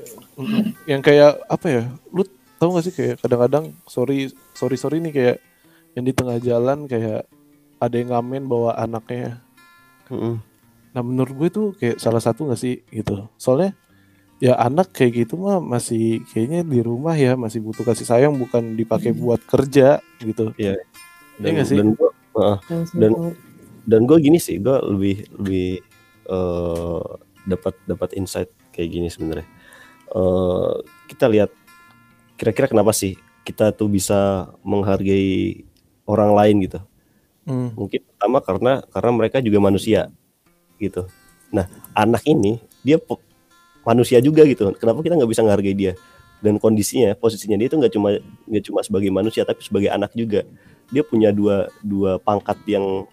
yang 0.85 1.01
kayak 1.01 1.41
apa 1.49 1.67
ya 1.69 1.83
lu 2.13 2.27
tahu 2.61 2.77
gak 2.77 2.85
sih 2.85 2.95
kayak 2.95 3.15
kadang-kadang 3.21 3.73
sorry 3.89 4.29
sorry 4.53 4.77
sorry 4.77 5.01
nih 5.01 5.13
kayak 5.13 5.37
yang 5.97 6.05
di 6.05 6.13
tengah 6.13 6.39
jalan 6.41 6.85
kayak 6.89 7.29
ada 7.83 7.99
yang 7.99 8.15
ngamen 8.15 8.47
bawa 8.47 8.79
anaknya 8.79 9.43
Mm-mm. 10.07 10.39
Nah 10.93 11.01
menurut 11.01 11.35
gue 11.35 11.49
tuh 11.49 11.67
kayak 11.73 11.97
salah 11.97 12.21
satu 12.21 12.53
gak 12.53 12.61
sih 12.61 12.85
gitu. 12.93 13.25
Soalnya 13.41 13.73
ya 14.39 14.61
anak 14.61 14.93
kayak 14.93 15.25
gitu 15.25 15.41
mah 15.41 15.57
masih 15.59 16.21
kayaknya 16.29 16.61
di 16.63 16.85
rumah 16.85 17.17
ya 17.17 17.33
masih 17.33 17.65
butuh 17.65 17.81
kasih 17.81 18.05
sayang 18.05 18.37
bukan 18.37 18.77
dipakai 18.77 19.17
buat 19.17 19.41
kerja 19.49 20.05
gitu. 20.21 20.53
Iya. 20.61 20.77
Iya 21.41 21.49
nggak 21.49 21.67
sih? 21.67 21.77
dan 21.81 21.89
gua, 21.97 22.11
sih, 22.85 22.99
Dan- 23.01 23.35
dan 23.83 24.01
gue 24.07 24.19
gini 24.21 24.39
sih 24.39 24.61
gue 24.61 24.77
lebih 24.95 25.17
lebih 25.41 25.69
eh, 26.29 27.03
dapat 27.49 27.75
dapat 27.89 28.15
insight 28.15 28.53
kayak 28.71 28.91
gini 28.93 29.09
sebenarnya 29.09 29.49
Eh, 30.13 30.75
kita 31.09 31.25
lihat 31.25 31.49
kira-kira 32.37 32.69
kenapa 32.69 32.93
sih 32.93 33.17
kita 33.49 33.73
tuh 33.73 33.89
bisa 33.89 34.53
menghargai 34.61 35.65
orang 36.05 36.37
lain 36.37 36.69
gitu 36.69 36.85
Hmm. 37.43 37.75
mungkin 37.75 38.07
pertama 38.07 38.39
karena 38.39 38.73
karena 38.87 39.11
mereka 39.11 39.37
juga 39.43 39.59
manusia 39.59 40.11
gitu. 40.79 41.11
Nah 41.51 41.67
anak 41.91 42.23
ini 42.27 42.63
dia 42.87 43.03
manusia 43.83 44.23
juga 44.23 44.47
gitu. 44.47 44.71
Kenapa 44.79 45.03
kita 45.03 45.19
nggak 45.19 45.31
bisa 45.31 45.43
menghargai 45.43 45.75
dia? 45.75 45.93
Dan 46.43 46.59
kondisinya 46.59 47.15
posisinya 47.19 47.59
dia 47.59 47.67
itu 47.71 47.79
nggak 47.79 47.93
cuma 47.95 48.19
nggak 48.47 48.65
cuma 48.67 48.81
sebagai 48.83 49.11
manusia 49.11 49.43
tapi 49.43 49.63
sebagai 49.63 49.91
anak 49.91 50.15
juga. 50.15 50.47
Dia 50.91 51.03
punya 51.03 51.35
dua 51.35 51.71
dua 51.83 52.19
pangkat 52.23 52.59
yang 52.67 53.07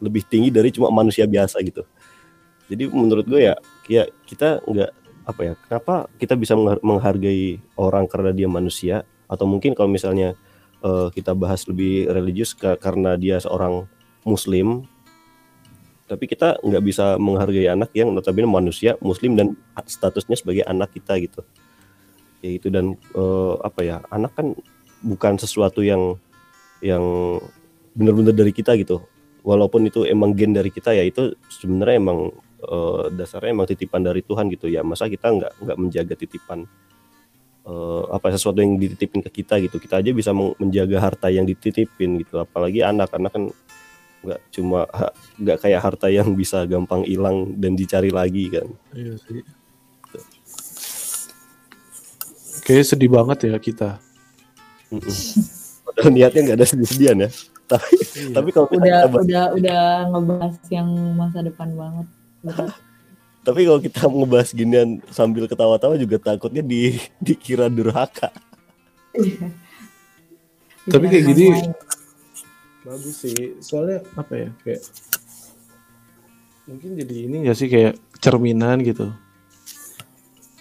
lebih 0.00 0.24
tinggi 0.24 0.48
dari 0.48 0.72
cuma 0.72 0.88
manusia 0.88 1.28
biasa 1.28 1.60
gitu. 1.60 1.84
Jadi 2.72 2.88
menurut 2.88 3.28
gue 3.28 3.50
ya 3.50 3.54
ya 3.88 4.08
kita 4.24 4.64
nggak 4.64 4.90
apa 5.28 5.40
ya 5.44 5.52
kenapa 5.68 6.08
kita 6.16 6.34
bisa 6.34 6.56
mengha- 6.56 6.80
menghargai 6.80 7.60
orang 7.76 8.08
karena 8.08 8.32
dia 8.32 8.48
manusia? 8.48 9.04
Atau 9.28 9.44
mungkin 9.44 9.76
kalau 9.76 9.92
misalnya 9.92 10.34
eh, 10.84 11.08
kita 11.12 11.32
bahas 11.36 11.64
lebih 11.68 12.08
religius 12.10 12.56
ka- 12.56 12.78
karena 12.80 13.16
dia 13.16 13.40
seorang 13.40 13.86
muslim. 14.24 14.84
Tapi 16.10 16.26
kita 16.26 16.58
nggak 16.58 16.82
bisa 16.82 17.14
menghargai 17.22 17.70
anak 17.70 17.94
yang 17.94 18.10
notabene 18.10 18.50
manusia 18.50 18.98
muslim 18.98 19.38
dan 19.38 19.54
statusnya 19.86 20.34
sebagai 20.34 20.66
anak 20.66 20.90
kita 20.90 21.14
gitu. 21.22 21.46
Ya 22.42 22.50
itu 22.50 22.66
dan 22.66 22.98
eh, 23.14 23.54
apa 23.62 23.80
ya 23.86 23.96
anak 24.10 24.34
kan 24.34 24.58
bukan 25.06 25.38
sesuatu 25.38 25.86
yang 25.86 26.18
yang 26.82 27.04
benar-benar 27.94 28.34
dari 28.34 28.50
kita 28.50 28.74
gitu. 28.74 29.06
Walaupun 29.40 29.88
itu 29.88 30.04
emang 30.04 30.36
gen 30.36 30.52
dari 30.52 30.68
kita 30.68 30.92
ya 30.92 31.06
itu 31.06 31.32
sebenarnya 31.46 31.96
emang 32.02 32.34
eh, 32.66 33.04
dasarnya 33.14 33.54
emang 33.54 33.70
titipan 33.70 34.02
dari 34.02 34.26
Tuhan 34.26 34.50
gitu. 34.50 34.66
Ya 34.66 34.82
masa 34.82 35.06
kita 35.06 35.30
nggak 35.30 35.52
nggak 35.62 35.78
menjaga 35.78 36.14
titipan 36.18 36.66
eh, 37.70 38.02
apa 38.10 38.34
sesuatu 38.34 38.58
yang 38.58 38.74
dititipin 38.74 39.22
ke 39.22 39.30
kita 39.30 39.62
gitu 39.62 39.78
kita 39.78 40.02
aja 40.02 40.10
bisa 40.10 40.34
menjaga 40.34 40.98
harta 40.98 41.30
yang 41.30 41.46
dititipin 41.46 42.18
gitu 42.18 42.42
apalagi 42.42 42.82
anak 42.82 43.14
anak 43.14 43.30
kan 43.30 43.44
nggak 44.20 44.40
cuma 44.52 44.84
nggak 45.38 45.58
kayak 45.62 45.80
harta 45.80 46.10
yang 46.10 46.28
bisa 46.34 46.66
gampang 46.66 47.06
hilang 47.06 47.54
dan 47.56 47.78
dicari 47.78 48.10
lagi 48.12 48.50
kan 48.50 48.66
Iya 48.92 49.14
sih. 49.16 49.40
Kayaknya 52.60 52.86
sedih 52.86 53.10
banget 53.10 53.38
ya 53.48 53.56
kita. 53.56 53.90
Mm-mm. 54.92 55.16
Padahal 55.86 56.10
niatnya 56.12 56.40
nggak 56.52 56.58
ada 56.60 56.66
sedih-sedihan 56.68 57.18
ya 57.24 57.30
tapi 57.70 57.94
Iya. 58.18 58.34
tapi 58.34 58.48
kalau 58.50 58.66
kita, 58.66 58.82
udah 58.82 58.98
kita 58.98 59.18
udah 59.22 59.44
udah 59.54 59.82
ngebahas 60.10 60.54
yang 60.74 60.88
masa 61.14 61.38
depan 61.46 61.68
banget. 61.78 62.06
Tapi 63.50 63.66
kalau 63.66 63.80
kita 63.82 64.06
ngebahas 64.06 64.54
ginian 64.54 64.88
sambil 65.10 65.44
ketawa-tawa 65.44 65.98
juga 65.98 66.22
takutnya 66.22 66.62
di 66.62 66.94
dikira 67.18 67.66
durhaka 67.66 68.30
Tapi 70.86 71.04
kayak 71.04 71.24
gini- 71.26 71.50
orang 71.50 71.66
lain. 71.66 71.74
Bagus 72.80 73.16
sih. 73.18 73.58
Soalnya 73.58 74.06
apa 74.14 74.32
ya 74.32 74.48
kayak 74.62 74.82
mungkin 76.64 76.90
jadi 76.94 77.16
ini 77.26 77.36
gak 77.44 77.58
sih 77.58 77.66
kayak 77.66 77.98
cerminan 78.16 78.80
gitu. 78.80 79.10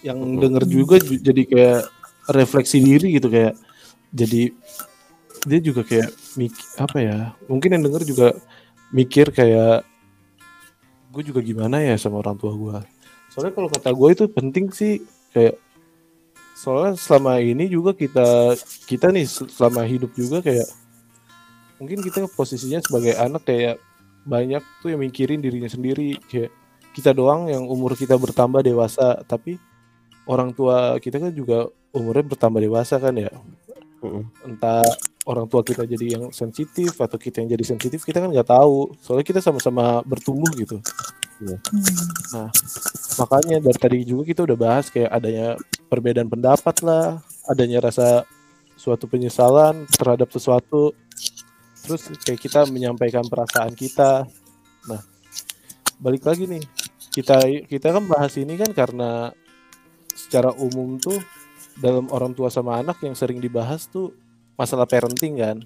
Yang 0.01 0.19
denger 0.39 0.63
juga 0.65 0.95
ju- 0.97 1.21
jadi 1.21 1.41
kayak 1.45 1.79
refleksi 2.27 2.77
diri 2.79 3.15
gitu 3.15 3.29
kayak 3.29 3.53
jadi 4.09 4.49
dia 5.45 5.59
juga 5.61 5.81
kayak 5.81 6.09
mik 6.35 6.51
apa 6.75 6.97
ya 6.99 7.17
mungkin 7.45 7.69
yang 7.71 7.83
denger 7.85 8.03
juga 8.03 8.27
mikir 8.89 9.29
kayak 9.29 9.87
gue 11.09 11.23
juga 11.25 11.41
gimana 11.41 11.81
ya 11.81 11.97
sama 11.97 12.21
orang 12.21 12.37
tua 12.37 12.53
gue 12.53 12.77
soalnya 13.33 13.53
kalau 13.53 13.69
kata 13.69 13.89
gue 13.93 14.09
itu 14.13 14.25
penting 14.29 14.65
sih 14.73 15.01
kayak 15.33 15.57
soalnya 16.57 16.97
selama 16.99 17.39
ini 17.39 17.71
juga 17.71 17.95
kita 17.95 18.57
kita 18.85 19.13
nih 19.13 19.25
selama 19.29 19.85
hidup 19.87 20.11
juga 20.13 20.43
kayak 20.43 20.67
mungkin 21.79 22.03
kita 22.03 22.27
posisinya 22.35 22.83
sebagai 22.83 23.15
anak 23.15 23.47
kayak 23.47 23.77
banyak 24.27 24.61
tuh 24.83 24.91
yang 24.91 25.01
mikirin 25.01 25.39
dirinya 25.39 25.71
sendiri 25.71 26.19
kayak 26.27 26.51
kita 26.91 27.15
doang 27.15 27.47
yang 27.47 27.63
umur 27.69 27.95
kita 27.95 28.19
bertambah 28.19 28.59
dewasa 28.59 29.23
tapi 29.23 29.55
orang 30.29 30.53
tua 30.53 30.99
kita 31.01 31.17
kan 31.17 31.33
juga 31.33 31.71
umurnya 31.89 32.25
bertambah 32.35 32.61
dewasa 32.61 33.01
kan 33.01 33.17
ya. 33.17 33.33
Entah 34.45 34.85
orang 35.29 35.45
tua 35.45 35.61
kita 35.61 35.85
jadi 35.85 36.17
yang 36.17 36.33
sensitif 36.33 36.97
atau 36.97 37.21
kita 37.21 37.45
yang 37.45 37.53
jadi 37.53 37.65
sensitif 37.77 38.01
kita 38.01 38.17
kan 38.17 38.33
nggak 38.33 38.49
tahu. 38.49 38.89
Soalnya 38.97 39.25
kita 39.29 39.39
sama-sama 39.45 40.01
bertumbuh 40.01 40.49
gitu. 40.57 40.81
Hmm. 41.39 42.51
makanya 43.15 43.63
dari 43.63 43.79
tadi 43.79 43.97
juga 44.03 44.27
kita 44.27 44.43
udah 44.43 44.57
bahas 44.59 44.91
kayak 44.91 45.07
adanya 45.07 45.55
perbedaan 45.87 46.27
pendapat 46.27 46.83
lah 46.83 47.23
adanya 47.47 47.79
rasa 47.79 48.27
suatu 48.75 49.07
penyesalan 49.07 49.87
terhadap 49.87 50.27
sesuatu. 50.35 50.91
Terus 51.85 52.11
kayak 52.27 52.43
kita 52.43 52.67
menyampaikan 52.67 53.23
perasaan 53.23 53.71
kita. 53.71 54.27
Nah 54.91 55.01
balik 56.01 56.27
lagi 56.27 56.43
nih. 56.43 56.63
Kita 57.09 57.39
kita 57.71 57.87
kan 57.95 58.03
bahas 58.03 58.35
ini 58.35 58.59
kan 58.59 58.75
karena 58.75 59.31
secara 60.11 60.51
umum 60.59 60.99
tuh 60.99 61.23
dalam 61.79 62.11
orang 62.11 62.35
tua 62.35 62.51
sama 62.51 62.83
anak 62.83 62.99
yang 62.99 63.15
sering 63.15 63.39
dibahas 63.39 63.87
tuh 63.87 64.11
masalah 64.59 64.83
parenting 64.83 65.39
kan 65.39 65.57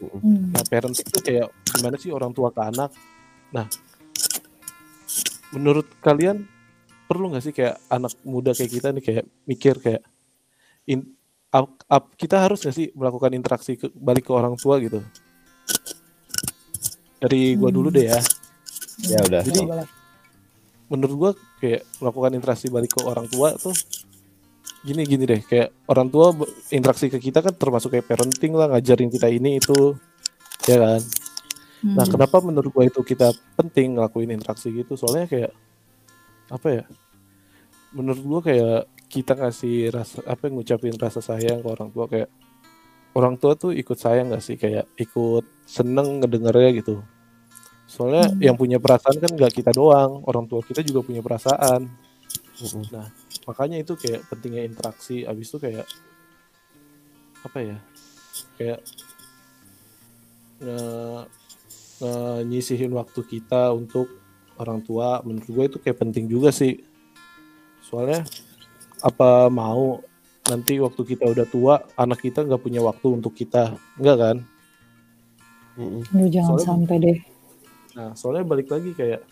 Hmm. 0.00 0.48
Nah, 0.56 0.64
parenting 0.64 1.04
itu 1.04 1.20
kayak 1.20 1.52
gimana 1.76 2.00
sih 2.00 2.08
orang 2.08 2.32
tua 2.32 2.48
ke 2.48 2.60
anak? 2.64 2.88
Nah, 3.52 3.68
menurut 5.52 5.84
kalian 6.00 6.48
perlu 7.04 7.28
nggak 7.28 7.44
sih 7.44 7.52
kayak 7.52 7.76
anak 7.92 8.16
muda 8.24 8.56
kayak 8.56 8.70
kita 8.70 8.88
nih 8.96 9.04
kayak 9.04 9.24
mikir 9.44 9.76
kayak 9.76 10.02
in, 10.88 11.04
ap- 11.52 11.84
ap- 11.84 12.16
kita 12.16 12.40
harus 12.40 12.64
nggak 12.64 12.76
sih 12.76 12.88
melakukan 12.96 13.36
interaksi 13.36 13.76
ke, 13.76 13.92
balik 13.92 14.24
ke 14.24 14.32
orang 14.32 14.56
tua 14.56 14.80
gitu? 14.80 15.04
Dari 17.20 17.60
gua 17.60 17.68
dulu 17.68 17.92
deh 17.92 18.08
ya. 18.08 18.20
ya 19.04 19.20
udah 19.20 19.44
Jadi-. 19.44 19.68
Menurut 20.88 21.14
gua 21.20 21.30
kayak 21.60 21.84
melakukan 22.00 22.32
interaksi 22.40 22.72
balik 22.72 22.96
ke 22.96 23.04
orang 23.04 23.28
tua 23.28 23.52
tuh 23.60 23.76
gini 24.80 25.02
gini 25.04 25.24
deh 25.28 25.40
kayak 25.44 25.68
orang 25.86 26.08
tua 26.08 26.32
interaksi 26.72 27.12
ke 27.12 27.20
kita 27.20 27.44
kan 27.44 27.52
termasuk 27.52 27.92
kayak 27.92 28.08
parenting 28.08 28.56
lah 28.56 28.72
ngajarin 28.72 29.12
kita 29.12 29.28
ini 29.28 29.60
itu 29.60 29.96
ya 30.64 30.76
kan 30.78 31.02
Nah, 31.80 32.04
Hmm. 32.04 32.12
kenapa 32.12 32.44
menurut 32.44 32.68
gua 32.76 32.84
itu 32.84 33.00
kita 33.00 33.32
penting 33.56 33.96
ngelakuin 33.96 34.36
interaksi 34.36 34.68
gitu? 34.68 35.00
Soalnya 35.00 35.24
kayak 35.24 35.52
apa 36.52 36.68
ya? 36.68 36.84
Menurut 37.96 38.20
gua 38.20 38.40
kayak 38.44 38.84
kita 39.08 39.32
ngasih 39.32 39.88
rasa 39.88 40.20
apa 40.28 40.52
ngucapin 40.52 40.92
rasa 41.00 41.24
sayang 41.24 41.64
ke 41.64 41.68
orang 41.72 41.88
tua 41.88 42.04
kayak 42.04 42.28
orang 43.16 43.40
tua 43.40 43.56
tuh 43.56 43.72
ikut 43.72 43.96
sayang 43.96 44.28
gak 44.28 44.44
sih 44.44 44.60
kayak 44.60 44.92
ikut 45.00 45.48
seneng 45.64 46.20
ngedengernya 46.20 46.84
gitu. 46.84 47.00
Soalnya 47.88 48.28
Hmm. 48.28 48.38
yang 48.44 48.56
punya 48.60 48.76
perasaan 48.76 49.16
kan 49.16 49.32
gak 49.32 49.56
kita 49.56 49.72
doang, 49.72 50.20
orang 50.28 50.44
tua 50.52 50.60
kita 50.60 50.84
juga 50.84 51.00
punya 51.00 51.24
perasaan. 51.24 51.88
Nah, 52.92 53.08
makanya 53.48 53.80
itu 53.80 53.96
kayak 53.96 54.28
pentingnya 54.28 54.68
interaksi. 54.68 55.24
Abis 55.24 55.48
itu 55.48 55.58
kayak 55.58 55.86
apa 57.40 57.58
ya? 57.64 57.76
Kayak 58.60 58.84
nge, 60.60 60.78
nge- 62.00 62.42
nyisihin 62.44 62.92
waktu 62.92 63.20
kita 63.24 63.72
untuk 63.72 64.08
orang 64.60 64.84
tua. 64.84 65.24
Menurut 65.24 65.48
gue 65.48 65.64
itu 65.72 65.78
kayak 65.80 65.98
penting 65.98 66.28
juga 66.28 66.52
sih. 66.52 66.84
Soalnya 67.80 68.28
apa 69.00 69.48
mau 69.48 70.04
nanti 70.44 70.76
waktu 70.76 71.00
kita 71.06 71.24
udah 71.24 71.46
tua 71.48 71.74
anak 71.96 72.20
kita 72.20 72.44
nggak 72.44 72.60
punya 72.60 72.84
waktu 72.84 73.06
untuk 73.08 73.32
kita, 73.32 73.72
enggak 73.96 74.16
kan? 74.20 74.36
Mm-mm. 75.80 76.02
Jangan 76.28 76.60
Soalnya- 76.60 76.68
sampai 76.68 76.96
deh. 77.00 77.18
Nah, 77.90 78.10
soalnya 78.14 78.44
balik 78.44 78.68
lagi 78.68 78.92
kayak 78.92 79.24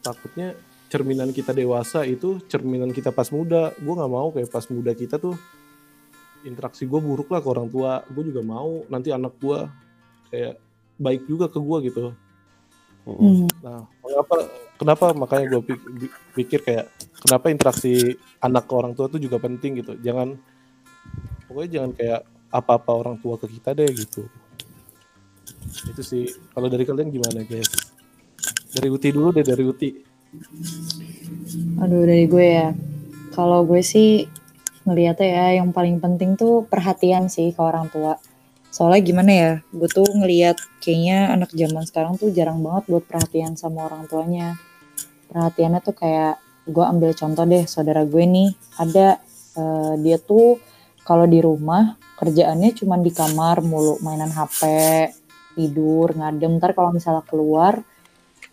takutnya 0.00 0.56
cerminan 0.94 1.34
kita 1.34 1.50
dewasa 1.50 2.06
itu 2.06 2.38
cerminan 2.46 2.94
kita 2.94 3.10
pas 3.10 3.26
muda. 3.34 3.74
Gue 3.82 3.98
nggak 3.98 4.12
mau 4.14 4.30
kayak 4.30 4.46
pas 4.46 4.62
muda 4.70 4.94
kita 4.94 5.18
tuh 5.18 5.34
interaksi 6.46 6.86
gue 6.86 7.00
buruk 7.02 7.34
lah 7.34 7.42
ke 7.42 7.50
orang 7.50 7.66
tua. 7.66 8.06
Gue 8.06 8.30
juga 8.30 8.46
mau 8.46 8.86
nanti 8.86 9.10
anak 9.10 9.34
gue 9.42 9.58
kayak 10.30 10.54
baik 11.02 11.26
juga 11.26 11.50
ke 11.50 11.58
gue 11.58 11.78
gitu. 11.90 12.06
Hmm. 13.04 13.44
nah 13.60 13.84
kenapa 14.00 14.34
kenapa 14.80 15.06
makanya 15.12 15.46
gue 15.52 15.76
pikir 16.32 16.64
kayak 16.64 16.88
kenapa 17.20 17.52
interaksi 17.52 18.16
anak 18.40 18.64
ke 18.64 18.72
orang 18.72 18.94
tua 18.94 19.10
itu 19.10 19.26
juga 19.26 19.42
penting 19.42 19.82
gitu. 19.82 19.98
Jangan 19.98 20.38
pokoknya 21.50 21.70
jangan 21.74 21.90
kayak 21.98 22.20
apa-apa 22.54 22.90
orang 22.94 23.16
tua 23.18 23.34
ke 23.34 23.50
kita 23.50 23.74
deh 23.74 23.90
gitu. 23.90 24.30
Itu 25.90 26.06
sih. 26.06 26.30
Kalau 26.54 26.70
dari 26.70 26.86
kalian 26.86 27.10
gimana 27.10 27.42
guys? 27.42 27.66
Dari 28.70 28.86
Uti 28.94 29.10
dulu 29.10 29.34
deh 29.34 29.42
dari 29.42 29.66
Uti 29.66 30.13
Aduh 31.82 32.02
dari 32.06 32.24
gue 32.30 32.46
ya. 32.46 32.68
Kalau 33.34 33.66
gue 33.66 33.82
sih 33.82 34.26
ngeliatnya 34.84 35.28
ya 35.28 35.46
yang 35.62 35.72
paling 35.72 35.98
penting 35.98 36.36
tuh 36.36 36.68
perhatian 36.68 37.26
sih 37.32 37.50
ke 37.50 37.60
orang 37.60 37.90
tua. 37.90 38.20
Soalnya 38.74 39.02
gimana 39.06 39.30
ya, 39.32 39.52
gue 39.70 39.86
tuh 39.86 40.02
ngeliat 40.02 40.58
kayaknya 40.82 41.30
anak 41.30 41.54
zaman 41.54 41.86
sekarang 41.86 42.18
tuh 42.18 42.34
jarang 42.34 42.58
banget 42.58 42.90
buat 42.90 43.04
perhatian 43.06 43.54
sama 43.54 43.86
orang 43.86 44.10
tuanya. 44.10 44.58
Perhatiannya 45.30 45.80
tuh 45.82 45.94
kayak 45.94 46.42
gue 46.64 46.84
ambil 46.84 47.12
contoh 47.12 47.44
deh 47.44 47.64
saudara 47.68 48.08
gue 48.08 48.24
nih 48.24 48.48
ada 48.80 49.20
eh, 49.56 49.94
dia 50.00 50.16
tuh 50.16 50.56
kalau 51.04 51.28
di 51.28 51.44
rumah 51.44 52.00
kerjaannya 52.16 52.72
cuma 52.72 52.96
di 52.96 53.12
kamar 53.12 53.60
mulu 53.60 54.00
mainan 54.00 54.32
HP 54.32 54.62
tidur 55.54 56.16
ngadem 56.16 56.56
ntar 56.56 56.72
kalau 56.72 56.90
misalnya 56.90 57.20
keluar 57.28 57.84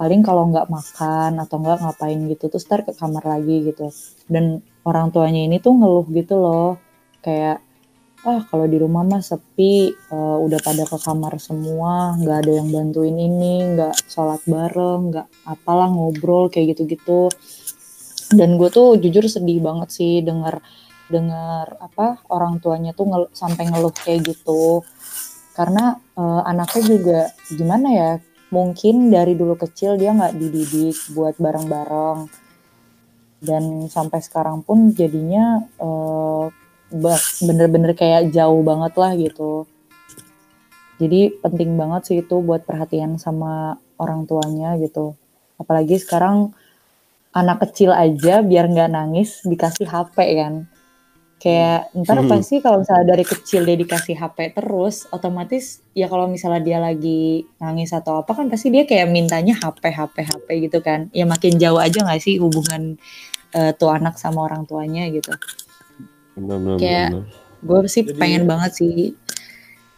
paling 0.02 0.26
kalau 0.26 0.50
nggak 0.50 0.66
makan 0.66 1.38
atau 1.38 1.62
nggak 1.62 1.78
ngapain 1.78 2.20
gitu 2.26 2.50
terus 2.50 2.66
ntar 2.66 2.82
ke 2.82 2.98
kamar 2.98 3.22
lagi 3.22 3.70
gitu. 3.70 3.94
Dan 4.26 4.66
orang 4.82 5.14
tuanya 5.14 5.46
ini 5.46 5.62
tuh 5.62 5.78
ngeluh 5.78 6.10
gitu 6.10 6.42
loh 6.42 6.82
kayak 7.22 7.62
ah 8.26 8.42
kalau 8.50 8.66
di 8.66 8.78
rumah 8.82 9.06
mah 9.06 9.22
sepi 9.22 9.94
eh, 9.94 10.38
udah 10.46 10.58
pada 10.66 10.90
ke 10.90 10.98
kamar 10.98 11.38
semua 11.38 12.18
nggak 12.18 12.38
ada 12.42 12.52
yang 12.58 12.70
bantuin 12.74 13.14
ini 13.14 13.78
nggak 13.78 14.10
sholat 14.10 14.42
bareng 14.50 15.14
nggak 15.14 15.28
apalah 15.46 15.86
ngobrol 15.94 16.50
kayak 16.50 16.74
gitu-gitu. 16.74 17.30
Dan 18.34 18.58
gue 18.58 18.74
tuh 18.74 18.98
jujur 18.98 19.30
sedih 19.30 19.62
banget 19.62 19.90
sih 19.94 20.26
denger 20.26 20.66
dengar 21.14 21.78
apa 21.78 22.24
orang 22.34 22.58
tuanya 22.64 22.96
tuh 22.98 23.06
ngel- 23.06 23.34
sampai 23.38 23.70
ngeluh 23.70 23.94
kayak 23.94 24.34
gitu. 24.34 24.82
Karena 25.54 25.94
eh, 26.18 26.42
anaknya 26.50 26.82
juga 26.90 27.20
gimana 27.54 27.88
ya 27.94 28.12
mungkin 28.52 29.10
dari 29.10 29.34
dulu 29.34 29.56
kecil 29.56 29.96
dia 29.96 30.12
nggak 30.12 30.36
dididik 30.38 30.98
buat 31.16 31.36
bareng-bareng. 31.40 32.30
Dan 33.42 33.90
sampai 33.90 34.22
sekarang 34.22 34.62
pun 34.62 34.94
jadinya 34.94 35.66
eh, 35.82 36.46
bener-bener 37.42 37.96
kayak 37.98 38.30
jauh 38.36 38.62
banget 38.62 38.94
lah 39.00 39.12
gitu. 39.18 39.66
Jadi 41.02 41.34
penting 41.42 41.74
banget 41.80 42.02
sih 42.06 42.18
itu 42.22 42.38
buat 42.46 42.62
perhatian 42.62 43.18
sama 43.18 43.82
orang 43.98 44.30
tuanya 44.30 44.78
gitu. 44.78 45.18
Apalagi 45.58 45.98
sekarang 45.98 46.54
anak 47.32 47.64
kecil 47.66 47.96
aja 47.96 48.44
biar 48.44 48.68
nggak 48.70 48.92
nangis 48.92 49.42
dikasih 49.48 49.88
HP 49.88 50.18
kan 50.38 50.68
kayak 51.42 51.90
ntar 51.98 52.22
Hmm. 52.22 52.30
pasti 52.30 52.62
kalau 52.62 52.80
misalnya 52.80 53.12
dari 53.12 53.26
kecil 53.26 53.66
dia 53.66 53.74
dikasih 53.74 54.14
HP 54.14 54.54
terus 54.54 55.10
otomatis 55.10 55.82
ya 55.92 56.06
kalau 56.06 56.26
misalnya 56.26 56.62
dia 56.62 56.78
lagi 56.78 57.50
nangis 57.58 57.90
atau 57.92 58.22
apa 58.22 58.32
kan 58.32 58.46
pasti 58.46 58.70
dia 58.70 58.86
kayak 58.86 59.10
mintanya 59.10 59.58
HP 59.58 59.90
HP 59.90 60.16
HP 60.22 60.48
gitu 60.64 60.80
kan 60.80 61.10
ya 61.10 61.26
makin 61.26 61.58
jauh 61.58 61.78
aja 61.78 61.98
nggak 62.00 62.22
sih 62.22 62.38
hubungan 62.38 63.02
eh, 63.52 63.74
tuh 63.74 63.90
anak 63.90 64.16
sama 64.16 64.46
orang 64.46 64.64
tuanya 64.64 65.10
gitu 65.10 65.34
Benar, 66.32 66.58
benar, 66.58 66.78
Kayak- 66.78 67.10
benar. 67.12 67.26
gue 67.60 67.80
sih 67.86 68.04
Jadi- 68.06 68.16
pengen 68.16 68.44
banget 68.46 68.72
sih 68.74 68.94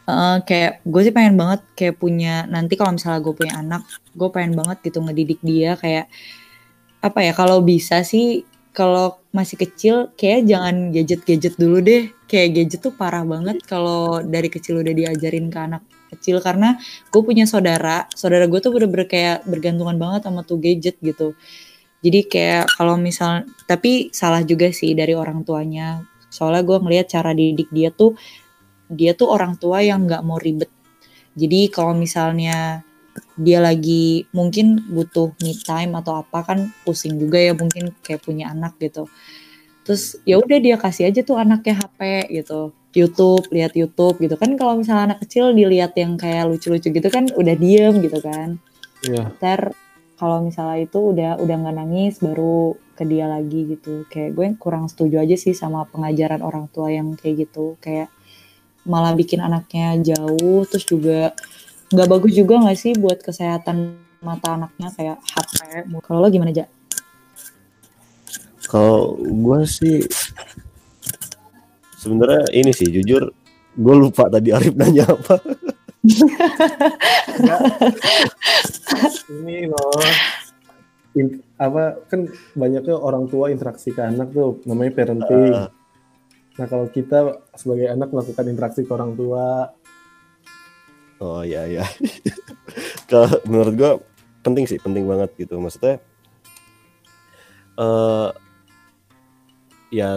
Eh, 0.04 0.38
kayak 0.44 0.84
gue 0.84 1.02
sih 1.02 1.12
pengen 1.12 1.40
banget 1.40 1.64
kayak 1.76 1.96
punya 1.96 2.44
nanti 2.46 2.76
kalau 2.76 2.92
misalnya 2.92 3.20
gue 3.20 3.32
punya 3.34 3.56
anak 3.58 3.88
gue 4.12 4.28
pengen 4.30 4.52
banget 4.54 4.84
gitu 4.84 5.00
ngedidik 5.00 5.40
dia 5.40 5.80
kayak 5.80 6.12
apa 7.00 7.20
ya 7.20 7.32
kalau 7.32 7.64
bisa 7.64 8.04
sih 8.04 8.44
kalau 8.74 9.22
masih 9.30 9.62
kecil 9.62 9.96
kayak 10.18 10.50
jangan 10.50 10.90
gadget-gadget 10.90 11.56
dulu 11.62 11.78
deh. 11.80 12.10
Kayak 12.26 12.50
gadget 12.58 12.80
tuh 12.82 12.94
parah 12.98 13.22
banget 13.22 13.62
kalau 13.70 14.20
dari 14.26 14.50
kecil 14.50 14.82
udah 14.82 14.90
diajarin 14.90 15.54
ke 15.54 15.60
anak 15.62 15.86
kecil. 16.10 16.42
Karena 16.42 16.82
gue 17.14 17.22
punya 17.22 17.46
saudara 17.46 18.10
saudara 18.18 18.50
gue 18.50 18.58
tuh 18.58 18.74
bener-bener 18.74 19.06
kayak 19.06 19.46
bergantungan 19.46 19.96
banget 20.02 20.26
sama 20.26 20.42
tuh 20.42 20.58
gadget 20.58 20.98
gitu. 21.06 21.38
Jadi 22.02 22.20
kayak 22.26 22.74
kalau 22.74 22.98
misal 22.98 23.46
tapi 23.70 24.10
salah 24.10 24.42
juga 24.42 24.74
sih 24.74 24.98
dari 24.98 25.14
orang 25.14 25.46
tuanya. 25.46 26.02
Soalnya 26.34 26.66
gue 26.66 26.78
ngelihat 26.82 27.14
cara 27.14 27.32
didik 27.32 27.70
dia 27.70 27.94
tuh 27.94 28.18
dia 28.90 29.14
tuh 29.14 29.30
orang 29.30 29.54
tua 29.62 29.86
yang 29.86 30.10
nggak 30.10 30.26
mau 30.26 30.42
ribet. 30.42 30.74
Jadi 31.38 31.70
kalau 31.70 31.94
misalnya 31.94 32.82
dia 33.38 33.62
lagi 33.62 34.26
mungkin 34.34 34.82
butuh 34.90 35.34
me 35.42 35.54
time 35.58 35.94
atau 35.98 36.22
apa 36.22 36.46
kan 36.46 36.60
pusing 36.86 37.18
juga 37.18 37.38
ya 37.42 37.54
mungkin 37.54 37.94
kayak 38.02 38.22
punya 38.26 38.50
anak 38.54 38.78
gitu. 38.82 39.10
Terus 39.84 40.18
ya 40.24 40.40
udah 40.40 40.58
dia 40.64 40.76
kasih 40.80 41.12
aja 41.12 41.22
tuh 41.22 41.38
anaknya 41.38 41.76
HP 41.84 42.32
gitu. 42.32 42.72
YouTube 42.94 43.50
lihat 43.50 43.74
YouTube 43.74 44.22
gitu. 44.22 44.38
Kan 44.38 44.56
kalau 44.56 44.80
misalnya 44.80 45.14
anak 45.14 45.20
kecil 45.26 45.52
dilihat 45.52 45.98
yang 45.98 46.16
kayak 46.16 46.46
lucu-lucu 46.50 46.94
gitu 46.94 47.10
kan 47.10 47.28
udah 47.34 47.56
diem 47.58 47.96
gitu 48.00 48.20
kan. 48.22 48.58
Iya. 49.04 49.36
ntar 49.36 49.76
kalau 50.16 50.40
misalnya 50.40 50.88
itu 50.88 50.96
udah 51.12 51.36
udah 51.44 51.56
nggak 51.60 51.76
nangis 51.76 52.24
baru 52.24 52.80
ke 52.96 53.04
dia 53.04 53.28
lagi 53.28 53.76
gitu. 53.76 54.08
Kayak 54.08 54.30
gue 54.38 54.46
kurang 54.62 54.88
setuju 54.88 55.20
aja 55.20 55.36
sih 55.36 55.52
sama 55.52 55.84
pengajaran 55.90 56.40
orang 56.40 56.72
tua 56.72 56.94
yang 56.94 57.18
kayak 57.20 57.50
gitu. 57.50 57.76
Kayak 57.84 58.08
malah 58.88 59.12
bikin 59.16 59.44
anaknya 59.44 60.16
jauh 60.16 60.64
terus 60.68 60.88
juga 60.88 61.36
nggak 61.94 62.10
bagus 62.10 62.34
juga 62.34 62.58
nggak 62.58 62.78
sih 62.78 62.98
buat 62.98 63.22
kesehatan 63.22 64.02
mata 64.26 64.58
anaknya 64.58 64.90
kayak 64.98 65.18
HP 65.22 65.54
kalau 66.02 66.20
lo 66.24 66.28
gimana 66.34 66.50
aja 66.50 66.66
Kalau 68.64 69.20
gue 69.20 69.60
sih 69.70 70.02
sebenarnya 72.00 72.50
ini 72.58 72.72
sih 72.74 72.90
jujur 72.90 73.30
gue 73.74 73.96
lupa 73.96 74.26
tadi 74.32 74.50
Arif 74.50 74.74
nanya 74.74 75.06
apa. 75.06 75.38
ini 79.30 79.68
loh 79.70 80.02
in- 81.16 81.44
apa 81.58 82.02
kan 82.10 82.28
banyaknya 82.58 82.98
orang 82.98 83.30
tua 83.30 83.54
interaksi 83.54 83.94
ke 83.94 84.02
anak 84.02 84.34
tuh 84.34 84.60
namanya 84.66 84.92
parenting. 84.98 85.54
Ah. 85.54 85.70
Nah 86.54 86.66
kalau 86.70 86.90
kita 86.90 87.46
sebagai 87.58 87.90
anak 87.90 88.10
melakukan 88.14 88.46
interaksi 88.50 88.86
ke 88.86 88.92
orang 88.94 89.18
tua, 89.18 89.74
Oh 91.24 91.40
iya 91.40 91.64
iya. 91.72 91.86
Kalau 93.10 93.32
menurut 93.48 93.74
gue 93.80 93.92
penting 94.44 94.68
sih, 94.68 94.76
penting 94.76 95.08
banget 95.08 95.32
gitu. 95.40 95.56
Maksudnya 95.56 96.04
eh 97.80 98.30
ya 99.88 100.12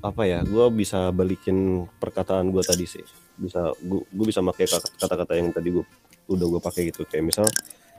apa 0.00 0.22
ya? 0.24 0.40
Gue 0.40 0.72
bisa 0.72 1.12
balikin 1.12 1.84
perkataan 2.00 2.48
gue 2.48 2.64
tadi 2.64 2.88
sih. 2.88 3.04
Bisa 3.36 3.76
gue 3.84 4.24
bisa 4.24 4.40
pakai 4.40 4.64
kata- 4.64 4.92
kata-kata 4.96 5.32
yang 5.36 5.52
tadi 5.52 5.68
gue 5.68 5.84
udah 6.32 6.46
gue 6.48 6.60
pakai 6.64 6.88
gitu. 6.88 7.04
Kayak 7.04 7.28
misal 7.28 7.46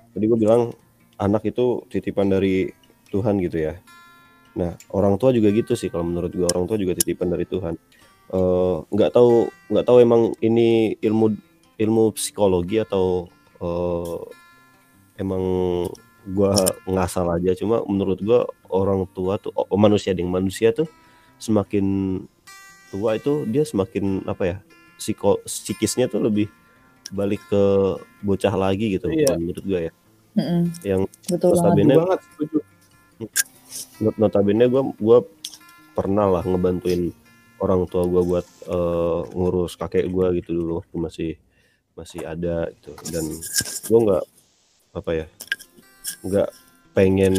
tadi 0.10 0.26
gue 0.26 0.40
bilang 0.42 0.74
anak 1.22 1.46
itu 1.46 1.86
titipan 1.86 2.34
dari 2.34 2.66
Tuhan 3.14 3.38
gitu 3.46 3.62
ya. 3.62 3.78
Nah 4.58 4.74
orang 4.90 5.22
tua 5.22 5.30
juga 5.30 5.54
gitu 5.54 5.78
sih. 5.78 5.94
Kalau 5.94 6.02
menurut 6.02 6.34
gue 6.34 6.50
orang 6.50 6.66
tua 6.66 6.82
juga 6.82 6.98
titipan 6.98 7.30
dari 7.30 7.46
Tuhan. 7.46 7.78
Eh, 8.34 8.76
nggak 8.90 9.14
tahu 9.14 9.46
nggak 9.70 9.86
tahu 9.86 9.98
emang 10.02 10.34
ini 10.42 10.98
ilmu 10.98 11.53
ilmu 11.84 12.16
psikologi 12.16 12.80
atau 12.80 13.28
eh, 13.60 14.20
emang 15.20 15.44
gua 16.32 16.56
ngasal 16.88 17.28
aja. 17.36 17.52
Cuma 17.54 17.84
menurut 17.84 18.20
gua 18.24 18.48
orang 18.72 19.04
tua 19.12 19.36
tuh 19.38 19.52
oh, 19.54 19.68
manusia 19.76 20.16
ding 20.16 20.32
manusia 20.32 20.72
tuh 20.72 20.88
semakin 21.38 21.86
tua 22.90 23.20
itu 23.20 23.44
dia 23.46 23.68
semakin 23.68 24.24
apa 24.24 24.44
ya 24.46 24.58
psiko 24.96 25.42
psikisnya 25.44 26.08
tuh 26.08 26.24
lebih 26.24 26.48
balik 27.12 27.44
ke 27.52 27.64
bocah 28.24 28.54
lagi 28.56 28.96
gitu 28.96 29.12
Iya. 29.12 29.36
menurut 29.36 29.64
gua 29.66 29.80
ya. 29.84 29.94
Mm-mm, 30.34 30.64
yang 30.82 31.02
betul 31.30 31.54
banget. 31.54 31.78
notabene 31.78 31.94
setuju 32.26 32.58
banget 34.02 34.16
notabene 34.18 34.66
gue 34.66 34.82
gua 34.98 35.18
pernah 35.94 36.26
lah 36.26 36.42
ngebantuin 36.42 37.14
orang 37.62 37.86
tua 37.86 38.10
gue 38.10 38.22
buat 38.26 38.46
eh, 38.66 39.22
ngurus 39.30 39.78
kakek 39.78 40.10
gue 40.10 40.26
gitu 40.42 40.58
dulu 40.58 40.82
waktu 40.82 40.96
masih 40.98 41.32
masih 41.94 42.22
ada 42.26 42.70
gitu. 42.74 42.94
Dan 43.10 43.26
gue 43.88 44.00
nggak 44.10 44.26
apa 44.94 45.12
ya 45.14 45.26
nggak 46.24 46.50
pengen 46.94 47.36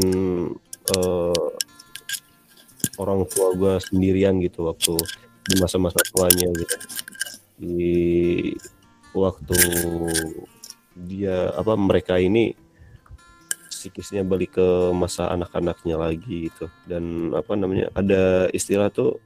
eh, 0.94 1.48
orang 2.98 3.26
tua 3.26 3.54
gue 3.54 3.74
sendirian 3.82 4.38
gitu 4.42 4.70
waktu 4.70 4.94
di 5.44 5.54
masa-masa 5.60 6.00
tuanya 6.14 6.48
gitu. 6.54 6.76
Di 7.58 7.96
waktu 9.14 9.58
dia 10.94 11.50
apa 11.54 11.74
mereka 11.74 12.18
ini 12.18 12.54
psikisnya 13.70 14.24
balik 14.24 14.56
ke 14.56 14.68
masa 14.96 15.28
anak-anaknya 15.34 15.96
lagi 15.98 16.48
gitu. 16.48 16.70
Dan 16.88 17.34
apa 17.34 17.52
namanya 17.58 17.90
ada 17.92 18.48
istilah 18.54 18.88
tuh 18.88 19.20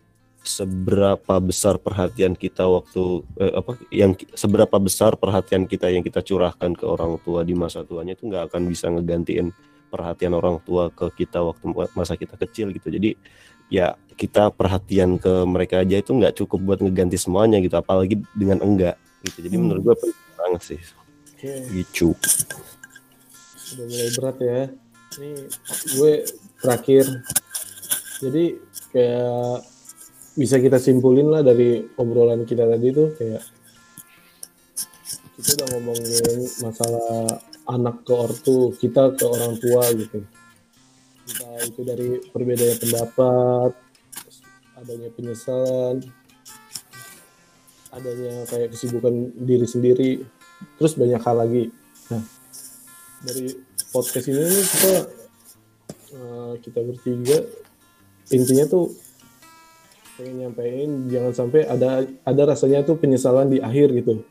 seberapa 0.48 1.36
besar 1.44 1.76
perhatian 1.76 2.32
kita 2.32 2.64
waktu 2.64 3.20
eh, 3.36 3.52
apa 3.52 3.76
yang 3.92 4.16
seberapa 4.32 4.80
besar 4.80 5.20
perhatian 5.20 5.68
kita 5.68 5.92
yang 5.92 6.00
kita 6.00 6.24
curahkan 6.24 6.72
ke 6.72 6.88
orang 6.88 7.20
tua 7.20 7.44
di 7.44 7.52
masa 7.52 7.84
tuanya 7.84 8.16
itu 8.16 8.24
nggak 8.24 8.48
akan 8.48 8.62
bisa 8.64 8.88
ngegantiin 8.88 9.52
perhatian 9.92 10.32
orang 10.32 10.56
tua 10.64 10.88
ke 10.88 11.12
kita 11.24 11.44
waktu 11.44 11.68
masa 11.92 12.16
kita 12.16 12.40
kecil 12.40 12.72
gitu 12.72 12.88
jadi 12.88 13.12
ya 13.68 13.92
kita 14.16 14.48
perhatian 14.48 15.20
ke 15.20 15.44
mereka 15.44 15.84
aja 15.84 16.00
itu 16.00 16.16
nggak 16.16 16.40
cukup 16.40 16.60
buat 16.64 16.78
ngeganti 16.80 17.20
semuanya 17.20 17.60
gitu 17.60 17.76
apalagi 17.76 18.16
dengan 18.32 18.64
enggak 18.64 18.96
gitu 19.28 19.44
jadi 19.44 19.56
Hmm. 19.60 19.64
menurut 19.68 19.82
gue 19.84 19.94
penting 20.00 20.36
banget 20.40 20.62
sih 20.64 20.80
Oke, 21.36 21.52
gitu 21.76 22.16
udah 23.68 23.84
mulai 23.84 24.10
berat 24.16 24.38
ya. 24.40 24.60
Ini 25.18 25.30
gue 25.96 26.12
terakhir. 26.60 27.04
Jadi 28.18 28.44
kayak 28.90 29.60
bisa 30.38 30.62
kita 30.62 30.78
simpulin 30.78 31.34
lah 31.34 31.42
dari 31.42 31.82
obrolan 31.98 32.46
kita 32.46 32.62
tadi 32.62 32.94
tuh 32.94 33.10
kayak 33.18 33.42
kita 35.34 35.58
udah 35.58 35.66
ngomongin 35.74 36.38
masalah 36.62 37.26
anak 37.66 38.06
ke 38.06 38.14
ortu, 38.14 38.74
kita 38.78 39.14
ke 39.18 39.22
orang 39.26 39.54
tua 39.58 39.86
gitu. 39.94 40.22
Entah 41.28 41.62
itu 41.62 41.80
dari 41.84 42.08
perbedaan 42.30 42.78
pendapat, 42.80 43.70
adanya 44.78 45.08
penyesalan, 45.14 46.02
adanya 47.94 48.34
kayak 48.50 48.74
kesibukan 48.74 49.30
diri 49.36 49.66
sendiri, 49.66 50.10
terus 50.80 50.98
banyak 50.98 51.22
hal 51.22 51.36
lagi. 51.38 51.70
Nah, 52.10 52.24
dari 53.22 53.54
podcast 53.94 54.26
ini 54.26 54.42
kita 54.42 54.94
eh, 56.18 56.52
kita 56.62 56.78
bertiga 56.82 57.38
intinya 58.32 58.64
tuh 58.66 59.07
pengen 60.18 60.34
nyampein 60.42 60.90
jangan 61.06 61.30
sampai 61.30 61.62
ada 61.70 62.02
ada 62.26 62.42
rasanya 62.42 62.82
tuh 62.82 62.98
penyesalan 62.98 63.54
di 63.54 63.62
akhir 63.62 63.94
gitu. 63.94 64.26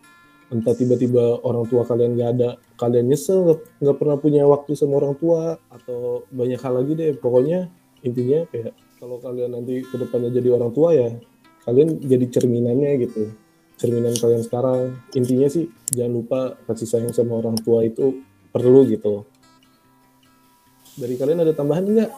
Entah 0.51 0.75
tiba-tiba 0.75 1.39
orang 1.43 1.63
tua 1.67 1.87
kalian 1.87 2.19
gak 2.19 2.29
ada 2.39 2.49
kalian 2.75 3.07
nyesel 3.07 3.63
nggak 3.79 3.97
pernah 3.99 4.19
punya 4.19 4.43
waktu 4.47 4.75
sama 4.75 4.99
orang 4.99 5.15
tua 5.15 5.55
atau 5.71 6.27
banyak 6.27 6.59
hal 6.59 6.73
lagi 6.83 6.91
deh. 6.99 7.15
Pokoknya 7.15 7.71
intinya 8.03 8.43
kayak 8.51 8.75
kalau 8.99 9.23
kalian 9.23 9.55
nanti 9.55 9.79
ke 9.87 9.95
depannya 9.95 10.29
jadi 10.35 10.49
orang 10.59 10.71
tua 10.75 10.91
ya 10.91 11.15
kalian 11.63 12.03
jadi 12.03 12.25
cerminannya 12.35 12.91
gitu. 13.07 13.31
Cerminan 13.79 14.15
kalian 14.19 14.43
sekarang. 14.43 14.99
Intinya 15.15 15.47
sih 15.47 15.71
jangan 15.95 16.11
lupa 16.19 16.39
kasih 16.67 16.87
sayang 16.87 17.15
sama 17.15 17.39
orang 17.39 17.55
tua 17.63 17.87
itu 17.87 18.19
perlu 18.51 18.83
gitu. 18.91 19.23
Dari 20.99 21.15
kalian 21.15 21.47
ada 21.47 21.53
tambahan 21.55 21.87
nggak? 21.87 22.11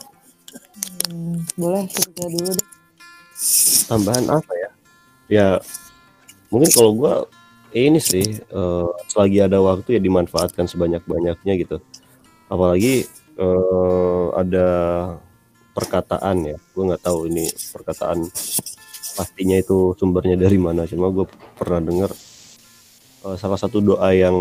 Hmm, 1.10 1.44
boleh 1.60 1.86
kita 1.86 2.26
dulu 2.26 2.50
deh. 2.50 2.79
Tambahan 3.88 4.26
apa 4.30 4.54
ya? 4.56 4.70
Ya 5.30 5.48
mungkin 6.50 6.70
kalau 6.74 6.92
gua 6.98 7.14
ini 7.74 8.02
sih 8.02 8.42
eh, 8.42 8.90
selagi 9.10 9.46
ada 9.46 9.62
waktu 9.62 9.98
ya 9.98 10.02
dimanfaatkan 10.02 10.66
sebanyak 10.66 11.04
banyaknya 11.06 11.54
gitu. 11.60 11.78
Apalagi 12.50 13.06
eh, 13.40 14.28
ada 14.36 14.68
perkataan 15.80 16.38
ya 16.44 16.58
gue 16.60 16.84
nggak 16.84 17.04
tahu 17.08 17.32
ini 17.32 17.48
perkataan 17.72 18.28
pastinya 19.16 19.56
itu 19.56 19.96
sumbernya 19.96 20.36
dari 20.36 20.60
mana 20.60 20.84
cuma 20.84 21.08
gue 21.08 21.24
pernah 21.56 21.80
dengar 21.80 22.12
eh, 23.24 23.38
salah 23.40 23.56
satu 23.56 23.80
doa 23.80 24.12
yang 24.12 24.36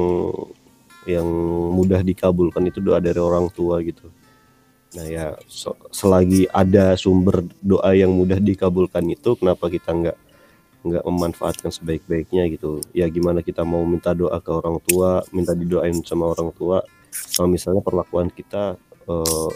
yang 1.06 1.28
mudah 1.72 2.02
dikabulkan 2.02 2.68
itu 2.68 2.82
doa 2.82 2.98
dari 2.98 3.22
orang 3.22 3.48
tua 3.54 3.78
gitu 3.86 4.10
nah 4.96 5.04
ya 5.04 5.36
so- 5.44 5.76
selagi 5.92 6.48
ada 6.48 6.96
sumber 6.96 7.44
doa 7.60 7.92
yang 7.92 8.08
mudah 8.08 8.40
dikabulkan 8.40 9.04
itu 9.12 9.36
kenapa 9.36 9.68
kita 9.68 9.92
nggak 9.92 10.18
nggak 10.78 11.04
memanfaatkan 11.04 11.68
sebaik-baiknya 11.74 12.48
gitu? 12.54 12.80
Ya 12.94 13.04
gimana 13.10 13.42
kita 13.42 13.66
mau 13.66 13.82
minta 13.84 14.14
doa 14.14 14.38
ke 14.40 14.48
orang 14.48 14.78
tua 14.86 15.20
minta 15.34 15.52
didoain 15.52 15.98
sama 16.06 16.30
orang 16.32 16.54
tua 16.54 16.80
kalau 17.34 17.50
misalnya 17.50 17.82
perlakuan 17.84 18.30
kita 18.32 18.78
eh, 19.10 19.52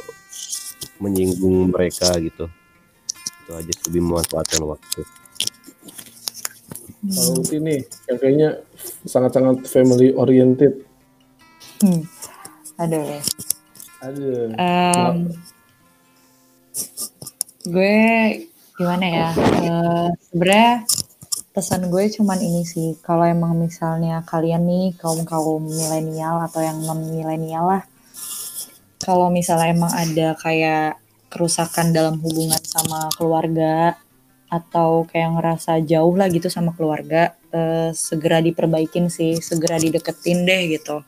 menyinggung 1.01 1.73
mereka 1.73 2.13
gitu. 2.21 2.51
Itu 3.47 3.51
aja 3.55 3.73
lebih 3.89 4.03
memanfaatkan 4.03 4.61
waktu. 4.67 5.01
Kalau 7.03 7.35
Uti 7.43 7.57
nih 7.59 7.81
yang 8.11 8.19
kayaknya 8.19 8.49
sangat-sangat 9.07 9.67
family 9.67 10.15
oriented 10.15 10.87
Hmm. 11.83 12.07
Aduh. 12.79 13.19
Ada 14.03 14.31
Em, 14.59 15.17
gue 17.63 17.97
gimana 18.75 19.07
ya? 19.07 19.29
Eh, 19.63 20.09
Sebenarnya 20.27 20.75
pesan 21.55 21.87
gue 21.93 22.05
cuman 22.19 22.39
ini 22.43 22.63
sih. 22.67 22.99
Kalau 23.07 23.23
emang 23.23 23.55
misalnya 23.55 24.27
kalian 24.27 24.67
nih 24.67 24.87
kaum 24.99 25.23
kaum 25.23 25.63
milenial 25.63 26.43
atau 26.43 26.61
yang 26.65 26.83
non 26.83 26.99
milenial 27.07 27.65
lah, 27.69 27.83
kalau 28.99 29.31
misalnya 29.31 29.71
emang 29.71 29.93
ada 29.95 30.35
kayak 30.35 30.99
kerusakan 31.33 31.95
dalam 31.97 32.19
hubungan 32.21 32.61
sama 32.61 33.09
keluarga 33.15 33.97
atau 34.53 35.09
kayak 35.09 35.33
ngerasa 35.41 35.81
jauh 35.89 36.13
lah 36.13 36.29
gitu 36.29 36.53
sama 36.53 36.77
keluarga, 36.77 37.33
eh, 37.55 37.89
segera 37.97 38.43
diperbaikin 38.45 39.09
sih, 39.09 39.39
segera 39.41 39.79
dideketin 39.81 40.45
deh 40.45 40.63
gitu 40.77 41.01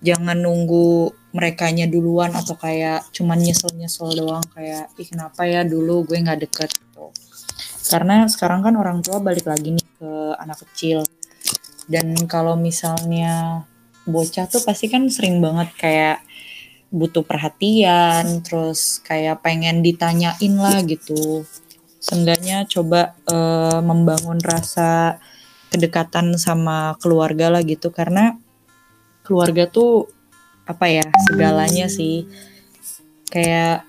jangan 0.00 0.40
nunggu 0.40 1.12
merekanya 1.30 1.86
duluan 1.86 2.34
atau 2.34 2.58
kayak 2.58 3.06
cuman 3.14 3.38
nyesel-nyesel 3.38 4.18
doang 4.18 4.42
kayak 4.50 4.90
ih 4.98 5.06
kenapa 5.06 5.46
ya 5.46 5.62
dulu 5.62 6.02
gue 6.02 6.18
nggak 6.18 6.40
deket 6.42 6.70
gitu. 6.74 7.14
Karena 7.90 8.26
sekarang 8.26 8.66
kan 8.66 8.74
orang 8.74 8.98
tua 9.02 9.22
balik 9.22 9.46
lagi 9.46 9.74
nih 9.74 9.86
ke 9.98 10.10
anak 10.38 10.62
kecil. 10.66 11.06
Dan 11.90 12.14
kalau 12.30 12.54
misalnya 12.54 13.66
bocah 14.06 14.46
tuh 14.46 14.62
pasti 14.62 14.86
kan 14.90 15.06
sering 15.10 15.42
banget 15.42 15.70
kayak 15.78 16.18
butuh 16.90 17.22
perhatian, 17.22 18.42
terus 18.42 18.98
kayak 19.06 19.42
pengen 19.42 19.82
ditanyain 19.82 20.54
lah 20.58 20.82
gitu. 20.86 21.46
Seenggaknya 22.02 22.66
coba 22.66 23.14
eh, 23.26 23.80
membangun 23.82 24.42
rasa 24.42 25.18
kedekatan 25.70 26.34
sama 26.34 26.98
keluarga 26.98 27.46
lah 27.46 27.62
gitu 27.62 27.94
karena 27.94 28.34
keluarga 29.22 29.70
tuh 29.70 30.10
apa 30.70 30.86
ya 30.86 31.06
segalanya 31.26 31.90
sih. 31.90 32.30
Kayak 33.26 33.86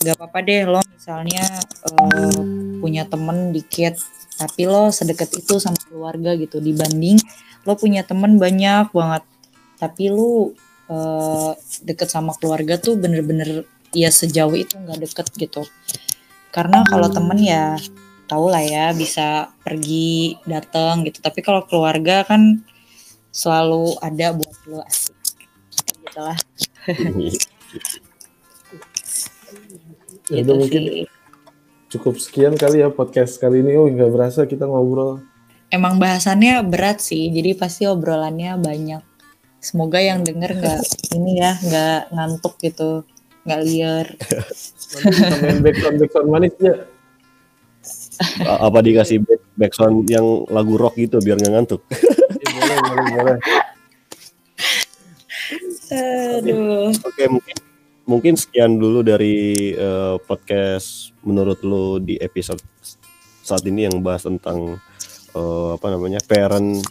gak 0.00 0.16
apa-apa 0.16 0.38
deh 0.44 0.64
lo 0.64 0.80
misalnya 0.96 1.44
eh, 1.92 2.40
punya 2.80 3.04
temen 3.08 3.52
dikit 3.52 3.96
tapi 4.36 4.68
lo 4.68 4.92
sedekat 4.92 5.32
itu 5.36 5.60
sama 5.60 5.76
keluarga 5.88 6.32
gitu. 6.40 6.60
Dibanding 6.60 7.20
lo 7.68 7.76
punya 7.76 8.00
temen 8.04 8.40
banyak 8.40 8.92
banget 8.96 9.24
tapi 9.76 10.08
lo 10.08 10.56
eh, 10.88 11.52
deket 11.84 12.08
sama 12.08 12.32
keluarga 12.36 12.80
tuh 12.80 12.96
bener-bener 12.96 13.68
ya 13.92 14.08
sejauh 14.08 14.56
itu 14.56 14.76
nggak 14.76 15.00
deket 15.04 15.26
gitu. 15.36 15.62
Karena 16.52 16.80
kalau 16.88 17.12
temen 17.12 17.36
ya 17.40 17.76
tau 18.26 18.50
lah 18.50 18.64
ya 18.64 18.90
bisa 18.96 19.52
pergi 19.60 20.36
datang 20.44 21.04
gitu. 21.06 21.20
Tapi 21.20 21.40
kalau 21.44 21.64
keluarga 21.64 22.24
kan 22.26 22.64
selalu 23.32 24.00
ada 24.00 24.32
buat 24.32 24.56
lo 24.68 24.80
asik 24.84 25.15
gitu 26.16 26.24
lah 26.24 26.38
ya 30.32 30.40
udah 30.42 30.56
mungkin 30.56 30.82
sih. 30.88 31.04
cukup 31.92 32.16
sekian 32.16 32.56
kali 32.56 32.80
ya 32.82 32.88
podcast 32.90 33.38
kali 33.38 33.62
ini. 33.62 33.78
Oh 33.78 33.86
nggak 33.86 34.10
berasa 34.10 34.42
kita 34.48 34.66
ngobrol. 34.66 35.22
Emang 35.70 36.00
bahasannya 36.00 36.64
berat 36.66 36.98
sih 37.04 37.30
jadi 37.30 37.54
pasti 37.54 37.86
obrolannya 37.86 38.56
banyak. 38.58 39.02
Semoga 39.60 40.00
yang 40.02 40.24
denger 40.24 40.56
nggak 40.56 40.80
ini 41.20 41.38
ya 41.38 41.52
nggak 41.60 42.00
ngantuk 42.16 42.56
gitu 42.58 43.04
nggak 43.46 43.60
liar. 43.66 44.06
Tambahin 44.98 45.62
background 45.62 45.96
background 46.02 46.28
manis 46.32 46.54
ya. 46.58 46.74
A- 48.48 48.66
apa 48.66 48.82
dikasih 48.82 49.22
back, 49.22 49.42
backsound 49.54 50.08
yang 50.08 50.24
lagu 50.50 50.74
rock 50.80 50.96
gitu 50.96 51.20
biar 51.22 51.36
nggak 51.38 51.52
ngantuk? 51.54 51.84
Ya, 51.92 52.50
boleh 52.56 52.78
boleh 52.82 53.04
boleh 53.14 53.36
aduh 55.88 56.90
Oke 57.02 57.24
mungkin 57.26 57.56
mungkin 58.04 58.34
sekian 58.34 58.76
dulu 58.76 59.02
dari 59.02 59.70
eh, 59.72 60.16
podcast 60.22 61.10
menurut 61.22 61.58
lo 61.62 61.98
di 61.98 62.14
episode 62.16 62.62
saat 63.42 63.62
ini 63.62 63.86
yang 63.86 63.98
bahas 63.98 64.22
tentang 64.22 64.78
eh, 65.32 65.68
apa 65.72 65.86
namanya 65.88 66.18
parent 66.22 66.82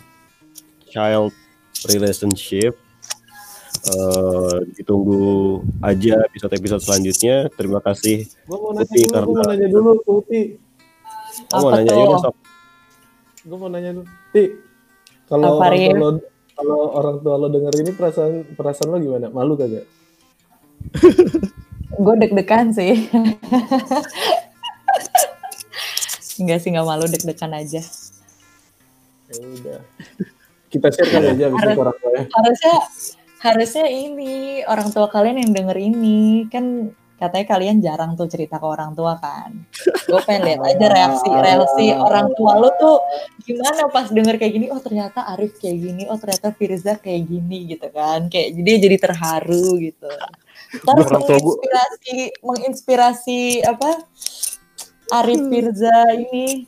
child 0.88 1.32
relationship. 1.86 2.76
Eh, 3.86 4.58
ditunggu 4.74 5.60
aja 5.80 6.18
episode-episode 6.26 6.82
selanjutnya. 6.82 7.52
Terima 7.54 7.78
kasih. 7.80 8.24
gue 8.26 8.58
mau 8.58 8.72
nanya 8.72 8.88
Uti, 8.88 9.04
dulu 9.04 9.12
gue 9.12 9.20
mau 9.22 9.36
karena- 9.36 9.52
nanya 9.52 9.68
dulu 9.70 9.92
Uti 10.10 10.42
Oh, 11.52 11.60
mau 11.60 11.68
Apa 11.68 11.78
nanya 11.78 11.94
yaudah 11.94 12.20
sok. 12.24 12.36
gue 13.44 13.58
mau 13.60 13.70
nanya 13.70 13.92
dulu 13.92 14.08
Ti 14.32 14.44
kalau 15.28 15.60
Apa, 15.60 15.68
kalau 16.56 16.92
orang 16.92 17.20
tua 17.20 17.36
lo 17.36 17.48
denger 17.48 17.74
ini 17.78 17.92
perasaan 17.92 18.34
perasaan 18.56 18.90
lo 18.90 18.98
gimana 18.98 19.28
malu 19.30 19.54
kagak 19.54 19.86
gue 21.96 22.14
deg-degan 22.18 22.72
sih 22.72 23.08
Enggak 26.36 26.60
sih 26.60 26.68
nggak 26.68 26.84
malu 26.84 27.08
deg-degan 27.08 27.56
aja. 27.56 27.80
Ya 29.32 29.36
udah. 29.40 29.80
Kita 30.68 30.92
share 30.92 31.08
kali 31.08 31.28
aja 31.32 31.48
bisa 31.48 31.64
Harus- 31.64 31.80
orang 31.80 31.96
tua 31.96 32.12
ya. 32.12 32.24
Harusnya 32.28 32.76
harusnya 33.40 33.86
ini 33.88 34.34
orang 34.68 34.92
tua 34.92 35.08
kalian 35.08 35.40
yang 35.40 35.52
denger 35.56 35.78
ini 35.80 36.44
kan 36.52 36.92
katanya 37.16 37.46
kalian 37.48 37.78
jarang 37.80 38.12
tuh 38.20 38.28
cerita 38.28 38.60
ke 38.60 38.68
orang 38.68 38.92
tua 38.92 39.16
kan. 39.16 39.56
Gue 40.08 40.20
pengen 40.28 40.52
lihat 40.52 40.62
aja 40.68 40.88
reaksi 40.92 41.30
reaksi 41.32 41.86
orang 41.96 42.28
tua 42.36 42.60
lu 42.60 42.70
tuh 42.76 43.00
gimana 43.48 43.88
pas 43.88 44.12
denger 44.12 44.36
kayak 44.36 44.54
gini. 44.54 44.68
Oh 44.68 44.80
ternyata 44.84 45.24
Arif 45.32 45.56
kayak 45.58 45.78
gini. 45.80 46.04
Oh 46.12 46.20
ternyata 46.20 46.52
Firza 46.52 47.00
kayak 47.00 47.24
gini 47.28 47.72
gitu 47.72 47.88
kan. 47.96 48.28
Kayak 48.28 48.60
jadi 48.60 48.72
jadi 48.84 48.98
terharu 49.00 49.80
gitu. 49.80 50.12
Terus 50.76 51.08
menginspirasi 51.08 52.16
menginspirasi 52.44 53.42
apa 53.64 53.90
Arif 55.16 55.42
Firza 55.48 55.98
ini 56.12 56.68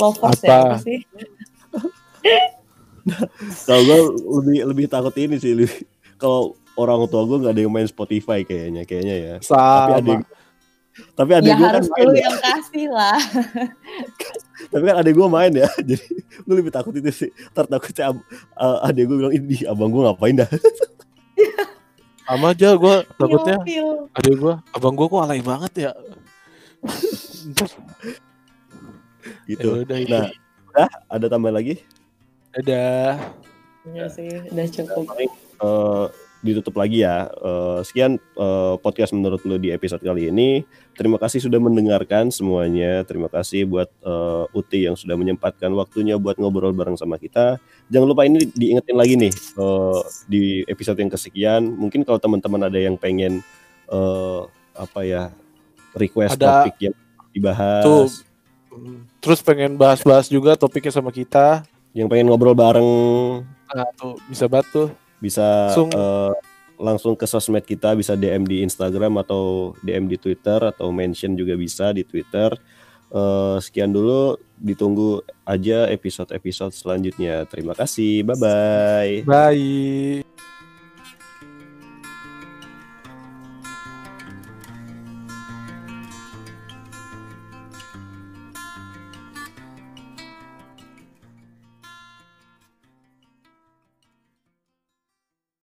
lovers 0.00 0.40
ya 0.42 0.50
Apa? 0.50 0.58
apa 0.74 0.76
sih? 0.82 0.98
Kalau 3.66 3.82
gue 3.82 4.00
lebih 4.42 4.58
lebih 4.74 4.86
takut 4.90 5.14
ini 5.18 5.38
sih. 5.38 5.54
Kalau 6.18 6.54
orang 6.74 7.04
tua 7.08 7.22
gue 7.24 7.36
nggak 7.42 7.52
ada 7.52 7.62
yang 7.62 7.72
main 7.72 7.88
Spotify 7.88 8.42
kayaknya, 8.42 8.82
kayaknya 8.84 9.16
ya. 9.16 9.34
Tapi 9.38 9.48
Sama. 9.48 9.96
ada 9.98 10.14
tapi 11.16 11.32
ada 11.32 11.48
Ya 11.48 11.56
gue 11.56 11.64
kan 11.64 11.72
harus 11.72 11.88
main 11.88 12.04
lu 12.04 12.12
ya. 12.12 12.20
yang 12.28 12.38
kasih 12.44 12.86
lah. 12.92 13.18
Tapi 14.72 14.82
kan 14.84 14.96
ada 15.00 15.10
gue 15.10 15.26
main 15.28 15.52
ya. 15.56 15.68
Jadi 15.88 16.04
gue 16.20 16.54
lebih 16.54 16.68
takut 16.68 16.92
itu 16.92 17.08
sih. 17.08 17.30
Ntar 17.56 17.64
takutnya 17.64 18.12
ab- 18.12 18.26
uh, 18.60 18.84
adek 18.84 19.08
gue 19.08 19.16
bilang 19.16 19.32
ini 19.32 19.64
abang 19.64 19.88
gue 19.88 20.04
ngapain 20.04 20.36
dah. 20.36 20.50
Sama 22.28 22.52
aja 22.52 22.76
gue 22.76 22.96
takutnya. 23.16 23.56
Aduh 24.20 24.34
gue, 24.36 24.54
abang 24.76 24.92
gue 24.92 25.06
kok 25.08 25.20
alay 25.24 25.40
banget 25.40 25.72
ya. 25.88 25.92
gitu. 29.48 29.80
Ya 29.80 29.82
udah 29.88 29.96
itu. 29.98 30.12
Nah, 30.12 30.28
udah 30.72 30.88
ada 31.08 31.26
tambah 31.28 31.52
lagi? 31.56 31.80
Dadah. 32.52 33.16
Iya 33.82 34.06
sih, 34.12 34.28
udah 34.28 34.66
cukup. 34.70 35.04
Eh, 35.18 36.06
ditutup 36.42 36.74
lagi 36.76 37.06
ya. 37.06 37.30
Eh, 37.30 37.80
sekian 37.86 38.18
eh, 38.18 38.74
podcast 38.82 39.14
menurut 39.14 39.40
lu 39.46 39.56
di 39.56 39.70
episode 39.70 40.02
kali 40.02 40.28
ini. 40.28 40.66
Terima 40.92 41.16
kasih 41.16 41.40
sudah 41.40 41.56
mendengarkan 41.56 42.28
semuanya. 42.28 43.06
Terima 43.06 43.30
kasih 43.30 43.64
buat 43.64 43.88
eh, 44.02 44.44
Uti 44.52 44.84
yang 44.84 44.98
sudah 44.98 45.14
menyempatkan 45.14 45.70
waktunya 45.72 46.18
buat 46.18 46.36
ngobrol 46.36 46.74
bareng 46.74 46.98
sama 46.98 47.16
kita. 47.16 47.56
Jangan 47.88 48.06
lupa 48.10 48.26
ini 48.26 48.42
diingetin 48.52 48.98
lagi 48.98 49.14
nih 49.16 49.32
eh, 49.32 50.00
di 50.26 50.42
episode 50.66 50.98
yang 50.98 51.08
kesekian. 51.08 51.62
Mungkin 51.64 52.02
kalau 52.02 52.18
teman-teman 52.18 52.66
ada 52.66 52.76
yang 52.76 52.98
pengen 52.98 53.40
eh, 53.88 54.40
apa 54.74 55.00
ya 55.06 55.22
request 55.94 56.36
Ada- 56.36 56.66
topik 56.68 56.90
yang 56.90 56.94
dibahas, 57.32 57.84
Tuh. 57.86 58.06
Terus 59.20 59.40
pengen 59.44 59.76
bahas-bahas 59.76 60.32
juga 60.32 60.56
topiknya 60.56 60.92
sama 60.92 61.12
kita. 61.12 61.62
yang 61.92 62.08
pengen 62.08 62.32
ngobrol 62.32 62.56
bareng 62.56 62.88
Nah, 63.68 63.88
tuh 63.96 64.16
bisa 64.24 64.48
banget 64.48 64.68
tuh. 64.72 64.88
Bisa 65.22 65.70
Langsung. 65.70 65.90
eh, 65.94 66.34
langsung 66.82 67.14
ke 67.14 67.30
sosmed 67.30 67.62
kita 67.62 67.94
bisa 67.94 68.18
DM 68.18 68.42
di 68.42 68.66
Instagram 68.66 69.22
atau 69.22 69.72
DM 69.86 70.10
di 70.10 70.18
Twitter 70.18 70.58
atau 70.58 70.90
mention 70.90 71.38
juga 71.38 71.54
bisa 71.54 71.94
di 71.94 72.02
Twitter. 72.02 72.50
Eh, 73.12 73.56
sekian 73.62 73.94
dulu, 73.94 74.34
ditunggu 74.58 75.22
aja 75.46 75.86
episode-episode 75.86 76.74
selanjutnya. 76.74 77.46
Terima 77.46 77.78
kasih, 77.78 78.26
bye 78.26 78.34
bye. 78.34 79.14
Bye. 79.22 80.51